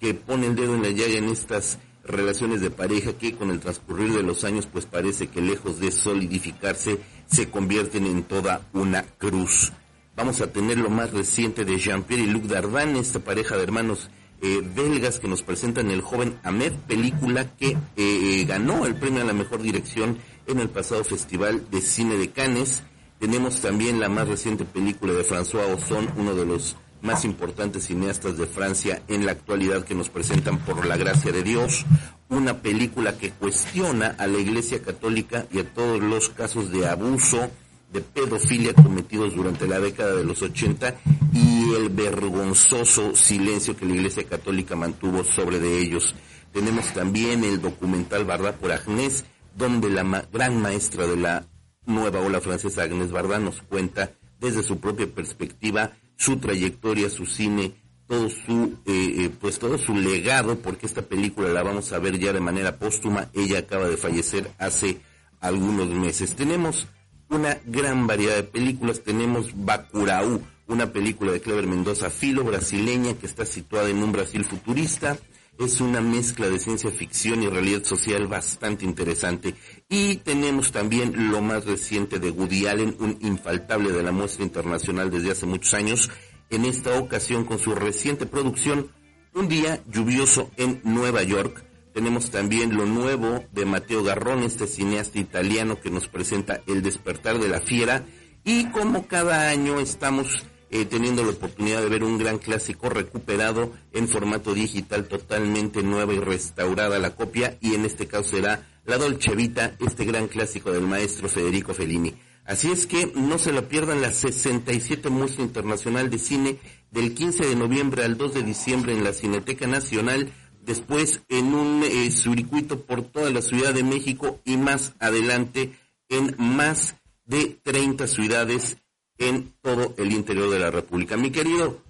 que 0.00 0.14
pone 0.14 0.46
el 0.46 0.54
dedo 0.54 0.76
en 0.76 0.82
la 0.82 0.90
llaga 0.90 1.18
en 1.18 1.28
estas 1.28 1.78
relaciones 2.04 2.60
de 2.60 2.70
pareja 2.70 3.14
que 3.14 3.34
con 3.34 3.50
el 3.50 3.58
transcurrir 3.58 4.12
de 4.12 4.22
los 4.22 4.44
años 4.44 4.68
pues 4.72 4.86
parece 4.86 5.26
que 5.26 5.40
lejos 5.40 5.80
de 5.80 5.90
solidificarse 5.90 7.00
se 7.26 7.50
convierten 7.50 8.06
en 8.06 8.22
toda 8.22 8.60
una 8.72 9.02
cruz. 9.02 9.72
Vamos 10.14 10.40
a 10.40 10.52
tener 10.52 10.78
lo 10.78 10.90
más 10.90 11.10
reciente 11.10 11.64
de 11.64 11.78
Jean-Pierre 11.78 12.22
y 12.22 12.26
Luc 12.26 12.44
Dardin, 12.44 12.94
esta 12.94 13.18
pareja 13.18 13.56
de 13.56 13.64
hermanos 13.64 14.08
eh, 14.42 14.62
belgas 14.74 15.18
que 15.18 15.28
nos 15.28 15.42
presentan 15.42 15.90
el 15.90 16.00
joven 16.00 16.38
Ahmed, 16.42 16.72
película 16.86 17.56
que 17.56 17.76
eh, 17.96 18.44
ganó 18.46 18.86
el 18.86 18.94
premio 18.94 19.22
a 19.22 19.26
la 19.26 19.32
mejor 19.32 19.62
dirección 19.62 20.18
en 20.46 20.58
el 20.58 20.68
pasado 20.68 21.04
Festival 21.04 21.64
de 21.70 21.80
Cine 21.80 22.16
de 22.16 22.30
Cannes. 22.30 22.82
Tenemos 23.18 23.60
también 23.60 24.00
la 24.00 24.08
más 24.08 24.28
reciente 24.28 24.64
película 24.64 25.12
de 25.12 25.24
François 25.24 25.72
Ozon, 25.74 26.10
uno 26.16 26.34
de 26.34 26.44
los 26.44 26.76
más 27.04 27.24
importantes 27.24 27.86
cineastas 27.86 28.38
de 28.38 28.46
Francia 28.46 29.02
en 29.08 29.26
la 29.26 29.32
actualidad 29.32 29.84
que 29.84 29.94
nos 29.94 30.08
presentan 30.08 30.58
por 30.58 30.86
la 30.86 30.96
gracia 30.96 31.32
de 31.32 31.42
Dios, 31.42 31.84
una 32.30 32.62
película 32.62 33.16
que 33.18 33.30
cuestiona 33.30 34.16
a 34.18 34.26
la 34.26 34.38
Iglesia 34.38 34.82
Católica 34.82 35.46
y 35.52 35.58
a 35.58 35.64
todos 35.64 36.02
los 36.02 36.30
casos 36.30 36.72
de 36.72 36.88
abuso, 36.88 37.50
de 37.92 38.00
pedofilia 38.00 38.72
cometidos 38.72 39.36
durante 39.36 39.68
la 39.68 39.78
década 39.80 40.14
de 40.16 40.24
los 40.24 40.42
80 40.42 40.96
y 41.34 41.53
el 41.72 41.88
vergonzoso 41.88 43.14
silencio 43.14 43.76
que 43.76 43.86
la 43.86 43.94
Iglesia 43.94 44.24
Católica 44.24 44.76
mantuvo 44.76 45.24
sobre 45.24 45.58
de 45.58 45.78
ellos. 45.78 46.14
Tenemos 46.52 46.92
también 46.92 47.44
el 47.44 47.60
documental 47.60 48.24
Barda 48.24 48.52
por 48.52 48.72
Agnès, 48.72 49.24
donde 49.56 49.88
la 49.90 50.26
gran 50.32 50.60
maestra 50.60 51.06
de 51.06 51.16
la 51.16 51.46
nueva 51.86 52.20
ola 52.20 52.40
francesa, 52.40 52.82
Agnès 52.82 53.10
Barda, 53.10 53.38
nos 53.38 53.62
cuenta 53.62 54.12
desde 54.40 54.62
su 54.62 54.78
propia 54.78 55.06
perspectiva 55.06 55.92
su 56.16 56.36
trayectoria, 56.38 57.10
su 57.10 57.26
cine, 57.26 57.74
todo 58.06 58.28
su, 58.28 58.78
eh, 58.86 59.24
eh, 59.24 59.30
pues 59.40 59.58
todo 59.58 59.78
su 59.78 59.94
legado, 59.94 60.58
porque 60.58 60.86
esta 60.86 61.02
película 61.02 61.48
la 61.48 61.62
vamos 61.62 61.92
a 61.92 61.98
ver 61.98 62.18
ya 62.18 62.32
de 62.32 62.40
manera 62.40 62.78
póstuma. 62.78 63.30
Ella 63.32 63.60
acaba 63.60 63.88
de 63.88 63.96
fallecer 63.96 64.50
hace 64.58 65.00
algunos 65.40 65.88
meses. 65.88 66.36
Tenemos 66.36 66.86
una 67.30 67.58
gran 67.66 68.06
variedad 68.06 68.36
de 68.36 68.44
películas. 68.44 69.00
Tenemos 69.00 69.50
Bacurau, 69.54 70.40
una 70.66 70.92
película 70.92 71.32
de 71.32 71.40
Clever 71.40 71.66
Mendoza, 71.66 72.10
filo 72.10 72.44
brasileña, 72.44 73.14
que 73.14 73.26
está 73.26 73.44
situada 73.44 73.88
en 73.88 74.02
un 74.02 74.12
Brasil 74.12 74.44
futurista. 74.44 75.18
Es 75.58 75.80
una 75.80 76.00
mezcla 76.00 76.48
de 76.48 76.58
ciencia 76.58 76.90
ficción 76.90 77.42
y 77.42 77.48
realidad 77.48 77.84
social 77.84 78.26
bastante 78.26 78.84
interesante. 78.84 79.54
Y 79.88 80.16
tenemos 80.16 80.72
también 80.72 81.30
lo 81.30 81.40
más 81.42 81.64
reciente 81.64 82.18
de 82.18 82.30
Woody 82.30 82.66
Allen, 82.66 82.96
un 82.98 83.18
infaltable 83.20 83.92
de 83.92 84.02
la 84.02 84.10
muestra 84.10 84.44
internacional 84.44 85.10
desde 85.10 85.30
hace 85.30 85.46
muchos 85.46 85.74
años, 85.74 86.10
en 86.50 86.64
esta 86.64 86.98
ocasión 86.98 87.44
con 87.44 87.58
su 87.58 87.74
reciente 87.74 88.26
producción, 88.26 88.90
Un 89.36 89.48
día 89.48 89.82
lluvioso 89.90 90.52
en 90.56 90.80
Nueva 90.84 91.24
York, 91.24 91.64
tenemos 91.94 92.30
también 92.30 92.76
lo 92.76 92.86
nuevo 92.86 93.44
de 93.52 93.64
Mateo 93.64 94.02
Garrón, 94.02 94.42
este 94.42 94.66
cineasta 94.66 95.20
italiano 95.20 95.80
que 95.80 95.90
nos 95.90 96.08
presenta 96.08 96.60
El 96.66 96.82
despertar 96.82 97.38
de 97.38 97.48
la 97.48 97.60
fiera. 97.60 98.04
Y 98.44 98.66
como 98.70 99.06
cada 99.06 99.48
año 99.48 99.78
estamos 99.78 100.44
eh, 100.74 100.86
teniendo 100.86 101.22
la 101.22 101.30
oportunidad 101.30 101.82
de 101.82 101.88
ver 101.88 102.02
un 102.02 102.18
gran 102.18 102.38
clásico 102.38 102.88
recuperado 102.88 103.72
en 103.92 104.08
formato 104.08 104.54
digital 104.54 105.04
totalmente 105.04 105.84
nueva 105.84 106.12
y 106.12 106.18
restaurada 106.18 106.98
la 106.98 107.14
copia. 107.14 107.56
Y 107.60 107.76
en 107.76 107.84
este 107.84 108.08
caso 108.08 108.30
será 108.30 108.66
La 108.84 108.98
Dolce 108.98 109.36
Vita, 109.36 109.76
este 109.78 110.04
gran 110.04 110.26
clásico 110.26 110.72
del 110.72 110.82
maestro 110.82 111.28
Federico 111.28 111.74
Fellini. 111.74 112.12
Así 112.44 112.72
es 112.72 112.88
que 112.88 113.12
no 113.14 113.38
se 113.38 113.52
lo 113.52 113.68
pierdan 113.68 114.02
la 114.02 114.10
67 114.10 115.10
Muestra 115.10 115.44
Internacional 115.44 116.10
de 116.10 116.18
Cine 116.18 116.58
del 116.90 117.14
15 117.14 117.46
de 117.46 117.54
noviembre 117.54 118.04
al 118.04 118.18
2 118.18 118.34
de 118.34 118.42
diciembre 118.42 118.94
en 118.94 119.04
la 119.04 119.12
Cineteca 119.12 119.68
Nacional 119.68 120.32
después 120.60 121.20
en 121.28 121.54
un 121.54 121.84
eh, 121.84 122.10
circuito 122.10 122.80
por 122.80 123.04
toda 123.04 123.30
la 123.30 123.42
Ciudad 123.42 123.72
de 123.72 123.84
México 123.84 124.40
y 124.44 124.56
más 124.56 124.94
adelante 124.98 125.78
en 126.08 126.34
más 126.36 126.96
de 127.26 127.60
30 127.62 128.08
ciudades 128.08 128.76
en 129.18 129.52
todo 129.62 129.94
el 129.96 130.12
interior 130.12 130.50
de 130.50 130.58
la 130.58 130.70
República. 130.70 131.16
Mi 131.16 131.30
querido, 131.30 131.80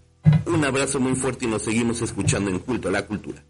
un 0.46 0.64
abrazo 0.64 1.00
muy 1.00 1.14
fuerte 1.14 1.46
y 1.46 1.48
nos 1.48 1.62
seguimos 1.62 2.02
escuchando 2.02 2.50
en 2.50 2.58
Culto 2.58 2.88
a 2.88 2.92
la 2.92 3.06
Cultura. 3.06 3.42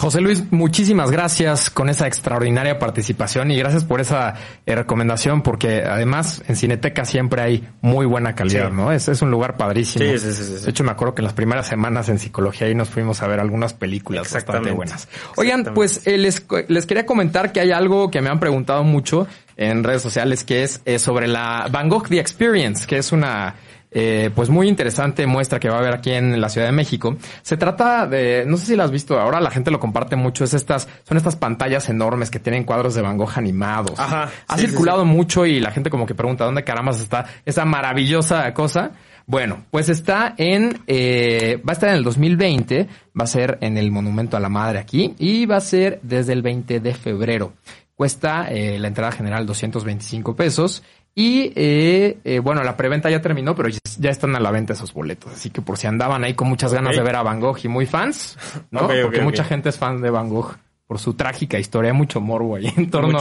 José 0.00 0.22
Luis, 0.22 0.50
muchísimas 0.50 1.10
gracias 1.10 1.68
con 1.68 1.90
esa 1.90 2.06
extraordinaria 2.06 2.78
participación 2.78 3.50
y 3.50 3.58
gracias 3.58 3.84
por 3.84 4.00
esa 4.00 4.34
eh, 4.64 4.74
recomendación 4.74 5.42
porque 5.42 5.82
además 5.82 6.42
en 6.48 6.56
Cineteca 6.56 7.04
siempre 7.04 7.42
hay 7.42 7.68
muy 7.82 8.06
buena 8.06 8.34
calidad, 8.34 8.70
¿no? 8.70 8.92
Es, 8.92 9.08
es 9.08 9.20
un 9.20 9.30
lugar 9.30 9.58
padrísimo. 9.58 10.06
Sí, 10.06 10.18
sí, 10.18 10.32
sí, 10.32 10.64
De 10.64 10.70
hecho, 10.70 10.84
me 10.84 10.90
acuerdo 10.90 11.14
que 11.14 11.20
en 11.20 11.26
las 11.26 11.34
primeras 11.34 11.66
semanas 11.66 12.08
en 12.08 12.18
psicología 12.18 12.66
ahí 12.66 12.74
nos 12.74 12.88
fuimos 12.88 13.20
a 13.20 13.26
ver 13.26 13.40
algunas 13.40 13.74
películas 13.74 14.32
bastante 14.32 14.70
buenas. 14.70 15.06
Oigan, 15.36 15.64
pues 15.74 16.06
eh, 16.06 16.16
les, 16.16 16.46
les 16.68 16.86
quería 16.86 17.04
comentar 17.04 17.52
que 17.52 17.60
hay 17.60 17.70
algo 17.70 18.10
que 18.10 18.22
me 18.22 18.30
han 18.30 18.40
preguntado 18.40 18.82
mucho 18.84 19.26
en 19.60 19.84
redes 19.84 20.00
sociales 20.00 20.42
que 20.42 20.62
es 20.62 20.80
eh, 20.86 20.98
sobre 20.98 21.28
la 21.28 21.68
Van 21.70 21.88
Gogh 21.88 22.08
The 22.08 22.18
Experience, 22.18 22.86
que 22.86 22.96
es 22.96 23.12
una 23.12 23.54
eh, 23.90 24.30
pues 24.34 24.48
muy 24.48 24.68
interesante 24.68 25.26
muestra 25.26 25.60
que 25.60 25.68
va 25.68 25.76
a 25.76 25.78
haber 25.80 25.94
aquí 25.94 26.12
en 26.12 26.40
la 26.40 26.48
Ciudad 26.48 26.66
de 26.66 26.72
México. 26.72 27.16
Se 27.42 27.58
trata 27.58 28.06
de, 28.06 28.44
no 28.46 28.56
sé 28.56 28.66
si 28.66 28.76
la 28.76 28.84
has 28.84 28.90
visto, 28.90 29.20
ahora 29.20 29.38
la 29.38 29.50
gente 29.50 29.70
lo 29.70 29.78
comparte 29.78 30.16
mucho, 30.16 30.44
es 30.44 30.54
estas, 30.54 30.88
son 31.06 31.18
estas 31.18 31.36
pantallas 31.36 31.90
enormes 31.90 32.30
que 32.30 32.38
tienen 32.38 32.64
cuadros 32.64 32.94
de 32.94 33.02
Van 33.02 33.18
Gogh 33.18 33.36
animados. 33.36 34.00
Ajá. 34.00 34.30
Ha 34.48 34.56
circulado 34.56 35.04
mucho 35.04 35.44
y 35.44 35.60
la 35.60 35.72
gente 35.72 35.90
como 35.90 36.06
que 36.06 36.14
pregunta 36.14 36.46
dónde 36.46 36.64
caramba 36.64 36.92
está 36.92 37.26
esa 37.44 37.66
maravillosa 37.66 38.52
cosa. 38.54 38.92
Bueno, 39.26 39.64
pues 39.70 39.88
está 39.88 40.34
en, 40.38 40.80
eh, 40.86 41.62
va 41.66 41.72
a 41.72 41.74
estar 41.74 41.90
en 41.90 41.96
el 41.96 42.04
2020, 42.04 42.88
va 43.18 43.24
a 43.24 43.28
ser 43.28 43.58
en 43.60 43.76
el 43.76 43.92
Monumento 43.92 44.36
a 44.36 44.40
la 44.40 44.48
Madre 44.48 44.78
aquí 44.78 45.14
y 45.18 45.46
va 45.46 45.56
a 45.56 45.60
ser 45.60 46.00
desde 46.02 46.32
el 46.32 46.42
20 46.42 46.80
de 46.80 46.94
febrero. 46.94 47.52
Cuesta 48.00 48.50
eh, 48.50 48.78
la 48.78 48.88
entrada 48.88 49.12
general 49.12 49.44
225 49.44 50.34
pesos 50.34 50.82
y 51.14 51.52
eh, 51.54 52.16
eh, 52.24 52.38
bueno, 52.38 52.64
la 52.64 52.74
preventa 52.74 53.10
ya 53.10 53.20
terminó, 53.20 53.54
pero 53.54 53.68
ya 53.68 54.08
están 54.08 54.34
a 54.34 54.40
la 54.40 54.50
venta 54.50 54.72
esos 54.72 54.94
boletos. 54.94 55.30
Así 55.34 55.50
que 55.50 55.60
por 55.60 55.76
si 55.76 55.86
andaban 55.86 56.24
ahí 56.24 56.32
con 56.32 56.48
muchas 56.48 56.72
ganas 56.72 56.96
de 56.96 57.02
ver 57.02 57.16
a 57.16 57.22
Van 57.22 57.40
Gogh 57.40 57.58
y 57.62 57.68
muy 57.68 57.84
fans, 57.84 58.38
¿no? 58.70 58.88
Porque 59.02 59.20
mucha 59.20 59.44
gente 59.44 59.68
es 59.68 59.76
fan 59.76 60.00
de 60.00 60.08
Van 60.08 60.30
Gogh 60.30 60.56
por 60.86 60.98
su 60.98 61.12
trágica 61.12 61.58
historia, 61.58 61.92
mucho 61.92 62.22
morbo 62.22 62.56
ahí 62.56 62.72
en 62.74 62.88
torno 62.88 63.18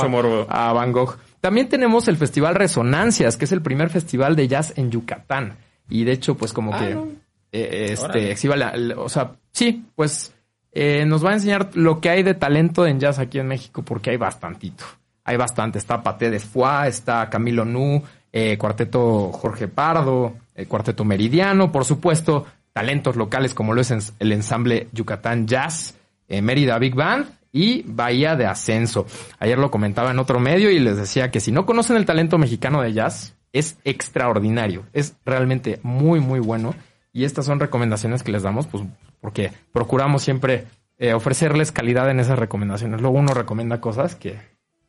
a 0.47 0.71
Van 0.71 0.93
Gogh. 0.93 1.17
También 1.41 1.67
tenemos 1.67 2.07
el 2.07 2.15
Festival 2.15 2.55
Resonancias, 2.55 3.35
que 3.35 3.43
es 3.43 3.51
el 3.51 3.61
primer 3.61 3.89
festival 3.89 4.37
de 4.37 4.47
jazz 4.47 4.71
en 4.77 4.91
Yucatán. 4.91 5.57
Y 5.89 6.05
de 6.05 6.13
hecho, 6.13 6.35
pues 6.35 6.53
como 6.53 6.73
ah, 6.73 6.79
que 6.79 6.97
eh, 7.51 7.91
este 7.91 8.31
exhiba 8.31 8.55
la, 8.55 8.73
o 8.95 9.09
sea, 9.09 9.33
sí, 9.51 9.83
pues 9.93 10.33
eh, 10.71 11.05
nos 11.05 11.25
va 11.25 11.31
a 11.31 11.33
enseñar 11.33 11.69
lo 11.73 11.99
que 12.01 12.09
hay 12.09 12.23
de 12.23 12.33
talento 12.33 12.85
en 12.85 12.99
jazz 12.99 13.19
aquí 13.19 13.39
en 13.39 13.47
México, 13.47 13.83
porque 13.83 14.11
hay 14.11 14.17
bastantito 14.17 14.85
hay 15.29 15.37
bastante. 15.37 15.77
Está 15.77 16.01
Paté 16.01 16.31
de 16.31 16.39
Foix, 16.39 16.87
está 16.87 17.29
Camilo 17.29 17.63
Nu, 17.63 18.01
eh, 18.33 18.57
Cuarteto 18.57 19.31
Jorge 19.31 19.67
Pardo, 19.67 20.33
el 20.55 20.67
Cuarteto 20.67 21.05
Meridiano, 21.05 21.71
por 21.71 21.85
supuesto, 21.85 22.47
talentos 22.73 23.15
locales 23.15 23.53
como 23.53 23.75
lo 23.75 23.81
es 23.81 23.91
el 23.91 24.31
ensamble 24.31 24.87
Yucatán 24.91 25.45
Jazz, 25.45 25.95
eh, 26.27 26.41
Mérida 26.41 26.79
Big 26.79 26.95
Band 26.95 27.27
y 27.51 27.83
Bahía 27.83 28.35
de 28.35 28.47
Ascenso. 28.47 29.05
Ayer 29.37 29.59
lo 29.59 29.69
comentaba 29.69 30.09
en 30.09 30.17
otro 30.17 30.39
medio 30.39 30.71
y 30.71 30.79
les 30.79 30.97
decía 30.97 31.29
que 31.29 31.39
si 31.39 31.51
no 31.51 31.67
conocen 31.67 31.97
el 31.97 32.07
talento 32.07 32.39
mexicano 32.39 32.81
de 32.81 32.93
jazz, 32.93 33.35
es 33.53 33.77
extraordinario, 33.83 34.85
es 34.93 35.15
realmente 35.25 35.79
muy, 35.83 36.19
muy 36.19 36.39
bueno. 36.39 36.73
Y 37.13 37.23
estas 37.23 37.45
son 37.45 37.59
recomendaciones 37.59 38.23
que 38.23 38.31
les 38.31 38.41
damos, 38.41 38.65
pues, 38.65 38.83
porque 39.21 39.51
procuramos 39.71 40.23
siempre 40.23 40.65
eh, 40.97 41.13
ofrecerles 41.13 41.71
calidad 41.71 42.09
en 42.09 42.19
esas 42.19 42.39
recomendaciones. 42.39 43.01
Luego 43.01 43.17
uno 43.17 43.33
recomienda 43.33 43.81
cosas 43.81 44.15
que, 44.15 44.39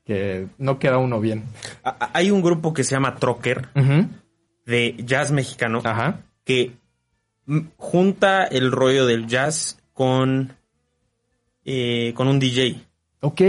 que 0.05 0.47
no 0.59 0.79
queda 0.79 0.99
uno 0.99 1.21
bien. 1.21 1.45
Hay 1.83 2.31
un 2.31 2.43
grupo 2.43 2.73
que 2.75 2.85
se 2.85 2.93
llama 2.93 3.17
Trocker 3.17 3.69
de 4.67 4.97
jazz 5.05 5.33
mexicano 5.33 5.83
que 6.45 6.73
junta 7.77 8.45
el 8.45 8.73
rollo 8.73 9.07
del 9.07 9.27
jazz 9.27 9.79
con, 9.93 10.57
eh, 11.65 12.13
con 12.15 12.29
un 12.29 12.39
DJ. 12.39 12.81
Ok. 13.21 13.43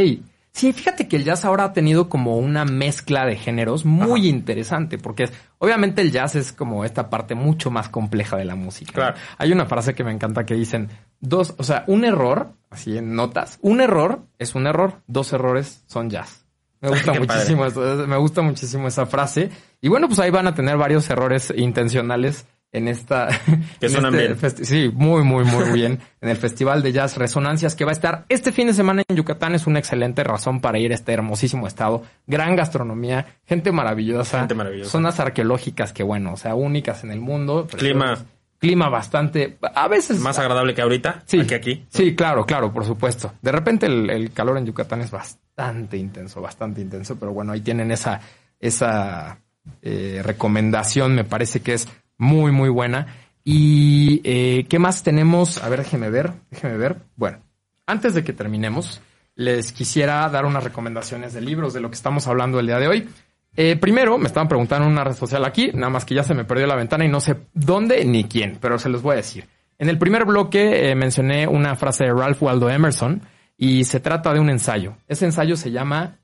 Sí, 0.53 0.73
fíjate 0.73 1.07
que 1.07 1.15
el 1.15 1.23
jazz 1.23 1.45
ahora 1.45 1.63
ha 1.63 1.73
tenido 1.73 2.09
como 2.09 2.37
una 2.37 2.65
mezcla 2.65 3.25
de 3.25 3.37
géneros 3.37 3.85
muy 3.85 4.27
interesante, 4.27 4.97
porque 4.97 5.23
es, 5.23 5.33
obviamente 5.59 6.01
el 6.01 6.11
jazz 6.11 6.35
es 6.35 6.51
como 6.51 6.83
esta 6.83 7.09
parte 7.09 7.35
mucho 7.35 7.71
más 7.71 7.87
compleja 7.87 8.35
de 8.35 8.45
la 8.45 8.55
música. 8.55 8.91
Claro. 8.91 9.15
Hay 9.37 9.53
una 9.53 9.65
frase 9.65 9.93
que 9.93 10.03
me 10.03 10.11
encanta 10.11 10.45
que 10.45 10.53
dicen, 10.55 10.89
dos, 11.21 11.55
o 11.57 11.63
sea, 11.63 11.85
un 11.87 12.03
error, 12.03 12.53
así 12.69 12.97
en 12.97 13.15
notas, 13.15 13.59
un 13.61 13.79
error 13.79 14.25
es 14.39 14.53
un 14.53 14.67
error, 14.67 15.01
dos 15.07 15.31
errores 15.31 15.83
son 15.87 16.09
jazz. 16.09 16.45
Me 16.81 16.89
gusta 16.89 17.13
muchísimo 17.13 17.65
eso, 17.65 17.81
me 18.07 18.17
gusta 18.17 18.41
muchísimo 18.41 18.87
esa 18.87 19.05
frase. 19.05 19.49
Y 19.79 19.87
bueno, 19.87 20.07
pues 20.07 20.19
ahí 20.19 20.31
van 20.31 20.47
a 20.47 20.53
tener 20.53 20.75
varios 20.75 21.09
errores 21.09 21.53
intencionales 21.55 22.45
en 22.71 22.87
esta... 22.87 23.27
Que 23.79 23.87
en 23.87 23.91
suenan 23.91 24.15
este 24.15 24.63
bien. 24.63 24.65
Sí, 24.65 24.91
muy, 24.93 25.23
muy, 25.23 25.43
muy 25.43 25.71
bien. 25.71 25.99
En 26.21 26.29
el 26.29 26.37
Festival 26.37 26.81
de 26.83 26.91
Jazz 26.91 27.17
Resonancias 27.17 27.75
que 27.75 27.85
va 27.85 27.91
a 27.91 27.93
estar 27.93 28.25
este 28.29 28.51
fin 28.51 28.67
de 28.67 28.73
semana 28.73 29.03
en 29.07 29.15
Yucatán 29.15 29.55
es 29.55 29.67
una 29.67 29.79
excelente 29.79 30.23
razón 30.23 30.61
para 30.61 30.79
ir 30.79 30.91
a 30.91 30.95
este 30.95 31.11
hermosísimo 31.13 31.67
estado. 31.67 32.03
Gran 32.27 32.55
gastronomía, 32.55 33.25
gente 33.45 33.71
maravillosa. 33.71 34.39
Gente 34.39 34.55
maravillosa. 34.55 34.91
Zonas 34.91 35.19
arqueológicas 35.19 35.93
que, 35.93 36.03
bueno, 36.03 36.33
o 36.33 36.37
sea, 36.37 36.55
únicas 36.55 37.03
en 37.03 37.11
el 37.11 37.19
mundo. 37.19 37.67
Clima. 37.67 38.17
Clima 38.59 38.89
bastante... 38.89 39.57
A 39.73 39.87
veces... 39.87 40.19
Más 40.19 40.37
agradable 40.37 40.75
que 40.75 40.83
ahorita. 40.83 41.23
Sí, 41.25 41.45
Que 41.47 41.55
aquí. 41.55 41.85
Sí, 41.89 42.15
claro, 42.15 42.45
claro, 42.45 42.71
por 42.71 42.85
supuesto. 42.85 43.33
De 43.41 43.51
repente 43.51 43.87
el, 43.87 44.07
el 44.11 44.31
calor 44.31 44.59
en 44.59 44.67
Yucatán 44.67 45.01
es 45.01 45.09
bastante 45.09 45.97
intenso, 45.97 46.41
bastante 46.41 46.79
intenso, 46.79 47.17
pero 47.17 47.33
bueno, 47.33 47.53
ahí 47.53 47.61
tienen 47.61 47.89
esa, 47.89 48.21
esa 48.59 49.39
eh, 49.81 50.21
recomendación, 50.23 51.15
me 51.15 51.23
parece 51.23 51.61
que 51.61 51.73
es 51.73 51.87
muy, 52.21 52.51
muy 52.51 52.69
buena. 52.69 53.07
Y 53.43 54.21
eh, 54.23 54.67
¿qué 54.69 54.77
más 54.77 55.01
tenemos? 55.01 55.61
A 55.61 55.69
ver, 55.69 55.79
déjeme 55.79 56.11
ver, 56.11 56.31
déjeme 56.51 56.77
ver. 56.77 56.97
Bueno, 57.15 57.39
antes 57.87 58.13
de 58.13 58.23
que 58.23 58.31
terminemos, 58.31 59.01
les 59.35 59.71
quisiera 59.71 60.29
dar 60.29 60.45
unas 60.45 60.63
recomendaciones 60.63 61.33
de 61.33 61.41
libros 61.41 61.73
de 61.73 61.81
lo 61.81 61.89
que 61.89 61.95
estamos 61.95 62.27
hablando 62.27 62.59
el 62.59 62.67
día 62.67 62.77
de 62.77 62.87
hoy. 62.87 63.09
Eh, 63.55 63.75
primero, 63.75 64.19
me 64.19 64.27
estaban 64.27 64.47
preguntando 64.47 64.85
en 64.85 64.93
una 64.93 65.03
red 65.03 65.15
social 65.15 65.43
aquí, 65.43 65.71
nada 65.73 65.89
más 65.89 66.05
que 66.05 66.13
ya 66.13 66.23
se 66.23 66.35
me 66.35 66.45
perdió 66.45 66.67
la 66.67 66.75
ventana 66.75 67.03
y 67.03 67.09
no 67.09 67.19
sé 67.19 67.37
dónde 67.53 68.05
ni 68.05 68.25
quién, 68.25 68.59
pero 68.61 68.77
se 68.77 68.87
los 68.87 69.01
voy 69.01 69.13
a 69.13 69.17
decir. 69.17 69.47
En 69.79 69.89
el 69.89 69.97
primer 69.97 70.25
bloque 70.25 70.91
eh, 70.91 70.95
mencioné 70.95 71.47
una 71.47 71.75
frase 71.75 72.03
de 72.03 72.13
Ralph 72.13 72.41
Waldo 72.43 72.69
Emerson 72.69 73.23
y 73.57 73.83
se 73.85 73.99
trata 73.99 74.31
de 74.31 74.39
un 74.39 74.51
ensayo. 74.51 74.95
Ese 75.07 75.25
ensayo 75.25 75.55
se 75.57 75.71
llama 75.71 76.19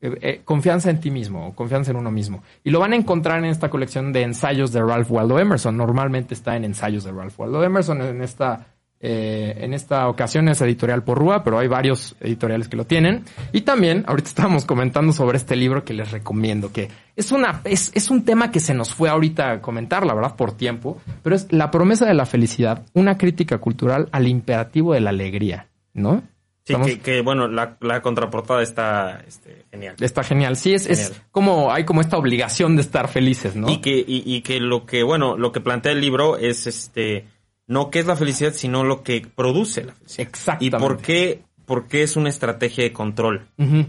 eh, 0.00 0.18
eh, 0.20 0.40
Confianza 0.44 0.90
en 0.90 1.00
ti 1.00 1.10
mismo 1.10 1.48
o 1.48 1.54
Confianza 1.54 1.90
en 1.90 1.96
uno 1.96 2.10
mismo. 2.10 2.42
Y 2.62 2.70
lo 2.70 2.80
van 2.80 2.92
a 2.92 2.96
encontrar 2.96 3.38
en 3.38 3.46
esta 3.46 3.70
colección 3.70 4.12
de 4.12 4.22
ensayos 4.22 4.72
de 4.72 4.82
Ralph 4.82 5.10
Waldo 5.10 5.38
Emerson. 5.38 5.76
Normalmente 5.76 6.34
está 6.34 6.56
en 6.56 6.64
ensayos 6.64 7.04
de 7.04 7.12
Ralph 7.12 7.38
Waldo 7.38 7.64
Emerson. 7.64 8.02
En 8.02 8.20
esta, 8.22 8.66
eh, 9.00 9.56
en 9.60 9.72
esta 9.72 10.08
ocasión 10.08 10.48
es 10.48 10.60
editorial 10.60 11.04
Porrúa, 11.04 11.42
pero 11.42 11.58
hay 11.58 11.68
varios 11.68 12.16
editoriales 12.20 12.68
que 12.68 12.76
lo 12.76 12.86
tienen. 12.86 13.24
Y 13.52 13.62
también, 13.62 14.04
ahorita 14.06 14.28
estábamos 14.30 14.64
comentando 14.64 15.12
sobre 15.12 15.38
este 15.38 15.56
libro 15.56 15.84
que 15.84 15.94
les 15.94 16.10
recomiendo, 16.10 16.72
que 16.72 16.90
es 17.16 17.32
una, 17.32 17.60
es, 17.64 17.90
es 17.94 18.10
un 18.10 18.24
tema 18.24 18.50
que 18.50 18.60
se 18.60 18.74
nos 18.74 18.92
fue 18.92 19.08
ahorita 19.08 19.52
a 19.52 19.60
comentar, 19.62 20.04
la 20.04 20.14
verdad, 20.14 20.36
por 20.36 20.52
tiempo, 20.52 21.00
pero 21.22 21.36
es 21.36 21.50
La 21.52 21.70
promesa 21.70 22.04
de 22.04 22.14
la 22.14 22.26
felicidad, 22.26 22.84
una 22.92 23.16
crítica 23.16 23.58
cultural 23.58 24.08
al 24.12 24.28
imperativo 24.28 24.92
de 24.92 25.00
la 25.00 25.10
alegría, 25.10 25.68
¿no? 25.94 26.22
Sí, 26.66 26.74
que, 26.82 26.98
que, 27.00 27.20
bueno, 27.20 27.46
la, 27.46 27.76
la 27.80 28.00
contraportada 28.00 28.62
está 28.62 29.22
este, 29.28 29.66
genial. 29.70 29.96
Está 30.00 30.22
genial. 30.22 30.56
Sí, 30.56 30.72
es, 30.72 30.86
es 30.86 31.12
como, 31.30 31.70
hay 31.70 31.84
como 31.84 32.00
esta 32.00 32.16
obligación 32.16 32.74
de 32.76 32.82
estar 32.82 33.08
felices, 33.08 33.54
¿no? 33.54 33.70
Y 33.70 33.82
que, 33.82 33.98
y, 33.98 34.22
y 34.24 34.40
que 34.40 34.60
lo 34.60 34.86
que, 34.86 35.02
bueno, 35.02 35.36
lo 35.36 35.52
que 35.52 35.60
plantea 35.60 35.92
el 35.92 36.00
libro 36.00 36.38
es 36.38 36.66
este, 36.66 37.26
no 37.66 37.90
qué 37.90 37.98
es 37.98 38.06
la 38.06 38.16
felicidad, 38.16 38.54
sino 38.54 38.82
lo 38.82 39.02
que 39.02 39.26
produce 39.34 39.84
la 39.84 39.92
felicidad. 39.92 40.26
Exactamente. 40.28 40.76
Y 40.76 40.80
por 40.80 40.98
qué, 41.02 41.42
por 41.66 41.86
qué 41.86 42.02
es 42.02 42.16
una 42.16 42.30
estrategia 42.30 42.84
de 42.84 42.94
control. 42.94 43.46
¿no? 43.58 43.86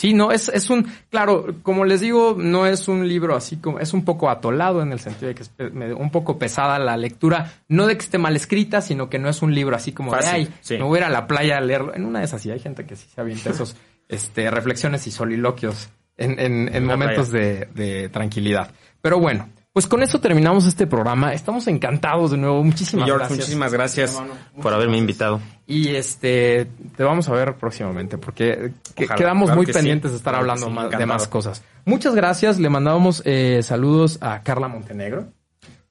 Sí, 0.00 0.14
no, 0.14 0.32
es, 0.32 0.48
es 0.48 0.70
un, 0.70 0.90
claro, 1.10 1.56
como 1.62 1.84
les 1.84 2.00
digo, 2.00 2.34
no 2.38 2.64
es 2.64 2.88
un 2.88 3.06
libro 3.06 3.36
así 3.36 3.58
como, 3.58 3.80
es 3.80 3.92
un 3.92 4.02
poco 4.02 4.30
atolado 4.30 4.80
en 4.80 4.92
el 4.92 4.98
sentido 4.98 5.28
de 5.28 5.34
que 5.34 5.42
es 5.42 5.50
me- 5.74 5.92
un 5.92 6.10
poco 6.10 6.38
pesada 6.38 6.78
la 6.78 6.96
lectura, 6.96 7.52
no 7.68 7.86
de 7.86 7.98
que 7.98 8.04
esté 8.04 8.16
mal 8.16 8.34
escrita, 8.34 8.80
sino 8.80 9.10
que 9.10 9.18
no 9.18 9.28
es 9.28 9.42
un 9.42 9.54
libro 9.54 9.76
así 9.76 9.92
como 9.92 10.12
de, 10.12 10.26
ay, 10.26 10.48
sí. 10.62 10.78
me 10.78 10.84
voy 10.84 10.96
a 10.96 11.00
ir 11.02 11.04
a 11.08 11.10
la 11.10 11.26
playa 11.26 11.58
a 11.58 11.60
leerlo. 11.60 11.94
En 11.94 12.06
una 12.06 12.20
de 12.20 12.24
esas 12.24 12.40
sí 12.40 12.50
hay 12.50 12.60
gente 12.60 12.86
que 12.86 12.96
sí 12.96 13.08
se 13.14 13.20
avienta 13.20 13.50
esos, 13.50 13.76
este, 14.08 14.50
reflexiones 14.50 15.06
y 15.06 15.10
soliloquios 15.10 15.90
en, 16.16 16.40
en, 16.40 16.74
en 16.74 16.84
momentos 16.86 17.30
de, 17.30 17.68
de 17.74 18.08
tranquilidad. 18.08 18.70
Pero 19.02 19.18
bueno, 19.20 19.50
pues 19.72 19.86
con 19.86 20.02
eso 20.02 20.20
terminamos 20.20 20.66
este 20.66 20.86
programa. 20.86 21.32
Estamos 21.32 21.66
encantados 21.68 22.32
de 22.32 22.36
nuevo. 22.38 22.62
Muchísimas 22.64 23.06
George, 23.06 23.20
gracias. 23.20 23.38
muchísimas 23.38 23.72
gracias 23.72 24.14
Hermano, 24.14 24.34
por 24.60 24.74
haberme 24.74 24.98
invitado. 24.98 25.40
Y 25.66 25.88
este, 25.94 26.66
te 26.96 27.04
vamos 27.04 27.28
a 27.28 27.32
ver 27.32 27.54
próximamente 27.54 28.18
porque 28.18 28.72
Ojalá, 28.96 29.14
quedamos 29.14 29.44
claro 29.46 29.56
muy 29.58 29.66
que 29.66 29.72
sí. 29.72 29.78
pendientes 29.78 30.10
de 30.10 30.16
estar 30.16 30.32
Claro 30.34 30.42
hablando 30.50 30.66
sí, 30.66 30.72
más- 30.72 30.98
de 30.98 31.06
más 31.06 31.28
cosas. 31.28 31.62
Muchas 31.84 32.14
gracias. 32.14 32.58
Le 32.58 32.68
mandamos 32.68 33.22
eh, 33.24 33.60
saludos 33.62 34.18
a 34.20 34.42
Carla 34.42 34.66
Montenegro, 34.68 35.28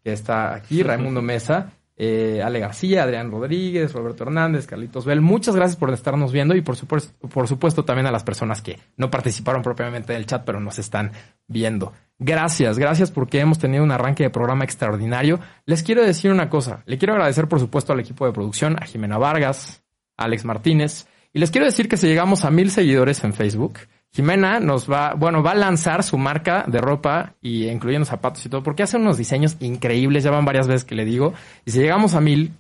que 0.03 0.11
está 0.11 0.53
aquí, 0.53 0.84
Raimundo 0.84 1.21
Mesa, 1.21 1.71
eh, 1.95 2.41
Ale 2.43 2.59
García, 2.59 3.03
Adrián 3.03 3.32
Rodríguez, 3.32 3.93
Roberto 3.93 4.23
Hernández, 4.23 4.67
Carlitos 4.67 5.05
Bell. 5.05 5.21
Muchas 5.21 5.55
gracias 5.55 5.77
por 5.77 5.91
estarnos 5.93 6.32
viendo 6.34 6.53
y 6.55 6.61
por 6.61 6.75
supuesto, 6.75 7.13
por 7.30 7.47
supuesto 7.47 7.86
también 7.86 8.07
a 8.07 8.11
las 8.11 8.23
personas 8.23 8.61
que 8.61 8.77
no 8.97 9.09
participaron 9.09 9.61
propiamente 9.61 10.13
del 10.13 10.25
chat, 10.25 10.43
pero 10.45 10.59
nos 10.59 10.80
están 10.80 11.11
viendo. 11.47 11.93
Gracias, 12.22 12.78
gracias 12.78 13.11
porque 13.11 13.39
hemos 13.39 13.59
tenido 13.59 13.82
un 13.82 13.91
arranque 13.91 14.24
de 14.24 14.30
programa 14.30 14.65
extraordinario. 14.65 15.39
Les 15.65 15.84
quiero 15.84 16.03
decir 16.03 16.32
una 16.32 16.49
cosa. 16.49 16.84
Le 16.86 16.97
quiero 16.97 17.13
agradecer, 17.13 17.47
por 17.47 17.61
supuesto, 17.61 17.93
al 17.93 18.01
equipo 18.01 18.26
de 18.26 18.34
producción, 18.34 18.76
a 18.78 18.86
Jimena 18.86 19.17
Vargas, 19.17 19.82
a 20.17 20.26
Alex 20.26 20.43
Martínez. 20.43 21.07
Y 21.32 21.39
les 21.39 21.49
quiero 21.49 21.65
decir 21.65 21.88
que 21.88 21.95
si 21.95 22.07
llegamos 22.07 22.43
a 22.43 22.51
mil 22.51 22.72
seguidores 22.72 23.24
en 23.24 23.34
Facebook, 23.34 23.80
Jimena 24.11 24.59
nos 24.59 24.91
va, 24.91 25.13
bueno, 25.13 25.41
va 25.41 25.51
a 25.51 25.55
lanzar 25.55 26.03
su 26.03 26.17
marca 26.17 26.65
de 26.67 26.82
ropa 26.82 27.36
y 27.41 27.67
incluyendo 27.67 28.05
zapatos 28.05 28.45
y 28.45 28.49
todo, 28.49 28.63
porque 28.63 28.84
hace 28.84 28.97
unos 28.97 29.17
diseños 29.17 29.55
increíbles, 29.61 30.24
ya 30.24 30.32
van 30.32 30.43
varias 30.43 30.67
veces 30.67 30.84
que 30.84 30.95
le 30.95 31.05
digo. 31.05 31.34
Y 31.63 31.72
si 31.72 31.80
llegamos 31.80 32.15
a 32.15 32.22
mil, 32.22 32.51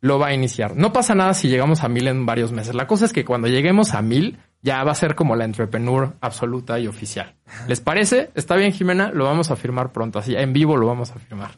lo 0.00 0.20
va 0.20 0.28
a 0.28 0.34
iniciar. 0.34 0.76
No 0.76 0.92
pasa 0.92 1.16
nada 1.16 1.34
si 1.34 1.48
llegamos 1.48 1.82
a 1.82 1.88
mil 1.88 2.06
en 2.06 2.24
varios 2.24 2.52
meses. 2.52 2.74
La 2.74 2.86
cosa 2.86 3.06
es 3.06 3.12
que 3.12 3.24
cuando 3.24 3.48
lleguemos 3.48 3.94
a 3.94 4.02
mil, 4.02 4.38
ya 4.62 4.82
va 4.84 4.92
a 4.92 4.94
ser 4.94 5.14
como 5.14 5.36
la 5.36 5.44
entrepreneur 5.44 6.14
absoluta 6.20 6.78
y 6.78 6.86
oficial. 6.86 7.34
¿Les 7.66 7.80
parece? 7.80 8.30
Está 8.34 8.56
bien, 8.56 8.72
Jimena, 8.72 9.10
lo 9.12 9.24
vamos 9.24 9.50
a 9.50 9.56
firmar 9.56 9.92
pronto, 9.92 10.18
así 10.18 10.34
en 10.34 10.52
vivo 10.52 10.76
lo 10.76 10.86
vamos 10.86 11.10
a 11.10 11.18
firmar. 11.18 11.52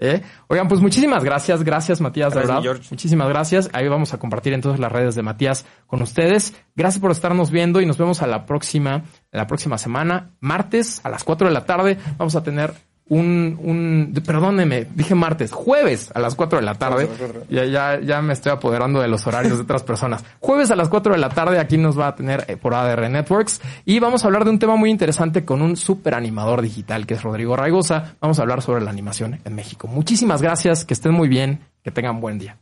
¿Eh? 0.00 0.22
Oigan, 0.48 0.66
pues 0.68 0.80
muchísimas 0.80 1.22
gracias, 1.22 1.62
gracias 1.62 2.00
Matías, 2.00 2.34
de 2.34 2.40
verdad. 2.40 2.60
George. 2.60 2.88
Muchísimas 2.90 3.28
gracias. 3.28 3.70
Ahí 3.72 3.88
vamos 3.88 4.12
a 4.12 4.18
compartir 4.18 4.52
entonces 4.52 4.80
las 4.80 4.90
redes 4.90 5.14
de 5.14 5.22
Matías 5.22 5.64
con 5.86 6.02
ustedes. 6.02 6.54
Gracias 6.74 7.00
por 7.00 7.10
estarnos 7.10 7.50
viendo 7.50 7.80
y 7.80 7.86
nos 7.86 7.96
vemos 7.96 8.20
a 8.20 8.26
la 8.26 8.44
próxima, 8.44 9.04
la 9.30 9.46
próxima 9.46 9.78
semana, 9.78 10.32
martes 10.40 11.00
a 11.04 11.10
las 11.10 11.22
4 11.22 11.46
de 11.48 11.54
la 11.54 11.64
tarde. 11.64 11.96
Vamos 12.18 12.34
a 12.34 12.42
tener 12.42 12.74
un, 13.06 13.58
un, 13.62 14.22
perdóneme, 14.24 14.86
dije 14.94 15.14
martes, 15.14 15.52
jueves 15.52 16.10
a 16.14 16.20
las 16.20 16.34
4 16.34 16.58
de 16.58 16.64
la 16.64 16.74
tarde. 16.74 17.08
Ya, 17.50 17.64
ya, 17.64 18.00
ya 18.00 18.22
me 18.22 18.32
estoy 18.32 18.52
apoderando 18.52 19.00
de 19.00 19.08
los 19.08 19.26
horarios 19.26 19.58
de 19.58 19.62
otras 19.62 19.82
personas. 19.82 20.24
Jueves 20.40 20.70
a 20.70 20.76
las 20.76 20.88
4 20.88 21.12
de 21.12 21.18
la 21.18 21.28
tarde 21.28 21.58
aquí 21.58 21.76
nos 21.76 21.98
va 21.98 22.08
a 22.08 22.14
tener 22.14 22.44
eh, 22.48 22.56
por 22.56 22.74
ADR 22.74 23.10
Networks 23.10 23.60
y 23.84 23.98
vamos 23.98 24.24
a 24.24 24.28
hablar 24.28 24.44
de 24.44 24.50
un 24.50 24.58
tema 24.58 24.76
muy 24.76 24.90
interesante 24.90 25.44
con 25.44 25.60
un 25.60 25.76
super 25.76 26.14
animador 26.14 26.62
digital 26.62 27.06
que 27.06 27.14
es 27.14 27.22
Rodrigo 27.22 27.56
Raigosa. 27.56 28.16
Vamos 28.20 28.38
a 28.38 28.42
hablar 28.42 28.62
sobre 28.62 28.82
la 28.82 28.90
animación 28.90 29.40
en 29.44 29.54
México. 29.54 29.86
Muchísimas 29.86 30.40
gracias, 30.40 30.84
que 30.84 30.94
estén 30.94 31.12
muy 31.12 31.28
bien, 31.28 31.60
que 31.82 31.90
tengan 31.90 32.20
buen 32.20 32.38
día. 32.38 32.58